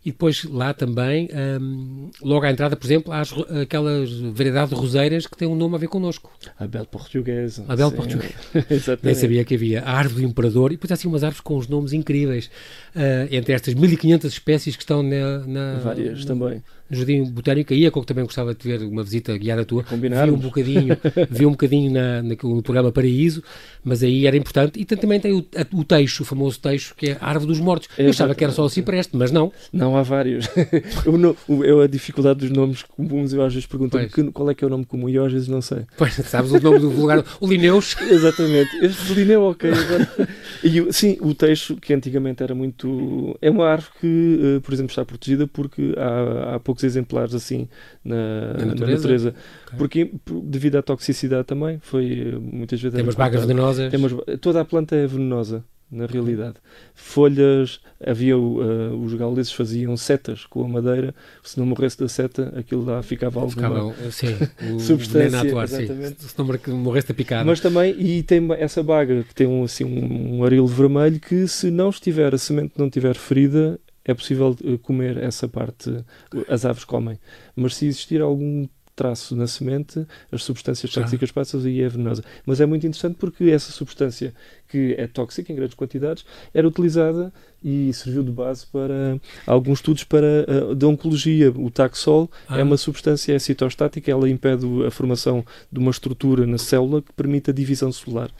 E 0.04 0.10
depois 0.10 0.44
lá 0.44 0.74
também, 0.74 1.28
um, 1.60 2.10
logo 2.22 2.44
à 2.44 2.50
entrada, 2.50 2.76
por 2.76 2.86
exemplo, 2.86 3.12
há 3.12 3.20
as, 3.20 3.32
aquelas 3.62 4.10
variedade 4.12 4.70
de 4.70 4.76
roseiras 4.76 5.26
que 5.26 5.36
têm 5.36 5.48
um 5.48 5.56
nome 5.56 5.76
a 5.76 5.78
ver 5.78 5.88
connosco. 5.88 6.30
A 6.58 6.66
Bela 6.66 6.84
Portuguesa. 6.84 7.64
A 7.66 7.74
Bela 7.74 7.90
Portuguesa. 7.90 8.34
Nem 9.02 9.14
sabia 9.14 9.44
que 9.44 9.54
havia. 9.54 9.82
A 9.82 9.92
Árvore 9.92 10.22
do 10.22 10.28
Imperador 10.28 10.72
e 10.72 10.76
depois 10.76 10.90
há 10.90 10.94
assim 10.94 11.08
umas 11.08 11.24
árvores 11.24 11.40
com 11.40 11.56
os 11.56 11.66
nomes 11.66 11.92
incríveis. 11.92 12.46
Uh, 12.94 13.28
entre 13.30 13.54
estas 13.54 13.72
1500 13.74 14.30
espécies 14.30 14.76
que 14.76 14.82
estão 14.82 15.02
na... 15.02 15.38
na 15.46 15.78
Várias 15.78 16.24
também 16.24 16.62
no 16.94 16.98
Jardim 16.98 17.24
Botânico, 17.24 17.72
aí 17.72 17.84
é 17.84 17.90
que 17.90 17.98
eu 17.98 18.04
também 18.04 18.24
gostava 18.24 18.54
de 18.54 18.66
ver 18.66 18.82
uma 18.82 19.02
visita 19.02 19.36
guiada 19.36 19.64
tua. 19.64 19.82
Vi 19.82 20.30
um 20.30 20.36
bocadinho, 20.36 20.96
vi 21.30 21.46
um 21.46 21.50
bocadinho 21.50 21.92
na, 21.92 22.22
no 22.22 22.62
programa 22.62 22.92
Paraíso, 22.92 23.42
mas 23.82 24.02
aí 24.02 24.26
era 24.26 24.36
importante. 24.36 24.80
E 24.80 24.84
também 24.84 25.20
tem 25.20 25.32
o, 25.32 25.44
o 25.72 25.84
teixo, 25.84 26.22
o 26.22 26.26
famoso 26.26 26.60
teixo, 26.60 26.94
que 26.96 27.10
é 27.10 27.18
a 27.20 27.28
Árvore 27.28 27.52
dos 27.52 27.60
Mortos. 27.60 27.88
Eu 27.98 28.10
achava 28.10 28.34
que 28.34 28.44
era 28.44 28.52
só 28.52 28.64
o 28.64 28.68
cipreste, 28.68 29.16
mas 29.16 29.30
não. 29.30 29.52
Não, 29.72 29.96
há 29.96 30.02
vários. 30.02 30.48
eu, 31.04 31.64
eu, 31.64 31.80
a 31.80 31.86
dificuldade 31.86 32.40
dos 32.40 32.50
nomes 32.50 32.82
comuns, 32.82 33.32
eu 33.32 33.42
às 33.42 33.52
vezes 33.52 33.66
pergunto-me 33.66 34.08
qual 34.32 34.50
é 34.50 34.54
que 34.54 34.64
é 34.64 34.66
o 34.66 34.70
nome 34.70 34.84
comum 34.84 35.08
e 35.08 35.16
eu 35.16 35.24
às 35.24 35.32
vezes 35.32 35.48
não 35.48 35.60
sei. 35.60 35.84
Pois, 35.96 36.14
sabes 36.14 36.52
o 36.52 36.60
nome 36.60 36.78
do 36.78 36.88
lugar, 36.88 37.24
o 37.40 37.46
Lineus. 37.46 37.96
Exatamente. 38.08 38.76
Este 38.84 39.12
Lineu, 39.12 39.42
ok. 39.42 39.70
Agora. 39.70 40.28
E, 40.62 40.92
sim, 40.92 41.18
o 41.20 41.34
teixo, 41.34 41.76
que 41.76 41.92
antigamente 41.92 42.42
era 42.42 42.54
muito... 42.54 43.36
É 43.42 43.50
uma 43.50 43.66
árvore 43.66 43.92
que, 44.00 44.56
uh, 44.56 44.60
por 44.60 44.72
exemplo, 44.72 44.90
está 44.90 45.04
protegida 45.04 45.46
porque 45.46 45.94
há, 45.96 46.54
há 46.54 46.60
poucos 46.60 46.83
exemplares 46.84 47.34
assim 47.34 47.68
na, 48.04 48.14
na 48.58 48.66
natureza, 48.66 48.86
na 48.86 48.92
natureza. 48.92 49.34
Okay. 49.66 49.78
porque 49.78 50.10
devido 50.44 50.76
à 50.76 50.82
toxicidade 50.82 51.44
também 51.44 51.78
foi 51.80 52.34
eh, 52.34 52.38
muitas 52.38 52.80
vezes 52.80 52.96
temos 52.96 53.14
bagas 53.14 53.44
venenosas 53.44 53.90
temos, 53.90 54.14
toda 54.40 54.60
a 54.60 54.64
planta 54.64 54.94
é 54.94 55.06
venenosa 55.06 55.64
na 55.94 56.06
realidade. 56.06 56.56
Folhas, 56.94 57.80
havia 58.04 58.36
uh, 58.36 59.04
os 59.04 59.14
gauleses 59.14 59.52
faziam 59.52 59.96
setas 59.96 60.44
com 60.44 60.64
a 60.64 60.68
madeira, 60.68 61.14
se 61.42 61.58
não 61.58 61.66
morresse 61.66 61.98
da 61.98 62.08
seta, 62.08 62.52
aquilo 62.56 62.84
lá 62.84 63.02
ficava 63.02 63.40
alguma 63.40 63.92
ficava, 63.92 64.10
sim, 64.10 64.36
substância. 64.80 65.40
Atuar, 65.40 65.64
exatamente. 65.64 66.22
Sim. 66.22 66.28
Se 66.28 66.38
não 66.38 66.78
morresse 66.78 67.08
da 67.08 67.14
picada. 67.14 67.44
Mas 67.44 67.60
também, 67.60 67.94
e 67.98 68.22
tem 68.22 68.46
essa 68.54 68.82
baga 68.82 69.22
que 69.22 69.34
tem 69.34 69.46
um, 69.46 69.64
assim, 69.64 69.84
um, 69.84 70.38
um 70.38 70.44
arilo 70.44 70.66
vermelho 70.66 71.20
que 71.20 71.46
se 71.46 71.70
não 71.70 71.90
estiver, 71.90 72.34
a 72.34 72.38
semente 72.38 72.74
não 72.76 72.86
estiver 72.86 73.14
ferida, 73.14 73.78
é 74.04 74.14
possível 74.14 74.56
eh, 74.64 74.78
comer 74.78 75.16
essa 75.16 75.48
parte, 75.48 76.04
as 76.48 76.64
aves 76.64 76.84
comem. 76.84 77.18
Mas 77.56 77.76
se 77.76 77.86
existir 77.86 78.20
algum 78.20 78.66
traço 78.94 79.34
na 79.34 79.46
semente, 79.46 80.06
as 80.30 80.42
substâncias 80.42 80.92
tóxicas 80.92 81.30
ah. 81.30 81.34
passam 81.34 81.60
e 81.66 81.80
é 81.80 81.88
venenosa. 81.88 82.22
Mas 82.46 82.60
é 82.60 82.66
muito 82.66 82.86
interessante 82.86 83.16
porque 83.16 83.44
essa 83.44 83.72
substância 83.72 84.32
que 84.68 84.94
é 84.96 85.06
tóxica 85.06 85.52
em 85.52 85.56
grandes 85.56 85.74
quantidades 85.74 86.24
era 86.52 86.66
utilizada 86.66 87.32
e 87.62 87.92
serviu 87.92 88.22
de 88.22 88.30
base 88.30 88.66
para 88.66 89.20
alguns 89.46 89.78
estudos 89.78 90.04
para 90.04 90.46
uh, 90.48 90.74
de 90.74 90.86
oncologia. 90.86 91.50
O 91.50 91.70
taxol 91.70 92.30
é 92.48 92.54
ah. 92.54 92.60
é 92.60 92.62
uma 92.62 92.76
substância 92.76 93.32
é 93.34 93.38
citostática, 93.38 94.10
ela 94.10 94.28
impede 94.28 94.66
a 94.86 94.90
formação 94.90 95.44
de 95.70 95.78
uma 95.78 95.90
estrutura 95.90 96.46
na 96.46 96.58
célula 96.58 97.02
que 97.02 97.12
permite 97.12 97.50
a 97.50 97.52
divisão 97.52 97.90
celular 97.90 98.30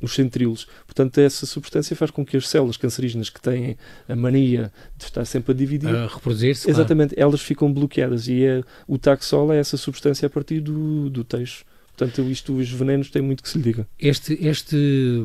nos 0.00 0.14
centríolos. 0.14 0.66
Portanto, 0.86 1.18
essa 1.18 1.46
substância 1.46 1.96
faz 1.96 2.10
com 2.10 2.24
que 2.24 2.36
as 2.36 2.48
células 2.48 2.76
cancerígenas 2.76 3.30
que 3.30 3.40
têm 3.40 3.76
a 4.08 4.16
mania 4.16 4.72
de 4.96 5.04
estar 5.04 5.24
sempre 5.24 5.52
a 5.52 5.54
dividir, 5.54 5.94
a 5.94 6.06
reproduzir-se, 6.06 6.70
exatamente, 6.70 7.14
claro. 7.14 7.30
elas 7.30 7.40
ficam 7.40 7.72
bloqueadas 7.72 8.28
e 8.28 8.44
é, 8.44 8.62
o 8.86 8.98
taxol 8.98 9.52
é 9.52 9.58
essa 9.58 9.76
substância 9.76 10.26
a 10.26 10.30
partir 10.30 10.60
do, 10.60 11.08
do 11.10 11.24
teixo. 11.24 11.64
Portanto, 11.96 12.28
isto, 12.28 12.56
os 12.56 12.68
venenos 12.70 13.08
têm 13.08 13.22
muito 13.22 13.40
que 13.40 13.48
se 13.48 13.56
lhe 13.56 13.64
diga. 13.64 13.86
Este, 14.00 14.36
este, 14.44 15.24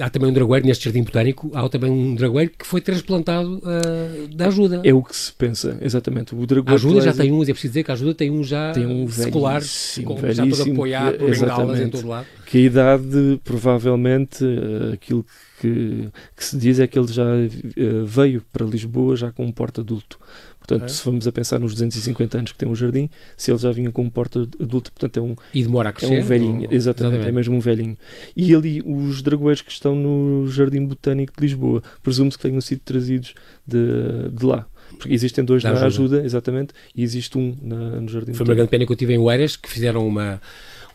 há 0.00 0.08
também 0.08 0.30
um 0.30 0.32
dragueiro 0.32 0.66
neste 0.66 0.86
jardim 0.86 1.02
botânico, 1.02 1.50
há 1.54 1.68
também 1.68 1.90
um 1.90 2.14
dragueiro 2.14 2.52
que 2.58 2.66
foi 2.66 2.80
transplantado 2.80 3.58
uh, 3.58 4.34
da 4.34 4.46
ajuda. 4.46 4.80
É 4.82 4.94
o 4.94 5.02
que 5.02 5.14
se 5.14 5.30
pensa, 5.32 5.76
exatamente. 5.82 6.34
O 6.34 6.46
dragueiro 6.46 6.72
a 6.72 6.74
ajuda 6.74 7.02
já 7.02 7.12
tem 7.12 7.30
uns, 7.30 7.50
é 7.50 7.52
preciso 7.52 7.72
dizer 7.72 7.84
que 7.84 7.90
a 7.90 7.94
ajuda 7.94 8.14
tem 8.14 8.30
um 8.30 8.42
já 8.42 8.72
tem 8.72 8.86
um 8.86 9.06
secular, 9.10 9.60
com, 10.04 10.32
já 10.32 10.46
todo 10.46 10.72
apoiado 10.72 11.18
por 11.18 11.30
bengalas 11.30 11.80
em 11.80 11.88
todo 11.90 12.08
lado. 12.08 12.26
Que 12.46 12.58
a 12.58 12.60
idade, 12.62 13.40
provavelmente, 13.44 14.42
uh, 14.42 14.94
aquilo 14.94 15.24
que, 15.60 16.08
que, 16.34 16.44
se 16.44 16.56
diz 16.56 16.80
é 16.80 16.86
que 16.86 16.98
ele 16.98 17.12
já 17.12 17.24
uh, 17.24 18.06
veio 18.06 18.42
para 18.50 18.64
Lisboa 18.64 19.16
já 19.16 19.30
com 19.30 19.44
um 19.44 19.52
porte 19.52 19.80
adulto. 19.80 20.18
Portanto, 20.66 20.88
se 20.90 21.02
formos 21.02 21.26
a 21.26 21.32
pensar 21.32 21.58
nos 21.58 21.72
250 21.72 22.38
anos 22.38 22.52
que 22.52 22.58
tem 22.58 22.68
o 22.68 22.74
jardim, 22.74 23.10
se 23.36 23.50
ele 23.50 23.58
já 23.58 23.72
vinha 23.72 23.90
com 23.90 24.02
um 24.02 24.10
porte 24.10 24.38
adulto, 24.38 24.92
portanto 24.92 25.16
é 25.16 25.20
um, 25.20 25.34
e 25.52 25.62
demora 25.62 25.88
a 25.88 25.92
crescer, 25.92 26.14
é 26.14 26.20
um 26.20 26.24
velhinho, 26.24 26.52
ou... 26.52 26.72
exatamente, 26.72 26.74
exatamente, 26.74 27.28
é 27.28 27.32
mesmo 27.32 27.56
um 27.56 27.60
velhinho. 27.60 27.98
E 28.36 28.54
ali 28.54 28.82
os 28.84 29.22
dragoeiros 29.22 29.60
que 29.60 29.72
estão 29.72 29.94
no 29.94 30.46
Jardim 30.48 30.86
Botânico 30.86 31.32
de 31.36 31.42
Lisboa, 31.42 31.82
presumo-se 32.02 32.38
que 32.38 32.42
tenham 32.42 32.60
sido 32.60 32.80
trazidos 32.80 33.34
de, 33.66 34.30
de 34.32 34.46
lá. 34.46 34.66
Porque 34.98 35.14
existem 35.14 35.44
dois 35.44 35.62
da 35.62 35.72
na 35.72 35.86
ajuda. 35.86 36.16
ajuda. 36.16 36.26
exatamente, 36.26 36.74
e 36.94 37.02
existe 37.02 37.36
um 37.36 37.56
na, 37.60 38.00
no 38.00 38.08
Jardim 38.08 38.34
Foi 38.34 38.46
uma 38.46 38.54
grande 38.54 38.70
pena 38.70 38.86
que 38.86 38.92
eu 38.92 38.96
tive 38.96 39.14
em 39.14 39.18
Oeiras, 39.18 39.56
que 39.56 39.68
fizeram 39.68 40.06
uma 40.06 40.40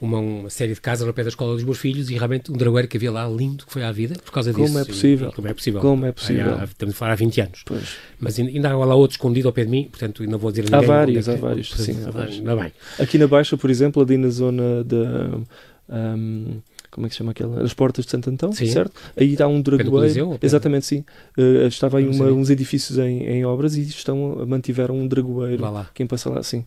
uma, 0.02 0.20
uma, 0.20 0.50
série 0.50 0.74
de 0.74 0.82
casas 0.82 1.08
ao 1.08 1.14
pé 1.14 1.24
da 1.24 1.30
escola 1.30 1.54
dos 1.54 1.64
meus 1.64 1.78
filhos 1.78 2.10
e 2.10 2.16
realmente 2.16 2.52
um 2.52 2.56
dragueiro 2.56 2.88
que 2.88 2.98
havia 2.98 3.12
lá 3.12 3.28
lindo 3.28 3.66
que 3.66 3.72
foi 3.72 3.84
à 3.84 3.92
vida 3.92 4.16
por 4.24 4.32
causa 4.32 4.54
como 4.54 4.66
disso. 4.66 4.80
É 4.80 4.86
possível? 4.86 5.30
E, 5.30 5.34
como 5.34 5.48
é 5.48 5.54
possível? 5.54 5.82
Como 5.82 6.06
é 6.06 6.12
possível? 6.12 6.56
Há, 6.60 6.64
estamos 6.66 6.96
a 6.96 6.98
falar 6.98 7.12
há 7.14 7.16
20 7.16 7.42
anos. 7.42 7.64
Pois. 7.66 7.98
Mas 8.20 8.40
ainda 8.40 8.70
há 8.70 8.76
lá 8.76 8.96
outro 8.96 9.16
escondido 9.16 9.48
ao 9.48 9.54
pé 9.54 9.66
de 9.66 9.72
mim, 9.72 9.88
portanto 9.90 10.24
ainda 10.24 10.38
vou 10.38 10.52
dizer 10.52 10.74
a 10.74 10.78
Há 10.78 10.82
ninguém. 10.82 10.96
vários, 10.96 11.30
há 11.30 11.36
vários, 11.36 11.72
sim, 11.72 11.98
há 12.06 12.12
vários. 12.56 12.74
Aqui 13.00 13.18
na 13.18 13.28
Baixa, 13.28 13.58
por 13.58 13.70
exemplo, 13.70 14.02
ali 14.02 14.18
na 14.18 14.30
zona 14.30 14.84
da. 14.84 15.40
ahm, 15.90 16.60
como 16.92 17.06
é 17.06 17.10
que 17.10 17.16
se 17.16 17.20
chama 17.20 17.32
aquela? 17.32 17.62
As 17.64 17.74
portas 17.74 18.06
de 18.06 18.12
Santo 18.12 18.30
Antão, 18.30 18.52
Sim. 18.52 18.68
certo? 18.68 18.92
Aí 19.16 19.34
está 19.34 19.48
um 19.48 19.62
dragoeiro. 19.62 20.38
Exatamente, 20.42 20.86
sim. 20.86 21.04
Uh, 21.38 21.68
estava 21.68 21.98
aí 22.00 22.08
uma- 22.08 22.26
uns 22.32 22.50
edifícios 22.50 22.98
em, 22.98 23.24
em 23.24 23.46
obras 23.46 23.76
e 23.76 23.82
estão, 23.82 24.46
mantiveram 24.48 24.96
um 24.98 25.08
dragoeiro. 25.08 25.62
Vá 25.62 25.70
lá. 25.70 25.90
Quem 25.94 26.08
passa 26.08 26.30
lá, 26.30 26.42
sim. 26.44 26.66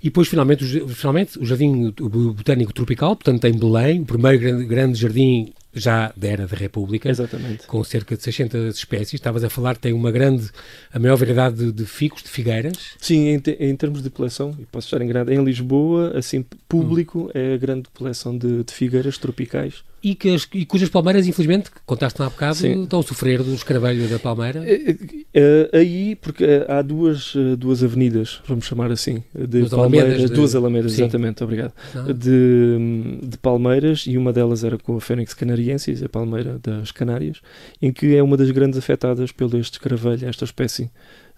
E 0.00 0.04
depois, 0.04 0.28
finalmente, 0.28 0.64
finalmente, 0.88 1.38
o 1.38 1.44
Jardim 1.44 1.92
Botânico 2.36 2.72
Tropical, 2.72 3.16
portanto, 3.16 3.44
em 3.44 3.58
Belém, 3.58 4.00
o 4.00 4.04
primeiro 4.04 4.38
grande, 4.38 4.64
grande 4.64 4.98
jardim 4.98 5.52
já 5.74 6.12
da 6.16 6.28
era 6.28 6.46
da 6.46 6.56
República, 6.56 7.08
Exatamente. 7.10 7.66
com 7.66 7.82
cerca 7.84 8.16
de 8.16 8.22
600 8.22 8.76
espécies. 8.76 9.14
Estavas 9.14 9.44
a 9.44 9.50
falar, 9.50 9.76
tem 9.76 9.92
uma 9.92 10.10
grande, 10.10 10.48
a 10.92 10.98
maior 10.98 11.16
variedade 11.16 11.56
de, 11.56 11.72
de 11.72 11.84
ficos, 11.86 12.22
de 12.22 12.28
figueiras. 12.30 12.76
Sim, 12.98 13.28
em, 13.28 13.38
te- 13.38 13.56
em 13.60 13.74
termos 13.76 14.02
de 14.02 14.10
coleção, 14.10 14.56
e 14.58 14.64
posso 14.66 14.86
estar 14.86 15.02
enganado, 15.04 15.32
em 15.32 15.42
Lisboa, 15.44 16.16
assim, 16.16 16.44
público, 16.68 17.30
é 17.34 17.54
a 17.54 17.56
grande 17.58 17.88
coleção 17.94 18.36
de, 18.36 18.64
de 18.64 18.72
figueiras 18.72 19.18
tropicais. 19.18 19.84
E, 20.10 20.14
que 20.14 20.30
as- 20.34 20.48
e 20.54 20.64
cujas 20.64 20.88
palmeiras, 20.88 21.26
infelizmente, 21.26 21.70
que 21.70 21.78
contaste 21.84 22.22
há 22.22 22.30
bocado, 22.30 22.54
Sim. 22.56 22.82
estão 22.84 23.00
a 23.00 23.02
sofrer 23.02 23.42
do 23.42 23.52
escaravelho 23.54 24.08
da 24.08 24.18
palmeira. 24.18 24.62
Eh, 24.66 24.96
eh, 25.34 25.70
aí, 25.72 26.16
porque 26.16 26.44
eh, 26.44 26.64
há 26.68 26.80
duas, 26.82 27.34
eh, 27.36 27.56
duas 27.56 27.82
avenidas, 27.82 28.40
vamos 28.46 28.64
chamar 28.64 28.90
assim, 28.90 29.22
de 29.34 29.46
Duas 29.60 29.70
Palmeiras, 29.70 30.08
alamedas 30.10 30.30
de- 30.30 30.36
duas 30.36 30.54
alamedas, 30.54 30.92
Sim. 30.92 31.02
exatamente, 31.02 31.44
obrigado, 31.44 31.72
Ah, 31.94 32.12
de, 32.12 33.18
de 33.22 33.36
Palmeiras, 33.38 34.04
e 34.06 34.16
uma 34.16 34.32
delas 34.32 34.64
era 34.64 34.78
com 34.78 34.96
a 34.96 35.00
Fênix 35.00 35.34
Canariensis, 35.34 36.02
a 36.02 36.08
palmeira 36.08 36.58
das 36.62 36.90
Canárias, 36.90 37.40
em 37.82 37.92
que 37.92 38.14
é 38.16 38.22
uma 38.22 38.36
das 38.36 38.50
grandes 38.50 38.78
afetadas 38.78 39.32
pelo 39.32 39.58
este 39.58 39.74
escaravelho, 39.74 40.26
esta 40.28 40.44
espécie, 40.44 40.90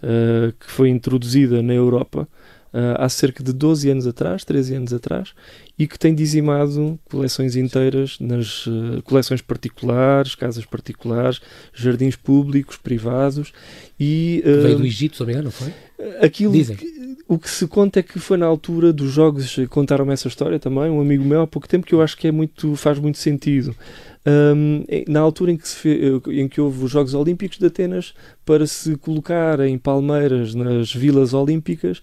eh, 0.03 0.53
que 0.59 0.71
foi 0.71 0.89
introduzida 0.89 1.61
na 1.61 1.73
Europa 1.73 2.27
eh, 2.73 2.95
há 2.97 3.09
cerca 3.09 3.43
de 3.43 3.51
12 3.53 3.89
anos 3.89 4.07
atrás, 4.07 4.43
13 4.45 4.75
anos 4.75 4.93
atrás, 4.93 5.33
e 5.77 5.87
que 5.87 5.97
tem 5.99 6.13
dizimado 6.15 6.99
coleções 7.09 7.55
inteiras 7.55 8.17
nas 8.19 8.65
eh, 8.67 9.01
coleções 9.03 9.41
particulares, 9.41 10.35
casas 10.35 10.65
particulares, 10.65 11.41
jardins 11.73 12.15
públicos, 12.15 12.77
privados, 12.77 13.51
e 13.99 14.41
eh, 14.45 14.57
veio 14.61 14.77
do 14.77 14.85
Egito, 14.85 15.17
se 15.25 15.41
não 15.41 15.51
foi? 15.51 15.73
aquilo 16.19 16.51
Dizem. 16.53 16.75
que- 16.75 17.01
o 17.27 17.37
que 17.39 17.49
se 17.49 17.65
conta 17.67 17.99
é 17.99 18.03
que 18.03 18.19
foi 18.19 18.35
na 18.37 18.45
altura 18.45 18.91
dos 18.91 19.11
jogos, 19.11 19.57
eh, 19.57 19.65
contaram-me 19.65 20.11
essa 20.13 20.27
história 20.27 20.59
também, 20.59 20.89
um 20.89 20.99
amigo 20.99 21.23
meu 21.23 21.41
há 21.41 21.47
pouco 21.47 21.67
tempo 21.67 21.85
que 21.85 21.93
eu 21.93 22.01
acho 22.01 22.17
que 22.17 22.27
é 22.27 22.31
muito, 22.31 22.75
faz 22.75 22.97
muito 22.99 23.17
sentido. 23.17 23.75
Em- 24.25 25.05
na 25.07 25.19
altura 25.19 25.51
em 25.51 25.57
que, 25.57 25.67
fe- 25.67 26.21
em 26.29 26.47
que 26.47 26.61
houve 26.61 26.83
os 26.85 26.91
Jogos 26.91 27.13
Olímpicos 27.15 27.57
de 27.57 27.65
Atenas, 27.65 28.13
para 28.45 28.67
se 28.67 28.95
colocar 28.97 29.59
em 29.61 29.77
palmeiras 29.77 30.53
nas 30.53 30.93
vilas 30.93 31.33
olímpicas, 31.33 32.01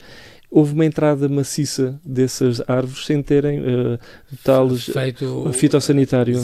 houve 0.50 0.72
uma 0.72 0.84
entrada 0.84 1.28
maciça 1.28 2.00
dessas 2.04 2.62
árvores 2.66 3.04
sem 3.04 3.22
terem 3.22 3.58
eh, 3.58 3.98
tales 4.42 4.84
Feito. 4.84 5.50
fitossanitário. 5.52 6.36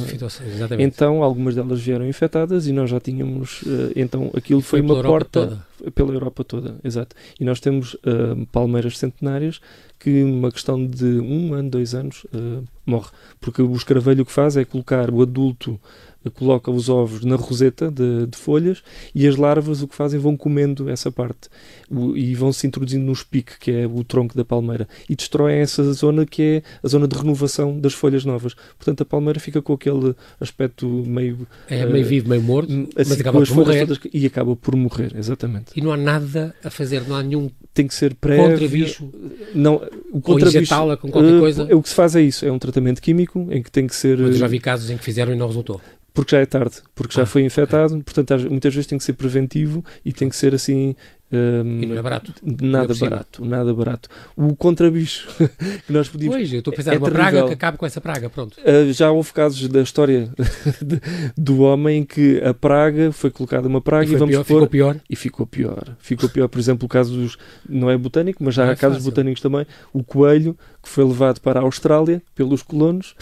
Então, 0.79 1.23
algumas 1.23 1.55
delas 1.55 1.81
vieram 1.81 2.07
infectadas 2.07 2.67
e 2.67 2.73
nós 2.73 2.90
já 2.90 3.01
tínhamos. 3.01 3.62
eh, 3.67 3.93
então, 3.97 4.31
aquilo 4.35 4.61
foi, 4.61 4.83
pela 4.83 4.95
uma 4.95 5.03
porta 5.03 5.64
pela 5.90 6.12
Europa 6.12 6.45
toda, 6.45 6.77
exato. 6.85 7.14
E 7.38 7.45
nós 7.45 7.61
temos 7.61 7.97
eh, 8.05 8.47
palmeiras 8.53 8.99
centenárias 8.99 9.61
que, 9.99 10.23
numa 10.23 10.51
questão 10.51 10.87
de 10.87 11.05
um 11.05 11.55
ano, 11.55 11.71
dois 11.71 11.95
anos, 11.95 12.27
eh, 12.33 12.62
morre. 12.87 13.11
Porque 13.40 13.62
o 13.62 13.75
escaravelho 13.75 14.23
o 14.23 14.27
que 14.27 14.33
faz 14.33 14.57
é 14.57 14.64
colocar 14.64 15.11
o 15.11 15.23
adulto. 15.23 15.79
Eh, 16.25 16.31
Coloca 16.31 16.71
os 16.71 16.89
ovos 16.89 17.25
na 17.25 17.37
roseta 17.37 17.91
de, 17.91 18.27
de 18.27 18.37
folhas 18.39 18.83
e 19.15 19.27
as 19.27 19.37
larvas 19.37 19.83
o 19.83 19.89
que 19.89 19.95
fazem 19.95 20.19
vão 20.19 20.37
comendo 20.37 20.89
essa 20.89 21.11
parte 21.11 21.49
O- 21.91 22.17
e 22.17 22.35
vão 22.35 22.53
se 22.53 22.67
introduzindo 22.67 23.05
no 23.05 23.13
espique, 23.13 23.53
que 23.61 23.71
é 23.71 23.87
o 23.87 24.03
tronco 24.03 24.37
da 24.37 24.45
palmeira, 24.45 24.89
e 25.09 25.15
destroem 25.15 25.59
essa 25.59 25.83
zona 25.93 26.25
que 26.27 26.43
é 26.43 26.63
a 26.83 26.89
zona 26.89 27.07
de 27.07 27.17
renovação 27.17 27.79
das 27.79 27.93
folhas 27.93 28.25
novas. 28.25 28.55
Portanto, 28.79 29.03
a 29.03 29.05
palmeira 29.05 29.39
fica 29.39 29.61
com 29.63 29.73
aquele 29.75 30.15
aspecto 30.41 30.87
meio. 31.07 31.47
É 31.69 31.81
eh, 31.81 31.87
meio 31.87 32.05
vivo, 32.07 32.29
meio 32.29 32.43
morto, 32.43 32.71
mas 32.97 33.11
assim, 33.11 33.21
acaba 33.21 33.39
com 33.39 33.43
as 33.43 33.49
por 33.49 33.57
morrer. 33.57 33.87
todas- 33.87 34.01
e 34.13 34.27
acaba 34.27 34.57
por 34.57 34.75
morrer, 34.77 35.13
exatamente. 35.17 35.67
E 35.77 35.81
não 35.81 35.93
há 35.93 35.97
nada 35.97 36.55
a 36.65 36.71
fazer, 36.71 37.07
não 37.07 37.17
há 37.17 37.23
nenhum 37.23 37.51
Tem 37.73 37.87
que 37.87 37.95
ser 37.95 38.15
prévio. 38.15 38.51
contra-bicho. 38.51 39.11
Não, 39.55 39.75
o 39.77 40.17
Ou 40.17 40.21
contrabicho, 40.21 40.59
injetá-la 40.59 40.97
com 40.97 41.11
qualquer 41.11 41.35
eh, 41.35 41.41
coisa. 41.41 41.77
O 41.77 41.83
que 41.83 41.89
se 41.89 41.95
faz 41.95 42.17
é 42.17 42.23
isso, 42.23 42.45
é 42.47 42.51
um 42.53 42.59
tratamento 42.59 43.01
químico 43.03 43.47
em 43.51 43.63
que 43.63 43.71
tem 43.71 43.87
que 43.87 43.95
ser. 43.95 44.19
Mas 44.19 44.31
eu 44.33 44.39
já 44.39 44.47
eh, 44.47 44.49
vi 44.49 44.59
casos 44.61 44.91
em 44.91 44.97
que 44.97 45.05
fizeram 45.05 45.33
e 45.33 45.37
não 45.37 45.47
resultou. 45.47 45.81
Porque 46.14 46.37
já 46.37 46.40
é 46.40 46.46
tarde, 46.46 46.77
porque 46.94 47.12
já 47.12 47.24
Ah, 47.24 47.27
foi 47.27 47.42
infectado, 47.42 48.00
portanto, 48.05 48.48
muitas 48.48 48.72
vezes 48.72 48.87
tem 48.87 48.96
que 48.96 49.03
ser 49.05 49.14
preventivo 49.14 49.85
e 50.05 50.12
tem 50.12 50.29
que 50.29 50.37
ser 50.37 50.55
assim. 50.55 50.94
ehm, 51.33 51.83
E 51.83 51.87
não 51.87 51.98
é 51.98 52.03
barato. 52.03 52.33
Nada 52.62 52.94
cima. 52.94 53.11
barato, 53.11 53.44
nada 53.44 53.74
barato. 53.74 54.09
O 54.37 54.55
contrabicho 54.55 55.27
que 55.85 55.92
nós 55.92 56.09
podíamos. 56.09 56.37
Pois, 56.37 56.53
eu 56.53 56.61
estou 56.61 56.72
a 56.72 56.77
pensar 56.77 56.90
é 56.94 56.98
terrível. 57.00 57.12
praga 57.12 57.46
que 57.48 57.53
acabe 57.55 57.79
com 57.79 57.85
essa 57.85 58.00
praga, 58.00 58.31
pronto. 58.31 58.57
Uh, 58.61 58.92
já 58.92 59.11
houve 59.11 59.33
casos 59.33 59.66
da 59.66 59.83
história 59.83 60.31
de- 60.81 61.00
do 61.37 61.62
homem 61.62 62.03
em 62.03 62.05
que 62.05 62.40
a 62.44 62.55
praga 62.55 63.11
foi 63.11 63.31
colocada 63.33 63.66
uma 63.66 63.81
praga 63.81 64.07
E 64.09 64.12
e, 64.12 64.16
vamos 64.16 64.35
pior, 64.37 64.44
pôr 64.44 64.55
ficou 64.55 64.68
pior. 64.68 64.96
e 65.11 65.16
ficou 65.16 65.46
pior. 65.48 65.96
Ficou 65.98 66.29
pior, 66.29 66.46
por 66.46 66.61
exemplo, 66.61 66.87
o 66.87 66.88
caso 66.88 67.12
dos. 67.12 67.37
Não 67.68 67.90
é 67.90 67.98
botânico, 67.98 68.44
mas 68.44 68.55
já 68.55 68.62
Não 68.62 68.70
há 68.70 68.72
é 68.74 68.77
casos 68.77 68.98
fácil. 68.98 69.11
botânicos 69.11 69.42
também. 69.42 69.66
O 69.92 70.05
coelho, 70.05 70.57
que 70.81 70.88
foi 70.88 71.03
levado 71.05 71.40
para 71.40 71.59
a 71.59 71.62
Austrália 71.64 72.22
pelos 72.37 72.62
colonos 72.62 73.16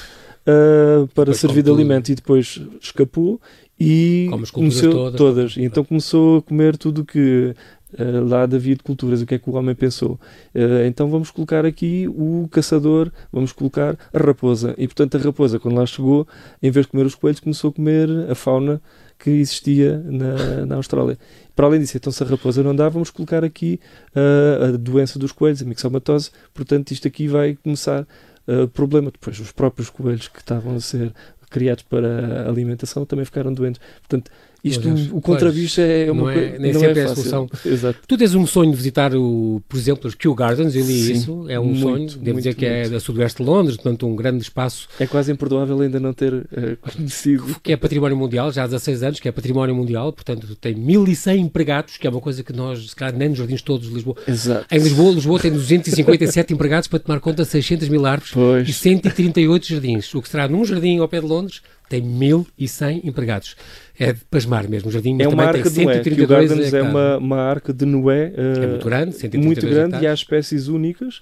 ah, 0.46 1.06
para 1.14 1.24
Depois 1.26 1.38
servir 1.38 1.62
de 1.62 1.70
tudo. 1.70 1.78
alimento 1.78 2.10
e 2.10 2.14
depois 2.14 2.60
escapou 2.80 3.40
e 3.78 4.28
começou 4.52 5.12
todas. 5.12 5.56
E 5.56 5.62
então 5.64 5.84
começou 5.84 6.38
a 6.38 6.42
comer 6.42 6.76
tudo 6.76 7.04
que. 7.04 7.54
ah, 7.98 8.02
lá 8.28 8.42
havia 8.42 8.74
de 8.76 8.82
culturas, 8.82 9.22
o 9.22 9.26
que 9.26 9.34
é 9.34 9.38
que 9.38 9.48
o 9.50 9.54
homem 9.54 9.74
pensou? 9.74 10.18
Ah, 10.54 10.86
então 10.86 11.08
vamos 11.08 11.30
colocar 11.30 11.64
aqui 11.64 12.08
o 12.08 12.48
caçador, 12.50 13.10
vamos 13.32 13.52
colocar 13.52 13.96
a 14.12 14.18
raposa. 14.18 14.74
E 14.78 14.86
portanto 14.86 15.16
a 15.16 15.20
raposa, 15.20 15.58
quando 15.58 15.76
lá 15.76 15.86
chegou, 15.86 16.26
em 16.62 16.70
vez 16.70 16.86
de 16.86 16.92
comer 16.92 17.06
os 17.06 17.14
coelhos, 17.14 17.40
começou 17.40 17.70
a 17.70 17.72
comer 17.72 18.08
a 18.30 18.34
fauna 18.34 18.80
que 19.18 19.30
existia 19.30 19.98
na, 20.04 20.66
na 20.66 20.74
Austrália. 20.76 21.16
Para 21.54 21.66
além 21.66 21.78
disso, 21.80 21.96
então 21.96 22.10
se 22.10 22.20
a 22.24 22.26
raposa 22.26 22.60
não 22.62 22.74
dá, 22.74 22.88
vamos 22.88 23.08
colocar 23.10 23.44
aqui 23.44 23.78
ah, 24.14 24.66
a 24.66 24.76
doença 24.76 25.18
dos 25.18 25.30
coelhos, 25.32 25.62
a 25.62 25.64
mixomatose, 25.64 26.30
portanto 26.52 26.90
isto 26.90 27.06
aqui 27.06 27.28
vai 27.28 27.56
começar 27.62 28.04
ah, 28.46 28.68
problema. 28.72 29.10
Depois 29.10 29.38
os 29.40 29.52
próprios 29.52 29.90
coelhos 29.90 30.28
que 30.28 30.38
estavam 30.38 30.76
a 30.76 30.80
ser 30.80 31.12
criados 31.50 31.84
para 31.84 32.48
alimentação 32.48 33.04
também 33.04 33.24
ficaram 33.24 33.52
doentes. 33.52 33.80
Portanto, 34.00 34.30
isto, 34.64 34.88
o 35.12 35.20
contrabicho 35.20 35.80
é 35.80 36.06
Não 36.06 36.14
uma 36.14 36.32
é- 36.32 36.34
coisa 36.34 36.58
nem 36.58 36.72
não 36.72 36.80
sempre 36.80 37.00
é 37.00 37.04
a 37.04 37.08
fácil. 37.08 37.24
solução. 37.30 37.48
Exato. 37.66 37.98
Tu 38.06 38.16
tens 38.16 38.34
um 38.34 38.46
sonho 38.46 38.70
de 38.70 38.76
visitar, 38.76 39.14
o, 39.14 39.60
por 39.68 39.76
exemplo, 39.76 40.06
os 40.08 40.14
Kew 40.14 40.34
Gardens, 40.34 40.74
eu 40.76 40.84
li 40.86 40.92
Sim, 41.02 41.12
isso, 41.12 41.46
é 41.48 41.58
um 41.58 41.64
muito, 41.66 41.80
sonho. 41.80 42.06
Devo 42.08 42.22
muito, 42.24 42.36
dizer 42.36 42.54
que 42.54 42.64
é 42.66 42.80
muito. 42.82 42.92
da 42.92 43.00
sudoeste 43.00 43.42
de 43.42 43.48
Londres, 43.48 43.76
portanto, 43.76 44.06
um 44.06 44.14
grande 44.14 44.42
espaço 44.42 44.88
É 45.00 45.06
quase 45.06 45.32
imperdoável 45.32 45.80
ainda 45.80 45.98
não 45.98 46.12
ter 46.12 46.46
eh, 46.56 46.76
conhecido. 46.80 47.56
que 47.62 47.72
é 47.72 47.76
património 47.76 48.16
mundial, 48.16 48.52
já 48.52 48.62
há 48.64 48.66
16 48.66 49.02
anos, 49.02 49.20
que 49.20 49.28
é 49.28 49.32
património 49.32 49.74
mundial, 49.74 50.12
portanto, 50.12 50.54
tem 50.56 50.74
1100 50.74 51.40
empregados, 51.40 51.96
que 51.96 52.06
é 52.06 52.10
uma 52.10 52.20
coisa 52.20 52.42
que 52.42 52.52
nós, 52.52 52.90
se 52.90 52.94
calhar, 52.96 53.16
nem 53.16 53.28
nos 53.30 53.38
jardins 53.38 53.62
todos 53.62 53.88
de 53.88 53.94
Lisboa. 53.94 54.16
Exato. 54.28 54.66
Em 54.74 54.78
Lisboa, 54.78 55.12
Lisboa 55.12 55.40
tem 55.40 55.50
257 55.50 56.52
empregados 56.54 56.86
para 56.88 56.98
tomar 56.98 57.20
conta 57.20 57.42
de 57.42 57.48
600 57.48 57.88
mil 57.88 58.06
árvores 58.06 58.30
e 58.32 58.34
Pois. 58.34 58.76
138 58.76 59.66
jardins. 59.66 60.14
O 60.14 60.22
que 60.22 60.28
será 60.28 60.46
num 60.48 60.64
jardim 60.64 60.98
ao 60.98 61.08
pé 61.08 61.20
de 61.20 61.26
Londres 61.26 61.62
tem 61.92 62.00
1100 62.00 63.02
empregados. 63.04 63.54
É 63.98 64.14
de 64.14 64.20
pasmar 64.24 64.66
mesmo. 64.68 64.88
O 64.88 64.92
jardim 64.92 65.20
É 65.20 65.28
uma 65.28 65.44
arca 65.44 65.70
tem 65.70 65.72
de 65.72 65.84
Noé. 65.84 66.00
Que 66.00 66.10
o 66.10 66.14
132 66.14 66.28
Gardens 66.28 66.60
é 66.60 66.64
hectares. 66.64 66.88
uma, 66.88 67.18
uma 67.18 67.36
arca 67.36 67.72
de 67.72 67.84
Noé 67.84 68.32
eh, 68.34 68.64
É 68.64 68.66
muito 68.66 68.86
grande, 68.86 69.12
132 69.14 69.44
muito 69.44 69.66
grande 69.66 69.92
e 69.92 69.96
há 69.96 69.98
hectares. 69.98 70.20
espécies 70.20 70.68
únicas 70.68 71.20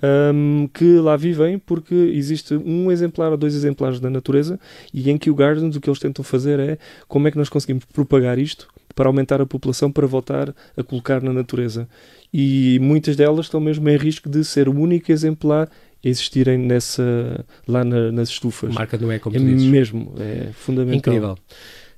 ahm, 0.00 0.66
que 0.72 0.98
lá 0.98 1.16
vivem 1.16 1.58
porque 1.58 1.94
existe 1.94 2.54
um 2.54 2.92
exemplar 2.92 3.32
ou 3.32 3.36
dois 3.36 3.54
exemplares 3.56 3.98
da 3.98 4.08
natureza 4.08 4.60
e 4.94 5.10
em 5.10 5.18
que 5.18 5.28
o 5.28 5.34
Gardens 5.34 5.74
o 5.74 5.80
que 5.80 5.90
eles 5.90 5.98
tentam 5.98 6.24
fazer 6.24 6.60
é 6.60 6.78
como 7.08 7.26
é 7.26 7.30
que 7.32 7.38
nós 7.38 7.48
conseguimos 7.48 7.84
propagar 7.84 8.38
isto 8.38 8.68
para 8.94 9.08
aumentar 9.08 9.40
a 9.40 9.46
população 9.46 9.90
para 9.90 10.06
voltar 10.06 10.54
a 10.76 10.82
colocar 10.84 11.20
na 11.20 11.32
natureza. 11.32 11.88
E 12.32 12.78
muitas 12.80 13.16
delas 13.16 13.46
estão 13.46 13.60
mesmo 13.60 13.88
em 13.88 13.96
risco 13.96 14.28
de 14.28 14.44
ser 14.44 14.68
o 14.68 14.78
único 14.78 15.10
exemplar 15.10 15.68
existirem 16.04 16.58
nessa, 16.58 17.44
lá 17.66 17.84
na- 17.84 18.10
nas 18.12 18.28
estufas. 18.28 18.74
Marca 18.74 18.96
de 18.98 19.04
Noé, 19.04 19.18
como 19.18 19.36
É 19.36 19.38
tu 19.38 19.44
dizes. 19.44 19.66
mesmo, 19.66 20.14
é 20.18 20.48
fundamental. 20.52 20.96
Incrível. 21.14 21.38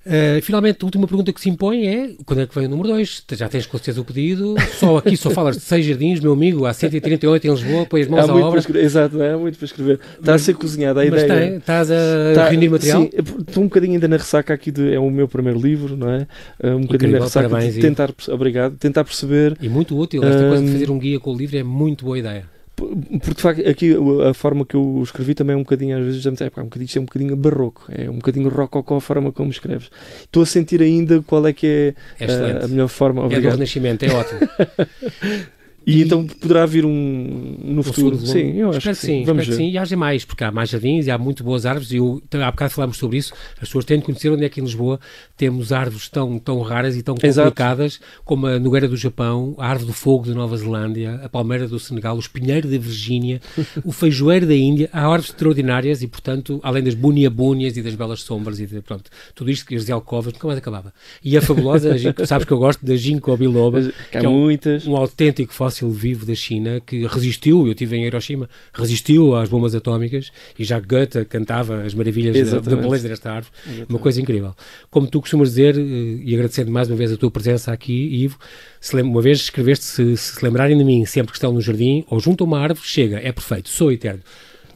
Uh, 0.06 0.38
finalmente, 0.42 0.76
a 0.82 0.84
última 0.84 1.06
pergunta 1.06 1.32
que 1.32 1.40
se 1.40 1.48
impõe 1.48 1.86
é 1.86 2.10
quando 2.26 2.42
é 2.42 2.46
que 2.46 2.54
vem 2.54 2.66
o 2.66 2.68
número 2.68 2.90
2? 2.90 3.24
Já 3.32 3.48
tens 3.48 3.64
com 3.64 3.78
certeza 3.78 4.02
o 4.02 4.04
pedido. 4.04 4.54
Só 4.78 4.98
aqui 4.98 5.16
só 5.16 5.30
falas 5.30 5.56
de 5.56 5.62
seis 5.62 5.86
jardins, 5.86 6.20
meu 6.20 6.34
amigo. 6.34 6.66
Há 6.66 6.74
138 6.74 7.46
em 7.46 7.50
Lisboa, 7.50 7.86
põe 7.86 8.02
as 8.02 8.08
mãos 8.08 8.28
Há 8.28 8.32
à 8.32 8.36
obra. 8.36 8.60
escrever, 8.60 8.84
exato, 8.84 9.22
há 9.22 9.38
muito 9.38 9.56
para 9.56 9.64
escrever. 9.64 9.98
Está 10.20 10.34
a 10.34 10.38
ser 10.38 10.56
cozinhada 10.56 11.00
a 11.00 11.10
Mas 11.10 11.22
ideia. 11.22 11.48
tem, 11.48 11.56
estás 11.56 11.90
a 11.90 11.94
Tá, 12.34 12.48
reunir 12.50 12.68
material? 12.68 13.00
Sim, 13.00 13.10
estou 13.48 13.62
um 13.64 13.66
bocadinho 13.66 13.94
ainda 13.94 14.06
na 14.06 14.18
ressaca 14.18 14.52
aqui 14.52 14.70
de. 14.70 14.92
É 14.92 14.98
o 15.00 15.08
meu 15.10 15.26
primeiro 15.26 15.58
livro, 15.58 15.96
não 15.96 16.10
é? 16.10 16.26
É 16.62 16.68
Um 16.74 16.82
bocadinho 16.82 16.94
Incrível, 16.96 17.18
na 17.20 17.24
ressaca 17.24 17.48
parabéns, 17.48 17.72
de 17.74 17.80
tentar, 17.80 18.12
obrigado, 18.28 18.76
tentar 18.76 19.04
perceber. 19.04 19.56
E 19.58 19.70
muito 19.70 19.98
útil. 19.98 20.22
Esta 20.22 20.46
coisa 20.48 20.62
de 20.62 20.68
Hum, 20.68 20.72
fazer 20.74 20.90
um 20.90 20.98
guia 20.98 21.18
com 21.18 21.32
o 21.32 21.34
livro 21.38 21.56
é 21.56 21.62
muito 21.62 22.04
boa 22.04 22.18
ideia. 22.18 22.44
Porque 22.76 23.34
de 23.34 23.40
facto, 23.40 23.68
aqui 23.68 23.94
a 24.28 24.34
forma 24.34 24.66
que 24.66 24.74
eu 24.74 25.00
escrevi 25.02 25.34
também 25.34 25.54
é 25.54 25.56
um 25.56 25.62
bocadinho, 25.62 25.96
às 25.96 26.04
vezes, 26.04 26.26
é, 26.26 26.30
um 26.30 26.64
bocadinho, 26.64 26.90
é 26.94 27.00
um 27.00 27.04
bocadinho 27.04 27.36
barroco, 27.36 27.86
é 27.88 28.10
um 28.10 28.16
bocadinho 28.16 28.48
rococó 28.48 28.96
a 28.96 29.00
forma 29.00 29.30
como 29.30 29.50
escreves. 29.50 29.90
Estou 30.22 30.42
a 30.42 30.46
sentir 30.46 30.82
ainda 30.82 31.22
qual 31.22 31.46
é 31.46 31.52
que 31.52 31.94
é, 32.18 32.24
é 32.24 32.52
a, 32.60 32.64
a 32.64 32.68
melhor 32.68 32.88
forma. 32.88 33.22
Obrigado. 33.24 33.44
É 33.44 33.50
do 33.50 33.54
Renascimento, 33.54 34.04
é 34.04 34.12
ótimo. 34.12 34.40
E, 35.86 35.98
e, 35.98 36.02
então 36.02 36.26
poderá 36.26 36.64
vir 36.64 36.84
um 36.84 37.56
no 37.62 37.82
futuro. 37.82 38.16
futuro 38.16 38.32
sim, 38.32 38.56
eu 38.56 38.70
acho 38.70 38.80
que 38.80 38.94
sim. 38.94 39.06
sim. 39.06 39.24
Vamos 39.24 39.46
ver. 39.46 39.54
sim, 39.54 39.70
e 39.70 39.78
haja 39.78 39.96
mais, 39.96 40.24
porque 40.24 40.42
há 40.42 40.50
mais 40.50 40.70
jardins 40.70 41.06
e 41.06 41.10
há 41.10 41.18
muito 41.18 41.44
boas 41.44 41.66
árvores. 41.66 41.90
E 41.90 41.96
eu, 41.96 42.22
há 42.32 42.50
bocado 42.50 42.72
falámos 42.72 42.96
sobre 42.96 43.18
isso. 43.18 43.34
As 43.54 43.68
pessoas 43.68 43.84
têm 43.84 43.98
de 43.98 44.04
conhecer 44.04 44.30
onde 44.30 44.44
é 44.44 44.48
que 44.48 44.60
em 44.60 44.64
Lisboa 44.64 44.98
temos 45.36 45.72
árvores 45.72 46.08
tão, 46.08 46.38
tão 46.38 46.60
raras 46.62 46.96
e 46.96 47.02
tão 47.02 47.14
complicadas 47.14 47.94
Exato. 47.94 48.22
como 48.24 48.46
a 48.46 48.58
nogueira 48.58 48.88
do 48.88 48.96
Japão, 48.96 49.54
a 49.58 49.68
árvore 49.68 49.88
do 49.88 49.92
fogo 49.92 50.24
de 50.24 50.34
Nova 50.34 50.56
Zelândia, 50.56 51.20
a 51.22 51.28
palmeira 51.28 51.68
do 51.68 51.78
Senegal, 51.78 52.16
o 52.16 52.20
espinheiro 52.20 52.68
da 52.68 52.78
Virgínia, 52.78 53.40
o 53.84 53.92
feijoeiro 53.92 54.46
da 54.46 54.54
Índia. 54.54 54.88
Há 54.92 55.00
árvores 55.00 55.26
extraordinárias 55.26 56.02
e, 56.02 56.06
portanto, 56.06 56.60
além 56.62 56.82
das 56.82 56.94
bunia-búnias 56.94 57.76
e 57.76 57.82
das 57.82 57.94
belas 57.94 58.22
sombras 58.22 58.58
e 58.58 58.66
de, 58.66 58.80
pronto, 58.80 59.10
tudo 59.34 59.50
isto 59.50 59.66
que 59.66 59.74
as 59.74 59.90
alcovas 59.90 60.32
nunca 60.32 60.46
mais 60.46 60.58
acabava. 60.58 60.94
E 61.22 61.36
a 61.36 61.42
fabulosa, 61.42 61.94
sabes 62.26 62.46
que 62.46 62.52
eu 62.52 62.58
gosto 62.58 62.84
da 62.86 62.96
ginkgo 62.96 63.36
biloba, 63.36 63.82
que 64.10 64.16
é 64.16 64.28
um, 64.28 64.48
um 64.86 64.96
autêntico 64.96 65.52
fóssil 65.52 65.73
vivo 65.90 66.26
da 66.26 66.34
China 66.34 66.80
que 66.84 67.06
resistiu, 67.06 67.66
eu 67.66 67.72
estive 67.72 67.96
em 67.96 68.04
Hiroshima, 68.06 68.48
resistiu 68.72 69.34
às 69.34 69.48
bombas 69.48 69.74
atómicas 69.74 70.30
e 70.58 70.64
já 70.64 70.78
Goethe 70.80 71.24
cantava 71.24 71.82
as 71.82 71.94
maravilhas 71.94 72.50
da, 72.50 72.58
da, 72.58 72.76
beleza 72.76 73.08
desta 73.08 73.32
árvore. 73.32 73.52
Exatamente. 73.64 73.90
Uma 73.90 73.98
coisa 73.98 74.20
incrível. 74.20 74.54
Como 74.90 75.06
tu 75.06 75.20
costumas 75.20 75.50
dizer, 75.50 75.76
eh, 75.76 75.82
e 76.24 76.34
agradecendo 76.34 76.70
mais 76.70 76.88
uma 76.88 76.96
vez 76.96 77.12
a 77.12 77.16
tua 77.16 77.30
presença 77.30 77.72
aqui, 77.72 78.22
Ivo, 78.24 78.38
se 78.80 79.00
uma 79.00 79.22
vez 79.22 79.38
escreveste, 79.38 79.84
se, 79.84 80.16
se 80.16 80.44
lembrarem 80.44 80.76
de 80.76 80.84
mim 80.84 81.04
sempre 81.04 81.32
que 81.32 81.36
estão 81.36 81.52
no 81.52 81.60
jardim 81.60 82.04
ou 82.08 82.20
junto 82.20 82.44
a 82.44 82.46
uma 82.46 82.58
árvore, 82.58 82.86
chega, 82.86 83.18
é 83.18 83.32
perfeito, 83.32 83.68
sou 83.68 83.90
eterno. 83.90 84.20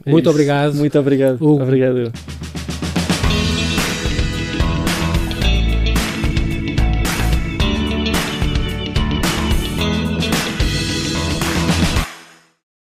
Muito 0.05 0.25
Isso. 0.25 0.29
obrigado. 0.29 0.75
Muito 0.75 0.99
obrigado. 0.99 1.41
Obrigado. 1.41 2.11